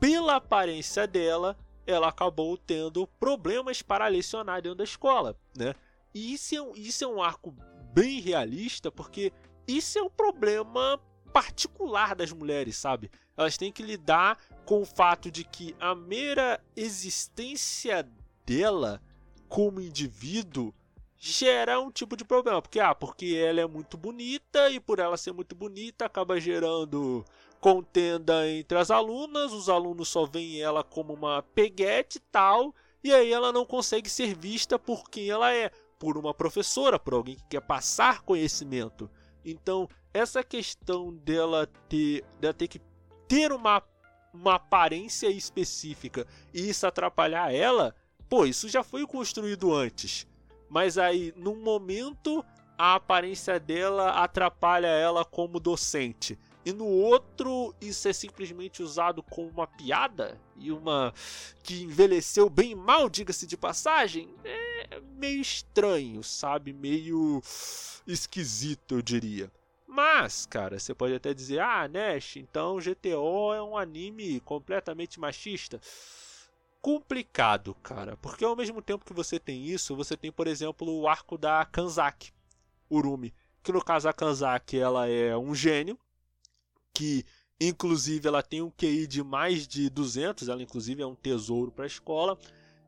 pela 0.00 0.36
aparência 0.36 1.06
dela, 1.06 1.56
ela 1.86 2.08
acabou 2.08 2.56
tendo 2.56 3.06
problemas 3.06 3.80
para 3.80 4.08
lecionar 4.08 4.60
dentro 4.60 4.78
da 4.78 4.84
escola, 4.84 5.36
né? 5.56 5.74
E 6.12 6.34
isso 6.34 6.54
é, 6.54 6.78
isso 6.78 7.04
é 7.04 7.06
um 7.06 7.22
arco 7.22 7.54
bem 7.92 8.20
realista, 8.20 8.90
porque 8.90 9.32
isso 9.68 9.98
é 9.98 10.02
um 10.02 10.10
problema 10.10 11.00
particular 11.32 12.14
das 12.14 12.32
mulheres, 12.32 12.76
sabe? 12.76 13.10
Elas 13.36 13.56
têm 13.56 13.72
que 13.72 13.82
lidar 13.82 14.38
com 14.64 14.82
o 14.82 14.86
fato 14.86 15.30
de 15.30 15.44
que 15.44 15.74
a 15.80 15.94
mera 15.94 16.60
existência 16.76 18.08
dela 18.46 19.02
como 19.48 19.80
indivíduo 19.80 20.74
gera 21.16 21.80
um 21.80 21.90
tipo 21.90 22.16
de 22.16 22.24
problema. 22.24 22.60
Porque, 22.60 22.80
ah, 22.80 22.94
porque 22.94 23.34
ela 23.36 23.60
é 23.60 23.66
muito 23.66 23.96
bonita 23.96 24.70
e 24.70 24.78
por 24.78 24.98
ela 24.98 25.16
ser 25.16 25.32
muito 25.32 25.54
bonita 25.54 26.04
acaba 26.04 26.38
gerando 26.38 27.24
contenda 27.60 28.46
entre 28.46 28.76
as 28.76 28.90
alunas, 28.90 29.50
os 29.50 29.70
alunos 29.70 30.08
só 30.08 30.26
veem 30.26 30.60
ela 30.60 30.84
como 30.84 31.14
uma 31.14 31.42
peguete 31.42 32.20
tal, 32.30 32.74
e 33.02 33.10
aí 33.10 33.32
ela 33.32 33.52
não 33.52 33.64
consegue 33.64 34.10
ser 34.10 34.36
vista 34.36 34.78
por 34.78 35.08
quem 35.08 35.30
ela 35.30 35.50
é, 35.50 35.70
por 35.98 36.18
uma 36.18 36.34
professora, 36.34 36.98
por 36.98 37.14
alguém 37.14 37.36
que 37.36 37.44
quer 37.48 37.62
passar 37.62 38.20
conhecimento. 38.20 39.10
Então, 39.42 39.88
essa 40.12 40.44
questão 40.44 41.14
dela 41.14 41.66
ter, 41.88 42.22
dela 42.38 42.52
ter 42.52 42.68
que 42.68 42.78
ter 43.28 43.52
uma, 43.52 43.82
uma 44.32 44.54
aparência 44.54 45.28
específica 45.28 46.26
e 46.52 46.68
isso 46.68 46.86
atrapalhar 46.86 47.52
ela, 47.52 47.94
pô, 48.28 48.44
isso 48.44 48.68
já 48.68 48.82
foi 48.82 49.06
construído 49.06 49.74
antes. 49.74 50.26
Mas 50.68 50.98
aí, 50.98 51.32
num 51.36 51.62
momento, 51.62 52.44
a 52.76 52.94
aparência 52.94 53.60
dela 53.60 54.10
atrapalha 54.22 54.88
ela 54.88 55.24
como 55.24 55.60
docente. 55.60 56.38
E 56.64 56.72
no 56.72 56.86
outro, 56.86 57.74
isso 57.80 58.08
é 58.08 58.12
simplesmente 58.12 58.82
usado 58.82 59.22
como 59.22 59.48
uma 59.50 59.66
piada 59.66 60.40
e 60.56 60.72
uma 60.72 61.12
que 61.62 61.82
envelheceu 61.82 62.48
bem 62.48 62.74
mal, 62.74 63.08
diga-se 63.10 63.46
de 63.46 63.56
passagem. 63.56 64.34
É 64.42 65.00
meio 65.16 65.40
estranho, 65.40 66.22
sabe? 66.22 66.72
Meio 66.72 67.42
esquisito, 68.06 68.96
eu 68.96 69.02
diria. 69.02 69.52
Mas, 69.94 70.44
cara, 70.44 70.76
você 70.76 70.92
pode 70.92 71.14
até 71.14 71.32
dizer: 71.32 71.60
"Ah, 71.60 71.86
Nash, 71.86 72.36
então 72.36 72.80
GTO 72.80 73.54
é 73.54 73.62
um 73.62 73.78
anime 73.78 74.40
completamente 74.40 75.20
machista" 75.20 75.80
complicado, 76.82 77.74
cara. 77.76 78.14
Porque 78.18 78.44
ao 78.44 78.54
mesmo 78.54 78.82
tempo 78.82 79.06
que 79.06 79.14
você 79.14 79.38
tem 79.38 79.64
isso, 79.64 79.96
você 79.96 80.18
tem, 80.18 80.30
por 80.30 80.46
exemplo, 80.46 80.86
o 80.86 81.08
arco 81.08 81.38
da 81.38 81.64
Kanzaki, 81.64 82.30
Urumi. 82.90 83.32
Que 83.62 83.72
no 83.72 83.82
caso 83.82 84.06
a 84.06 84.12
Kanzaki, 84.12 84.78
ela 84.78 85.08
é 85.08 85.34
um 85.34 85.54
gênio, 85.54 85.98
que 86.92 87.24
inclusive 87.58 88.28
ela 88.28 88.42
tem 88.42 88.60
um 88.60 88.70
QI 88.70 89.06
de 89.06 89.22
mais 89.22 89.66
de 89.66 89.88
200, 89.88 90.48
ela 90.48 90.62
inclusive 90.62 91.00
é 91.00 91.06
um 91.06 91.14
tesouro 91.14 91.70
para 91.70 91.84
a 91.84 91.86
escola. 91.86 92.36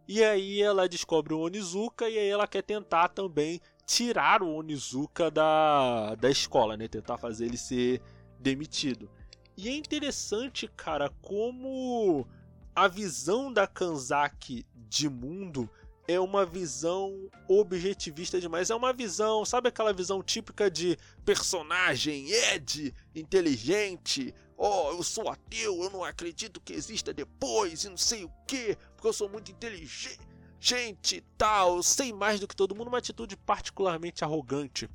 E 0.07 0.23
aí 0.23 0.61
ela 0.61 0.89
descobre 0.89 1.33
o 1.33 1.41
Onizuka 1.41 2.07
e 2.07 2.19
aí 2.19 2.29
ela 2.29 2.47
quer 2.47 2.63
tentar 2.63 3.09
também 3.09 3.63
tirar 3.87 4.43
o 4.43 4.53
Onizuka 4.53 5.31
da, 5.31 6.17
da 6.17 6.29
escola, 6.29 6.77
né? 6.77 6.89
Tentar 6.89 7.17
fazer 7.17 7.47
ele 7.47 7.57
ser 7.57 8.03
demitido. 8.41 9.09
E 9.57 9.69
é 9.69 9.75
interessante, 9.75 10.69
cara, 10.77 11.09
como 11.23 12.27
a 12.75 12.89
visão 12.89 13.51
da 13.51 13.67
Kanzaki 13.67 14.67
de 14.75 15.09
mundo 15.09 15.71
é 16.09 16.21
uma 16.21 16.45
visão 16.45 17.31
objetivista 17.49 18.41
demais. 18.41 18.71
É 18.71 18.75
uma 18.75 18.93
visão, 18.93 19.45
sabe 19.45 19.69
aquela 19.69 19.93
visão 19.93 20.23
típica 20.23 20.71
de 20.71 20.99
personagem 21.25 22.31
Ed, 22.31 22.93
inteligente. 23.15 24.35
Oh, 24.59 24.91
eu 24.91 25.03
sou 25.03 25.29
ateu, 25.29 25.83
eu 25.83 25.91
não 25.91 26.03
acredito 26.03 26.61
que 26.61 26.73
exista 26.73 27.13
depois 27.15 27.85
e 27.85 27.89
não 27.89 27.97
sei 27.97 28.25
o 28.25 28.33
que, 28.47 28.77
porque 28.95 29.09
eu 29.09 29.13
sou 29.13 29.29
muito 29.29 29.53
inteligente 29.53 30.36
gente 30.67 31.23
tal, 31.39 31.81
sei 31.81 32.13
mais 32.13 32.41
do 32.41 32.49
que 32.49 32.57
todo 32.57 32.75
mundo, 32.75 32.89
uma 32.89 32.99
atitude 32.99 33.37
particularmente 33.37 34.25
arrogante. 34.25 34.89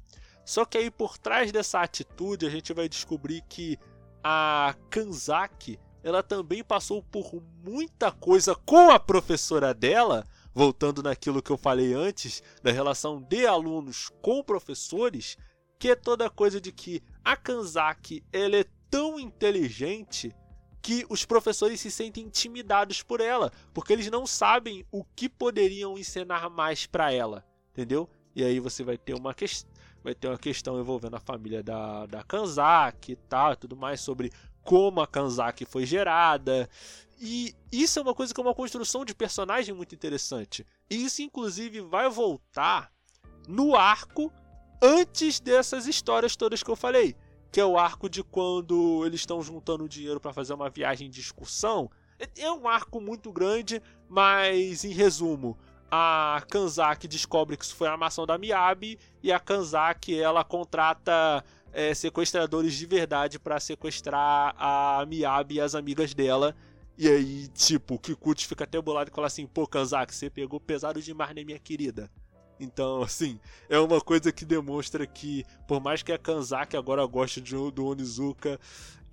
Só 0.44 0.66
que 0.66 0.78
aí 0.78 0.92
por 0.92 1.18
trás 1.18 1.52
dessa 1.52 1.80
atitude 1.80 2.46
a 2.46 2.50
gente 2.50 2.74
vai 2.74 2.90
descobrir 2.90 3.42
que 3.48 3.80
a 4.22 4.76
Kanzaki 4.90 5.80
ela 6.04 6.22
também 6.22 6.64
passou 6.64 7.02
por 7.04 7.42
muita 7.64 8.12
coisa 8.12 8.54
com 8.54 8.90
a 8.90 9.00
professora 9.00 9.74
dela, 9.74 10.28
voltando 10.54 11.02
naquilo 11.02 11.42
que 11.42 11.52
eu 11.52 11.58
falei 11.58 11.94
antes, 11.94 12.44
da 12.62 12.72
relação 12.72 13.22
de 13.22 13.46
alunos 13.46 14.10
com 14.22 14.44
professores, 14.44 15.38
que 15.80 15.92
é 15.92 15.96
toda 15.96 16.30
coisa 16.30 16.60
de 16.60 16.72
que 16.72 17.02
a 17.24 17.38
Kanzaki 17.38 18.26
ela 18.34 18.58
é 18.58 18.66
tão 18.90 19.20
inteligente 19.20 20.36
que 20.82 21.06
os 21.10 21.26
professores 21.26 21.80
se 21.80 21.92
sentem 21.92 22.26
intimidados 22.26 23.04
por 23.04 23.22
ela, 23.22 23.52
porque 23.74 23.94
eles 23.94 24.10
não 24.10 24.26
sabem 24.26 24.86
o 24.92 25.04
que 25.04 25.30
poderiam 25.30 25.98
ensinar 25.98 26.50
mais 26.50 26.86
para 26.86 27.12
ela, 27.12 27.46
entendeu? 27.72 28.10
E 28.36 28.44
aí 28.44 28.60
você 28.60 28.84
vai 28.84 28.98
ter 28.98 29.14
uma 29.14 29.34
questão 29.34 29.70
vai 30.04 30.16
ter 30.16 30.28
uma 30.28 30.38
questão 30.38 30.80
envolvendo 30.80 31.16
a 31.16 31.20
família 31.20 31.62
da, 31.62 32.08
da 32.08 32.24
Kanzaki 32.24 33.12
e 33.12 33.16
tal, 33.16 33.56
tudo 33.56 33.76
mais 33.76 34.02
sobre 34.02 34.32
como 34.64 35.00
a 35.00 35.08
Kanzaki 35.08 35.66
foi 35.66 35.86
gerada. 35.86 36.68
E 37.20 37.54
isso 37.72 38.00
é 38.00 38.02
uma 38.02 38.16
coisa 38.16 38.34
que 38.34 38.40
é 38.40 38.44
uma 38.44 38.56
construção 38.56 39.06
de 39.06 39.14
personagem 39.14 39.76
muito 39.76 39.94
interessante. 39.94 40.66
E 40.90 41.06
isso, 41.06 41.22
inclusive, 41.22 41.82
vai 41.82 42.10
voltar 42.10 42.92
no 43.48 43.76
arco 43.76 44.34
antes 44.82 45.40
dessas 45.40 45.86
histórias 45.86 46.36
todas 46.36 46.64
que 46.64 46.72
eu 46.72 46.76
falei. 46.76 47.16
Que 47.52 47.60
é 47.60 47.66
o 47.66 47.78
arco 47.78 48.10
de 48.10 48.24
quando 48.24 49.06
eles 49.06 49.22
estão 49.22 49.42
juntando 49.42 49.90
dinheiro 49.90 50.20
para 50.20 50.34
fazer 50.34 50.54
uma 50.54 50.70
viagem 50.70 51.10
de 51.10 51.20
excursão. 51.20 51.90
É 52.38 52.52
um 52.52 52.68
arco 52.68 53.02
muito 53.02 53.32
grande, 53.32 53.82
mas 54.08 54.86
em 54.86 54.92
resumo, 54.92 55.58
a 55.92 56.42
Kanzaki 56.50 57.08
descobre 57.08 57.58
que 57.58 57.66
isso 57.66 57.76
foi 57.76 57.88
a 57.88 57.92
armação 57.92 58.26
da 58.26 58.38
Miyabi 58.38 58.98
e 59.22 59.32
a 59.32 59.40
Kanzaki 59.40 60.18
ela 60.18 60.44
contrata 60.44 61.44
é, 61.74 61.94
sequestradores 61.94 62.74
de 62.74 62.86
verdade 62.86 63.38
para 63.38 63.60
sequestrar 63.60 64.56
a 64.58 65.06
Miyabi 65.06 65.56
e 65.56 65.62
as 65.62 65.76
amigas 65.76 66.14
dela. 66.14 66.56
E 66.98 67.08
aí, 67.08 67.48
tipo, 67.50 67.96
o 67.96 68.00
Kikuchi 68.00 68.48
fica 68.48 68.64
até 68.64 68.80
bolado 68.82 69.10
e 69.10 69.14
fala 69.14 69.28
assim: 69.28 69.48
pô, 69.48 69.68
Kanzaki, 69.68 70.14
você 70.14 70.30
pegou 70.30 70.60
pesado 70.60 71.02
demais, 71.02 71.36
né, 71.36 71.44
minha 71.44 71.60
querida? 71.60 72.10
Então, 72.64 73.02
assim, 73.04 73.40
é 73.68 73.80
uma 73.80 74.00
coisa 74.00 74.32
que 74.32 74.46
demonstra 74.46 75.06
que, 75.06 75.44
por 75.68 75.82
mais 75.82 76.04
que 76.04 76.12
a 76.12 76.18
Kanzaki 76.18 76.78
agora 76.78 77.06
goste 77.06 77.42
de, 77.42 77.56
do 77.72 77.86
Onizuka, 77.86 78.60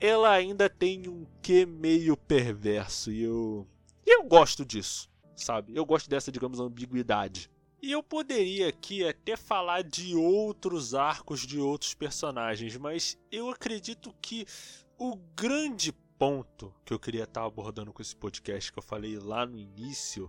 ela 0.00 0.30
ainda 0.30 0.68
tem 0.68 1.08
um 1.08 1.26
quê 1.42 1.66
meio 1.66 2.16
perverso. 2.16 3.10
E 3.10 3.22
eu. 3.22 3.66
eu 4.06 4.22
gosto 4.24 4.64
disso, 4.64 5.10
sabe? 5.34 5.72
Eu 5.74 5.84
gosto 5.84 6.08
dessa, 6.08 6.30
digamos, 6.30 6.60
ambiguidade. 6.60 7.50
E 7.80 7.92
eu 7.92 8.02
poderia 8.02 8.68
aqui 8.68 9.06
até 9.06 9.36
falar 9.36 9.82
de 9.82 10.14
outros 10.14 10.94
arcos 10.94 11.46
de 11.46 11.60
outros 11.60 11.94
personagens, 11.94 12.76
mas 12.76 13.16
eu 13.30 13.48
acredito 13.48 14.12
que 14.20 14.44
o 14.98 15.16
grande 15.36 15.92
ponto 16.18 16.74
que 16.84 16.92
eu 16.92 16.98
queria 16.98 17.22
estar 17.22 17.44
abordando 17.44 17.92
com 17.92 18.02
esse 18.02 18.16
podcast 18.16 18.72
que 18.72 18.78
eu 18.80 18.82
falei 18.82 19.16
lá 19.16 19.46
no 19.46 19.56
início 19.56 20.28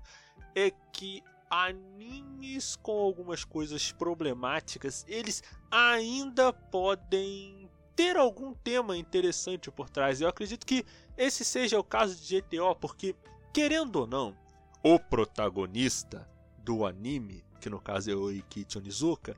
é 0.55 0.69
que 0.69 1.23
animes 1.49 2.75
com 2.75 2.91
algumas 2.91 3.43
coisas 3.43 3.91
problemáticas, 3.91 5.05
eles 5.07 5.43
ainda 5.71 6.53
podem 6.53 7.69
ter 7.95 8.15
algum 8.15 8.53
tema 8.53 8.95
interessante 8.95 9.69
por 9.69 9.89
trás. 9.89 10.21
Eu 10.21 10.29
acredito 10.29 10.65
que 10.65 10.85
esse 11.17 11.43
seja 11.43 11.79
o 11.79 11.83
caso 11.83 12.15
de 12.15 12.41
GTO, 12.41 12.75
porque 12.75 13.15
querendo 13.53 13.97
ou 13.97 14.07
não, 14.07 14.37
o 14.83 14.99
protagonista 14.99 16.29
do 16.59 16.85
anime, 16.85 17.43
que 17.59 17.69
no 17.69 17.81
caso 17.81 18.09
é 18.09 18.15
o 18.15 18.31
Ikichi 18.31 18.77
Onizuka, 18.77 19.35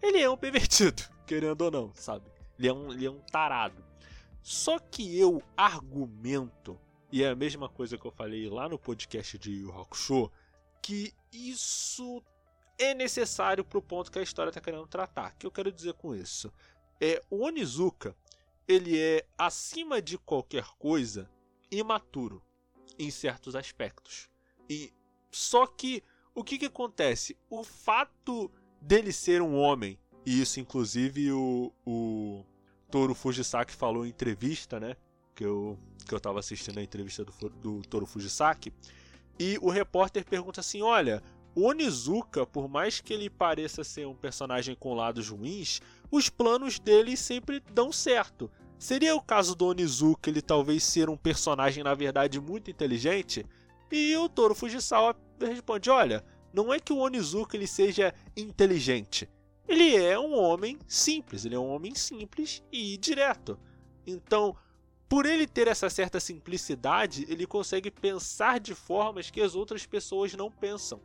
ele 0.00 0.20
é 0.20 0.30
um 0.30 0.36
pervertido, 0.36 1.02
querendo 1.26 1.62
ou 1.62 1.70
não, 1.70 1.94
sabe? 1.94 2.24
Ele 2.58 2.68
é 2.68 2.72
um, 2.72 2.92
ele 2.92 3.06
é 3.06 3.10
um 3.10 3.20
tarado. 3.32 3.84
Só 4.42 4.78
que 4.78 5.18
eu 5.18 5.42
argumento, 5.56 6.78
e 7.10 7.24
é 7.24 7.30
a 7.30 7.34
mesma 7.34 7.68
coisa 7.68 7.96
que 7.96 8.04
eu 8.04 8.12
falei 8.12 8.48
lá 8.48 8.68
no 8.68 8.78
podcast 8.78 9.38
de 9.38 9.52
Yu 9.52 9.72
Hakusho, 9.72 10.30
que 10.84 11.14
isso 11.32 12.22
é 12.78 12.92
necessário 12.92 13.64
para 13.64 13.78
o 13.78 13.82
ponto 13.82 14.12
que 14.12 14.18
a 14.18 14.22
história 14.22 14.50
está 14.50 14.60
querendo 14.60 14.86
tratar. 14.86 15.32
O 15.32 15.38
que 15.38 15.46
eu 15.46 15.50
quero 15.50 15.72
dizer 15.72 15.94
com 15.94 16.14
isso? 16.14 16.52
É, 17.00 17.22
o 17.30 17.42
Onizuka, 17.42 18.14
ele 18.68 19.00
é, 19.00 19.24
acima 19.38 20.02
de 20.02 20.18
qualquer 20.18 20.66
coisa, 20.78 21.30
imaturo 21.70 22.42
em 22.98 23.10
certos 23.10 23.56
aspectos. 23.56 24.28
E 24.68 24.92
só 25.30 25.66
que 25.66 26.02
o 26.34 26.44
que, 26.44 26.58
que 26.58 26.66
acontece? 26.66 27.34
O 27.48 27.64
fato 27.64 28.50
dele 28.78 29.10
ser 29.10 29.40
um 29.40 29.56
homem, 29.56 29.98
e 30.26 30.42
isso 30.42 30.60
inclusive 30.60 31.32
o, 31.32 31.72
o 31.86 32.44
Toro 32.90 33.14
Fujisaki 33.14 33.72
falou 33.72 34.04
em 34.04 34.10
entrevista, 34.10 34.78
né? 34.78 34.98
Que 35.34 35.46
eu, 35.46 35.78
que 36.06 36.14
eu 36.14 36.20
tava 36.20 36.40
assistindo 36.40 36.78
a 36.78 36.82
entrevista 36.82 37.24
do, 37.24 37.48
do 37.48 37.82
Toro 37.88 38.04
Fujisaki. 38.04 38.70
E 39.38 39.58
o 39.60 39.70
repórter 39.70 40.24
pergunta 40.24 40.60
assim: 40.60 40.82
Olha, 40.82 41.22
o 41.54 41.68
Onizuka, 41.68 42.44
por 42.44 42.68
mais 42.68 43.00
que 43.00 43.12
ele 43.12 43.30
pareça 43.30 43.84
ser 43.84 44.06
um 44.06 44.14
personagem 44.14 44.74
com 44.74 44.94
lados 44.94 45.28
ruins, 45.28 45.80
os 46.10 46.28
planos 46.28 46.78
dele 46.78 47.16
sempre 47.16 47.62
dão 47.72 47.92
certo. 47.92 48.50
Seria 48.78 49.14
o 49.14 49.22
caso 49.22 49.54
do 49.54 49.66
Onizuka 49.66 50.28
ele 50.28 50.42
talvez 50.42 50.82
ser 50.82 51.08
um 51.08 51.16
personagem, 51.16 51.82
na 51.84 51.94
verdade, 51.94 52.40
muito 52.40 52.70
inteligente? 52.70 53.46
E 53.90 54.16
o 54.16 54.28
Toro 54.28 54.54
Fujisawa 54.54 55.16
responde: 55.40 55.90
olha, 55.90 56.24
não 56.52 56.72
é 56.72 56.80
que 56.80 56.92
o 56.92 56.98
Onizuka 56.98 57.56
ele 57.56 57.66
seja 57.66 58.12
inteligente. 58.36 59.28
Ele 59.66 59.96
é 59.96 60.18
um 60.18 60.34
homem 60.34 60.78
simples, 60.86 61.44
ele 61.44 61.54
é 61.54 61.58
um 61.58 61.68
homem 61.68 61.94
simples 61.94 62.62
e 62.70 62.96
direto. 62.98 63.58
Então, 64.06 64.54
por 65.14 65.26
ele 65.26 65.46
ter 65.46 65.68
essa 65.68 65.88
certa 65.88 66.18
simplicidade, 66.18 67.24
ele 67.28 67.46
consegue 67.46 67.88
pensar 67.88 68.58
de 68.58 68.74
formas 68.74 69.30
que 69.30 69.40
as 69.40 69.54
outras 69.54 69.86
pessoas 69.86 70.34
não 70.34 70.50
pensam. 70.50 71.00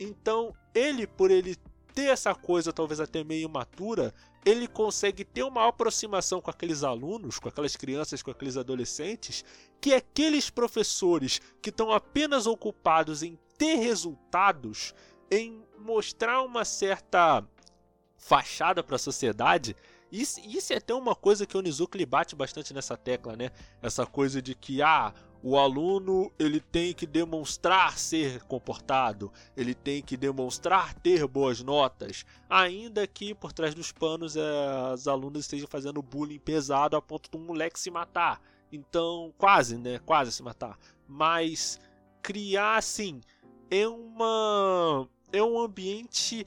Então, 0.00 0.56
ele, 0.74 1.06
por 1.06 1.30
ele 1.30 1.58
ter 1.94 2.04
essa 2.04 2.34
coisa 2.34 2.72
talvez 2.72 2.98
até 2.98 3.22
meio 3.22 3.44
imatura, 3.44 4.14
ele 4.42 4.66
consegue 4.66 5.22
ter 5.22 5.42
uma 5.42 5.68
aproximação 5.68 6.40
com 6.40 6.50
aqueles 6.50 6.82
alunos, 6.82 7.38
com 7.38 7.46
aquelas 7.46 7.76
crianças, 7.76 8.22
com 8.22 8.30
aqueles 8.30 8.56
adolescentes, 8.56 9.44
que 9.82 9.92
aqueles 9.92 10.48
professores 10.48 11.38
que 11.60 11.68
estão 11.68 11.92
apenas 11.92 12.46
ocupados 12.46 13.22
em 13.22 13.38
ter 13.58 13.74
resultados, 13.74 14.94
em 15.30 15.62
mostrar 15.78 16.40
uma 16.40 16.64
certa 16.64 17.46
fachada 18.16 18.82
para 18.82 18.96
a 18.96 18.98
sociedade, 18.98 19.76
isso, 20.12 20.40
isso 20.40 20.72
é 20.72 20.76
até 20.76 20.94
uma 20.94 21.14
coisa 21.14 21.46
que 21.46 21.56
o 21.56 21.60
Onizuka 21.60 21.96
lhe 21.98 22.06
bate 22.06 22.36
bastante 22.36 22.74
nessa 22.74 22.96
tecla, 22.96 23.34
né? 23.34 23.50
Essa 23.80 24.06
coisa 24.06 24.42
de 24.42 24.54
que, 24.54 24.82
ah, 24.82 25.12
O 25.44 25.58
aluno 25.58 26.30
ele 26.38 26.60
tem 26.60 26.94
que 26.94 27.04
demonstrar 27.04 27.98
ser 27.98 28.44
comportado, 28.44 29.32
ele 29.56 29.74
tem 29.74 30.00
que 30.00 30.16
demonstrar 30.16 30.94
ter 30.94 31.26
boas 31.26 31.60
notas, 31.60 32.24
ainda 32.48 33.04
que 33.08 33.34
por 33.34 33.52
trás 33.52 33.74
dos 33.74 33.90
panos 33.90 34.36
é, 34.36 34.40
as 34.92 35.08
alunas 35.08 35.40
estejam 35.42 35.66
fazendo 35.66 36.00
bullying 36.00 36.38
pesado 36.38 36.96
a 36.96 37.02
ponto 37.02 37.28
de 37.28 37.36
um 37.36 37.44
moleque 37.44 37.80
se 37.80 37.90
matar. 37.90 38.40
Então, 38.70 39.34
quase, 39.36 39.76
né? 39.76 39.98
Quase 40.06 40.30
se 40.30 40.44
matar. 40.44 40.78
Mas 41.08 41.80
criar 42.22 42.76
assim 42.76 43.20
é 43.68 43.88
uma 43.88 45.08
é 45.32 45.42
um 45.42 45.58
ambiente 45.58 46.46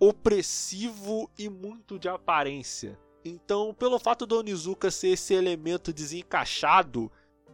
opressivo 0.00 1.30
e 1.38 1.48
muito 1.48 1.98
de 1.98 2.08
aparência. 2.08 2.98
Então, 3.22 3.74
pelo 3.74 3.98
fato 3.98 4.24
do 4.24 4.38
Onizuka 4.38 4.90
ser 4.90 5.08
esse 5.08 5.34
elemento 5.34 5.92
desencaixado, 5.92 7.12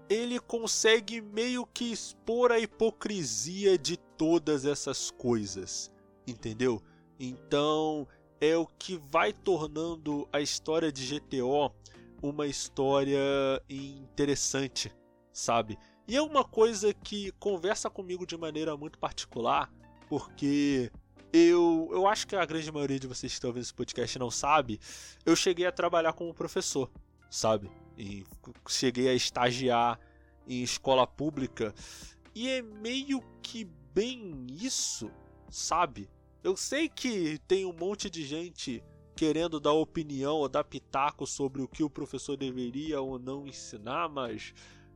ele 0.08 0.38
consegue 0.38 1.20
meio 1.20 1.66
que 1.66 1.90
expor 1.90 2.52
a 2.52 2.60
hipocrisia 2.60 3.76
de 3.76 3.96
todas 3.96 4.64
essas 4.64 5.10
coisas, 5.10 5.92
entendeu? 6.26 6.80
Então 7.18 8.06
é 8.40 8.56
o 8.56 8.66
que 8.66 8.96
vai 8.96 9.32
tornando 9.32 10.28
a 10.32 10.40
história 10.40 10.92
de 10.92 11.18
GTO 11.18 11.72
uma 12.22 12.46
história 12.46 13.18
interessante, 13.68 14.92
sabe? 15.32 15.78
E 16.06 16.16
é 16.16 16.22
uma 16.22 16.44
coisa 16.44 16.94
que 16.94 17.32
conversa 17.32 17.90
comigo 17.90 18.26
de 18.26 18.36
maneira 18.36 18.76
muito 18.76 18.98
particular, 18.98 19.72
porque 20.08 20.90
eu, 21.36 21.88
eu 21.92 22.06
acho 22.06 22.26
que 22.26 22.36
a 22.36 22.44
grande 22.44 22.70
maioria 22.70 22.98
de 22.98 23.06
vocês 23.06 23.32
que 23.32 23.36
estão 23.36 23.50
ouvindo 23.50 23.62
esse 23.62 23.74
podcast 23.74 24.18
não 24.18 24.30
sabe, 24.30 24.80
eu 25.24 25.36
cheguei 25.36 25.66
a 25.66 25.72
trabalhar 25.72 26.12
como 26.12 26.32
professor, 26.34 26.90
sabe? 27.30 27.70
e 27.96 28.24
cheguei 28.68 29.08
a 29.08 29.14
estagiar 29.14 29.98
em 30.46 30.62
escola 30.62 31.06
pública 31.06 31.74
e 32.34 32.48
é 32.48 32.62
meio 32.62 33.22
que 33.42 33.64
bem 33.94 34.46
isso, 34.50 35.10
sabe? 35.50 36.08
Eu 36.44 36.56
sei 36.56 36.88
que 36.88 37.38
tem 37.48 37.64
um 37.64 37.72
monte 37.72 38.10
de 38.10 38.24
gente 38.24 38.84
querendo 39.16 39.58
dar 39.58 39.72
opinião 39.72 40.36
ou 40.36 40.48
dar 40.48 40.62
pitaco 40.62 41.26
sobre 41.26 41.62
o 41.62 41.68
que 41.68 41.82
o 41.82 41.88
professor 41.88 42.36
deveria 42.36 43.00
ou 43.00 43.18
não 43.18 43.46
ensinar, 43.46 44.08
mas 44.08 44.52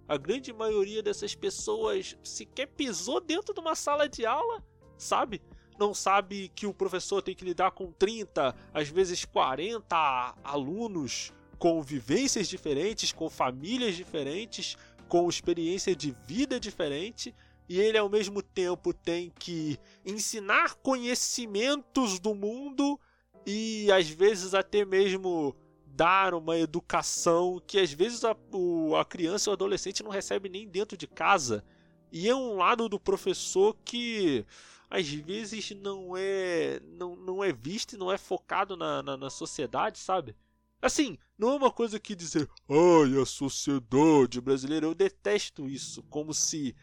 a 0.06 0.18
grande 0.18 0.52
maioria 0.52 1.02
dessas 1.02 1.34
pessoas 1.34 2.16
sequer 2.22 2.66
pisou 2.66 3.20
dentro 3.20 3.54
de 3.54 3.60
uma 3.60 3.74
sala 3.74 4.06
de 4.06 4.26
aula, 4.26 4.62
sabe? 4.98 5.40
Não 5.80 5.94
sabe 5.94 6.52
que 6.54 6.66
o 6.66 6.74
professor 6.74 7.22
tem 7.22 7.34
que 7.34 7.42
lidar 7.42 7.70
com 7.70 7.90
30, 7.90 8.54
às 8.74 8.90
vezes 8.90 9.24
40 9.24 10.34
alunos 10.44 11.32
com 11.58 11.80
vivências 11.80 12.50
diferentes, 12.50 13.12
com 13.12 13.30
famílias 13.30 13.96
diferentes, 13.96 14.76
com 15.08 15.26
experiência 15.26 15.96
de 15.96 16.14
vida 16.26 16.60
diferente, 16.60 17.34
e 17.66 17.80
ele 17.80 17.96
ao 17.96 18.10
mesmo 18.10 18.42
tempo 18.42 18.92
tem 18.92 19.32
que 19.38 19.78
ensinar 20.04 20.74
conhecimentos 20.74 22.18
do 22.18 22.34
mundo 22.34 23.00
e 23.46 23.90
às 23.90 24.06
vezes 24.06 24.52
até 24.52 24.84
mesmo 24.84 25.56
dar 25.86 26.34
uma 26.34 26.58
educação 26.58 27.58
que 27.66 27.78
às 27.78 27.90
vezes 27.90 28.22
a, 28.22 28.36
o, 28.52 28.94
a 28.96 29.04
criança 29.04 29.48
ou 29.48 29.54
adolescente 29.54 30.02
não 30.02 30.10
recebe 30.10 30.50
nem 30.50 30.68
dentro 30.68 30.94
de 30.94 31.06
casa. 31.06 31.64
E 32.12 32.28
é 32.28 32.34
um 32.34 32.56
lado 32.56 32.86
do 32.86 33.00
professor 33.00 33.74
que 33.82 34.44
às 34.90 35.08
vezes 35.08 35.70
não 35.70 36.16
é 36.16 36.80
não, 36.98 37.14
não 37.14 37.44
é 37.44 37.52
visto 37.52 37.94
e 37.94 37.98
não 37.98 38.10
é 38.10 38.18
focado 38.18 38.76
na, 38.76 39.02
na, 39.02 39.16
na 39.16 39.30
sociedade, 39.30 39.98
sabe? 39.98 40.34
Assim, 40.82 41.16
não 41.38 41.50
é 41.50 41.54
uma 41.54 41.70
coisa 41.70 42.00
que 42.00 42.16
dizer, 42.16 42.48
ai, 42.68 43.20
a 43.20 43.26
sociedade 43.26 44.40
brasileira, 44.40 44.86
eu 44.86 44.94
detesto 44.94 45.68
isso, 45.68 46.02
como 46.04 46.32
se, 46.32 46.74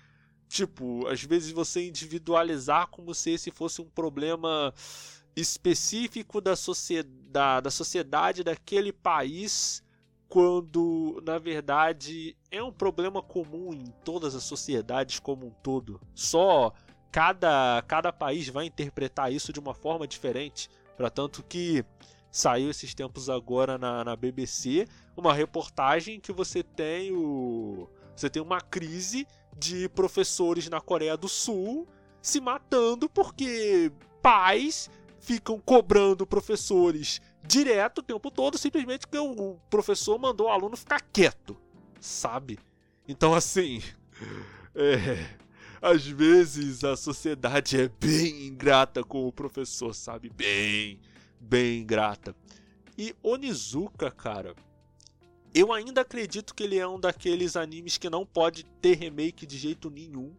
tipo, 0.47 1.07
às 1.07 1.23
vezes 1.23 1.51
você 1.51 1.85
individualizar 1.87 2.87
como 2.87 3.13
se 3.13 3.31
esse 3.31 3.49
fosse 3.49 3.81
um 3.81 3.89
problema 3.89 4.71
específico 5.35 6.39
da 6.39 6.55
sociedade, 6.55 7.63
da 7.63 7.71
sociedade 7.71 8.43
daquele 8.43 8.93
país, 8.93 9.83
quando 10.29 11.21
na 11.25 11.39
verdade 11.39 12.37
é 12.51 12.61
um 12.61 12.71
problema 12.71 13.21
comum 13.21 13.73
em 13.73 13.85
todas 14.03 14.35
as 14.35 14.43
sociedades 14.43 15.19
como 15.19 15.47
um 15.47 15.51
todo. 15.51 15.99
Só 16.13 16.73
cada, 17.11 17.83
cada 17.87 18.11
país 18.11 18.47
vai 18.49 18.65
interpretar 18.65 19.31
isso 19.31 19.53
de 19.53 19.59
uma 19.59 19.73
forma 19.73 20.07
diferente, 20.07 20.69
para 20.95 21.09
tanto 21.09 21.43
que 21.43 21.85
Saiu 22.37 22.69
esses 22.69 22.93
tempos 22.93 23.31
agora 23.31 23.77
na, 23.79 24.03
na 24.03 24.15
BBC 24.15 24.87
uma 25.15 25.33
reportagem 25.33 26.19
que 26.19 26.31
você 26.31 26.61
tem 26.61 27.11
o. 27.11 27.89
Você 28.15 28.29
tem 28.29 28.41
uma 28.41 28.61
crise 28.61 29.27
de 29.57 29.89
professores 29.89 30.69
na 30.69 30.79
Coreia 30.79 31.17
do 31.17 31.27
Sul 31.27 31.87
se 32.21 32.39
matando 32.39 33.09
porque 33.09 33.91
pais 34.21 34.89
ficam 35.19 35.59
cobrando 35.59 36.27
professores 36.27 37.21
direto 37.43 37.99
o 37.99 38.03
tempo 38.03 38.29
todo, 38.29 38.57
simplesmente 38.57 39.07
porque 39.07 39.17
o 39.17 39.57
professor 39.69 40.19
mandou 40.19 40.45
o 40.45 40.51
aluno 40.51 40.77
ficar 40.77 41.01
quieto, 41.11 41.57
sabe? 41.99 42.59
Então, 43.07 43.33
assim, 43.33 43.81
é, 44.75 45.37
às 45.87 46.05
vezes 46.05 46.83
a 46.83 46.97
sociedade 46.97 47.79
é 47.79 47.87
bem 47.87 48.47
ingrata 48.47 49.03
com 49.03 49.25
o 49.25 49.31
professor, 49.31 49.93
sabe? 49.93 50.29
Bem, 50.29 50.99
bem 51.39 51.85
grata. 51.85 52.35
E 52.97 53.15
Onizuka, 53.23 54.11
cara, 54.11 54.53
eu 55.55 55.71
ainda 55.71 56.01
acredito 56.01 56.53
que 56.53 56.63
ele 56.63 56.77
é 56.77 56.85
um 56.85 56.99
daqueles 56.99 57.55
animes 57.55 57.97
que 57.97 58.09
não 58.09 58.25
pode 58.25 58.65
ter 58.81 58.97
remake 58.97 59.45
de 59.45 59.57
jeito 59.57 59.89
nenhum. 59.89 60.35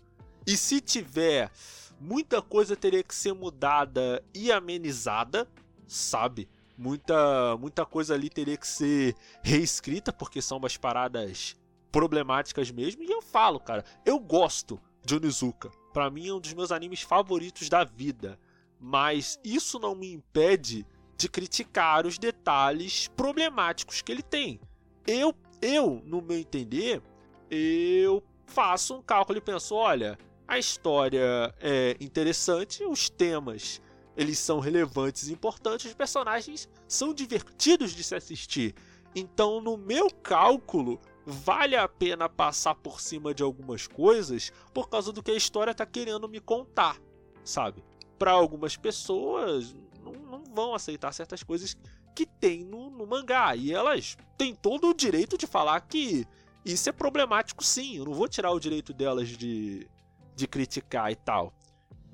E 0.47 0.55
se 0.55 0.83
tiver, 0.83 1.51
muita 1.99 2.43
coisa 2.43 2.77
teria 2.77 3.03
que 3.03 3.15
ser 3.15 3.33
mudada 3.33 4.23
e 4.35 4.53
amenizada, 4.53 5.49
sabe? 5.87 6.47
Muita, 6.77 7.57
muita 7.57 7.87
coisa 7.87 8.15
ali 8.15 8.29
teria 8.29 8.57
que 8.57 8.69
ser 8.69 9.17
reescrita, 9.43 10.13
porque 10.13 10.43
são 10.43 10.59
umas 10.59 10.77
paradas 10.77 11.57
problemáticas 11.91 12.71
mesmo. 12.71 13.03
E 13.03 13.11
eu 13.11 13.23
falo, 13.23 13.59
cara, 13.59 13.83
eu 14.05 14.19
gosto 14.19 14.79
de 15.09 15.17
Onizuka. 15.17 15.71
Pra 15.93 16.11
mim 16.11 16.29
é 16.29 16.35
um 16.35 16.41
dos 16.41 16.53
meus 16.53 16.71
animes 16.71 17.01
favoritos 17.01 17.69
da 17.69 17.83
vida. 17.83 18.39
Mas 18.79 19.41
isso 19.43 19.79
não 19.79 19.95
me 19.95 20.13
impede 20.13 20.87
de 21.17 21.29
criticar 21.29 22.07
os 22.07 22.19
detalhes 22.19 23.09
problemáticos 23.09 24.03
que 24.03 24.13
ele 24.13 24.23
tem. 24.23 24.61
Eu, 25.07 25.35
eu, 25.61 26.03
no 26.05 26.21
meu 26.21 26.39
entender, 26.39 27.03
eu 27.51 28.23
faço 28.47 28.95
um 28.95 29.03
cálculo 29.03 29.39
e 29.39 29.41
penso, 29.41 29.75
olha, 29.75 30.19
a 30.47 30.59
história 30.59 31.53
é 31.61 31.97
interessante, 32.01 32.85
os 32.85 33.09
temas 33.09 33.81
eles 34.17 34.39
são 34.39 34.59
relevantes 34.59 35.29
e 35.29 35.33
importantes, 35.33 35.87
os 35.87 35.95
personagens 35.95 36.69
são 36.87 37.15
divertidos 37.15 37.93
de 37.93 38.03
se 38.05 38.15
assistir. 38.15 38.75
Então, 39.15 39.61
no 39.61 39.77
meu 39.77 40.11
cálculo, 40.11 41.01
vale 41.29 41.77
a 41.77 41.87
pena 41.87 42.27
passar 42.27 42.75
por 42.75 43.01
cima 43.01 43.35
de 43.35 43.43
algumas 43.43 43.87
coisas 43.87 44.51
por 44.73 44.89
causa 44.89 45.13
do 45.13 45.23
que 45.23 45.31
a 45.31 45.37
história 45.37 45.73
está 45.73 45.85
querendo 45.85 46.27
me 46.27 46.41
contar, 46.41 46.99
sabe? 47.45 47.85
Para 48.19 48.33
algumas 48.33 48.77
pessoas, 48.77 49.77
não, 50.03 50.13
não 50.13 50.45
vão 50.45 50.75
aceitar 50.75 51.13
certas 51.13 51.43
coisas 51.43 51.77
que 52.15 52.25
tem 52.25 52.65
no, 52.65 52.89
no, 52.91 53.07
mangá. 53.07 53.55
E 53.55 53.73
elas 53.73 54.17
têm 54.39 54.55
todo 54.55 54.89
o 54.89 54.95
direito 54.95 55.37
de 55.37 55.47
falar 55.47 55.79
que 55.83 56.27
isso 56.65 56.89
é 56.89 56.93
problemático 56.93 57.63
sim. 57.63 57.99
Eu 57.99 58.07
não 58.07 58.15
vou 58.15 58.27
tirar 58.27 58.51
o 58.51 58.59
direito 58.59 58.95
delas 58.95 59.29
de, 59.29 59.87
de 60.35 60.49
criticar 60.49 61.13
e 61.13 61.17
tal. 61.17 61.53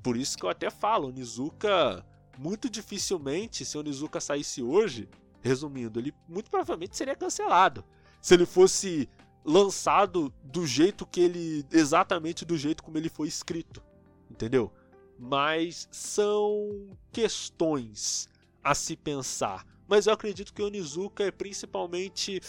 Por 0.02 0.16
isso 0.16 0.36
que 0.36 0.44
eu 0.44 0.50
até 0.50 0.68
falo, 0.70 1.12
Nizuka, 1.12 2.04
muito 2.36 2.68
dificilmente, 2.68 3.64
se 3.64 3.78
o 3.78 3.82
Nizuka 3.82 4.20
saísse 4.20 4.60
hoje, 4.60 5.08
resumindo, 5.40 6.00
ele 6.00 6.12
muito 6.28 6.50
provavelmente 6.50 6.96
seria 6.96 7.14
cancelado. 7.14 7.84
Se 8.24 8.32
ele 8.32 8.46
fosse 8.46 9.08
lançado 9.44 10.32
do 10.42 10.66
jeito 10.66 11.04
que 11.04 11.20
ele. 11.20 11.66
exatamente 11.70 12.44
do 12.44 12.56
jeito 12.56 12.82
como 12.82 12.96
ele 12.96 13.10
foi 13.10 13.28
escrito. 13.28 13.82
Entendeu? 14.30 14.72
mas 15.18 15.88
são 15.90 16.88
questões 17.12 18.28
a 18.62 18.74
se 18.74 18.96
pensar. 18.96 19.66
Mas 19.86 20.06
eu 20.06 20.12
acredito 20.12 20.52
que 20.52 20.62
Onizuka 20.62 21.24
é 21.24 21.30
principalmente 21.30 22.40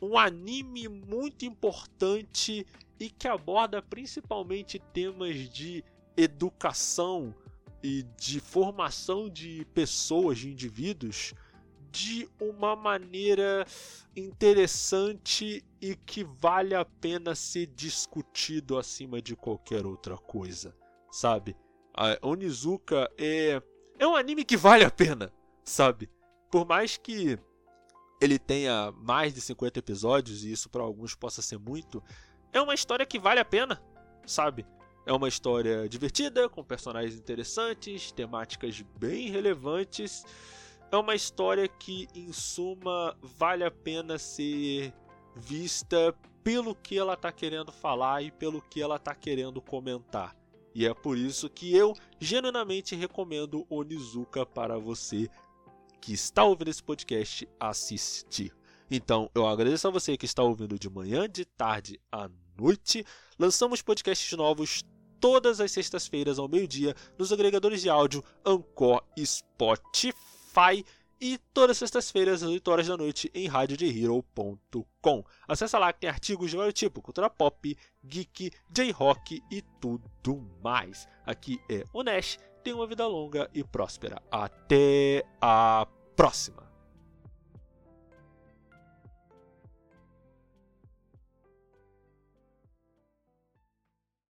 um 0.00 0.16
anime 0.16 0.88
muito 0.88 1.44
importante 1.44 2.66
e 2.98 3.10
que 3.10 3.28
aborda 3.28 3.82
principalmente 3.82 4.78
temas 4.92 5.36
de 5.50 5.84
educação 6.16 7.34
e 7.82 8.04
de 8.18 8.40
formação 8.40 9.28
de 9.28 9.64
pessoas, 9.72 10.38
de 10.38 10.50
indivíduos, 10.50 11.34
de 11.90 12.28
uma 12.40 12.76
maneira 12.76 13.66
interessante 14.16 15.64
e 15.80 15.94
que 15.94 16.24
vale 16.24 16.74
a 16.74 16.84
pena 16.84 17.34
ser 17.34 17.66
discutido 17.66 18.78
acima 18.78 19.22
de 19.22 19.36
qualquer 19.36 19.86
outra 19.86 20.16
coisa, 20.16 20.74
sabe? 21.10 21.56
A 21.94 22.18
Onizuka 22.22 23.10
é 23.18 23.62
é 23.98 24.06
um 24.06 24.14
anime 24.14 24.44
que 24.44 24.56
vale 24.56 24.84
a 24.84 24.90
pena, 24.90 25.32
sabe? 25.64 26.08
Por 26.50 26.64
mais 26.64 26.96
que 26.96 27.36
ele 28.20 28.38
tenha 28.38 28.92
mais 28.92 29.34
de 29.34 29.40
50 29.40 29.78
episódios 29.80 30.44
e 30.44 30.52
isso 30.52 30.70
para 30.70 30.82
alguns 30.82 31.14
possa 31.14 31.42
ser 31.42 31.58
muito, 31.58 32.02
é 32.52 32.60
uma 32.60 32.74
história 32.74 33.04
que 33.04 33.18
vale 33.18 33.40
a 33.40 33.44
pena, 33.44 33.82
sabe? 34.24 34.64
É 35.04 35.12
uma 35.12 35.28
história 35.28 35.88
divertida, 35.88 36.48
com 36.48 36.62
personagens 36.62 37.14
interessantes, 37.14 38.12
temáticas 38.12 38.82
bem 38.98 39.30
relevantes. 39.30 40.24
É 40.90 40.96
uma 40.96 41.14
história 41.14 41.68
que, 41.68 42.08
em 42.14 42.32
suma, 42.32 43.14
vale 43.20 43.62
a 43.62 43.70
pena 43.70 44.18
ser 44.18 44.94
vista 45.36 46.14
pelo 46.42 46.74
que 46.74 46.96
ela 46.96 47.12
está 47.12 47.30
querendo 47.30 47.70
falar 47.70 48.22
e 48.22 48.30
pelo 48.30 48.62
que 48.62 48.80
ela 48.80 48.96
está 48.96 49.14
querendo 49.14 49.60
comentar. 49.60 50.34
E 50.74 50.86
é 50.86 50.94
por 50.94 51.18
isso 51.18 51.50
que 51.50 51.76
eu 51.76 51.94
genuinamente 52.18 52.96
recomendo 52.96 53.66
Onizuka 53.68 54.46
para 54.46 54.78
você 54.78 55.28
que 56.00 56.14
está 56.14 56.42
ouvindo 56.44 56.68
esse 56.68 56.82
podcast 56.82 57.46
assistir. 57.60 58.54
Então, 58.90 59.30
eu 59.34 59.46
agradeço 59.46 59.86
a 59.88 59.90
você 59.90 60.16
que 60.16 60.24
está 60.24 60.42
ouvindo 60.42 60.78
de 60.78 60.88
manhã, 60.88 61.28
de 61.28 61.44
tarde 61.44 62.00
à 62.10 62.30
noite. 62.58 63.04
Lançamos 63.38 63.82
podcasts 63.82 64.32
novos 64.38 64.82
todas 65.20 65.60
as 65.60 65.70
sextas-feiras 65.70 66.38
ao 66.38 66.48
meio-dia 66.48 66.94
nos 67.18 67.30
agregadores 67.30 67.82
de 67.82 67.90
áudio 67.90 68.24
Anchor 68.46 69.02
e 69.14 69.26
Spotify 69.26 70.37
e 71.20 71.38
todas 71.52 71.76
as 71.76 71.78
sextas-feiras 71.78 72.42
às 72.42 72.48
8 72.48 72.70
horas 72.70 72.86
da 72.86 72.96
noite 72.96 73.30
em 73.34 73.48
radiodehero.com. 73.48 75.24
Acesse 75.46 75.76
lá 75.76 75.92
que 75.92 76.00
tem 76.00 76.10
artigos 76.10 76.50
de 76.50 76.56
vários 76.56 76.74
tipos, 76.74 77.02
cultura 77.02 77.28
pop, 77.28 77.76
geek, 78.04 78.50
J-rock 78.70 79.42
e 79.50 79.62
tudo 79.80 80.44
mais. 80.62 81.08
Aqui 81.26 81.60
é 81.68 81.84
o 81.92 82.02
Nash, 82.02 82.38
tenha 82.62 82.76
uma 82.76 82.86
vida 82.86 83.06
longa 83.06 83.50
e 83.52 83.64
próspera. 83.64 84.22
Até 84.30 85.24
a 85.40 85.86
próxima! 86.16 86.67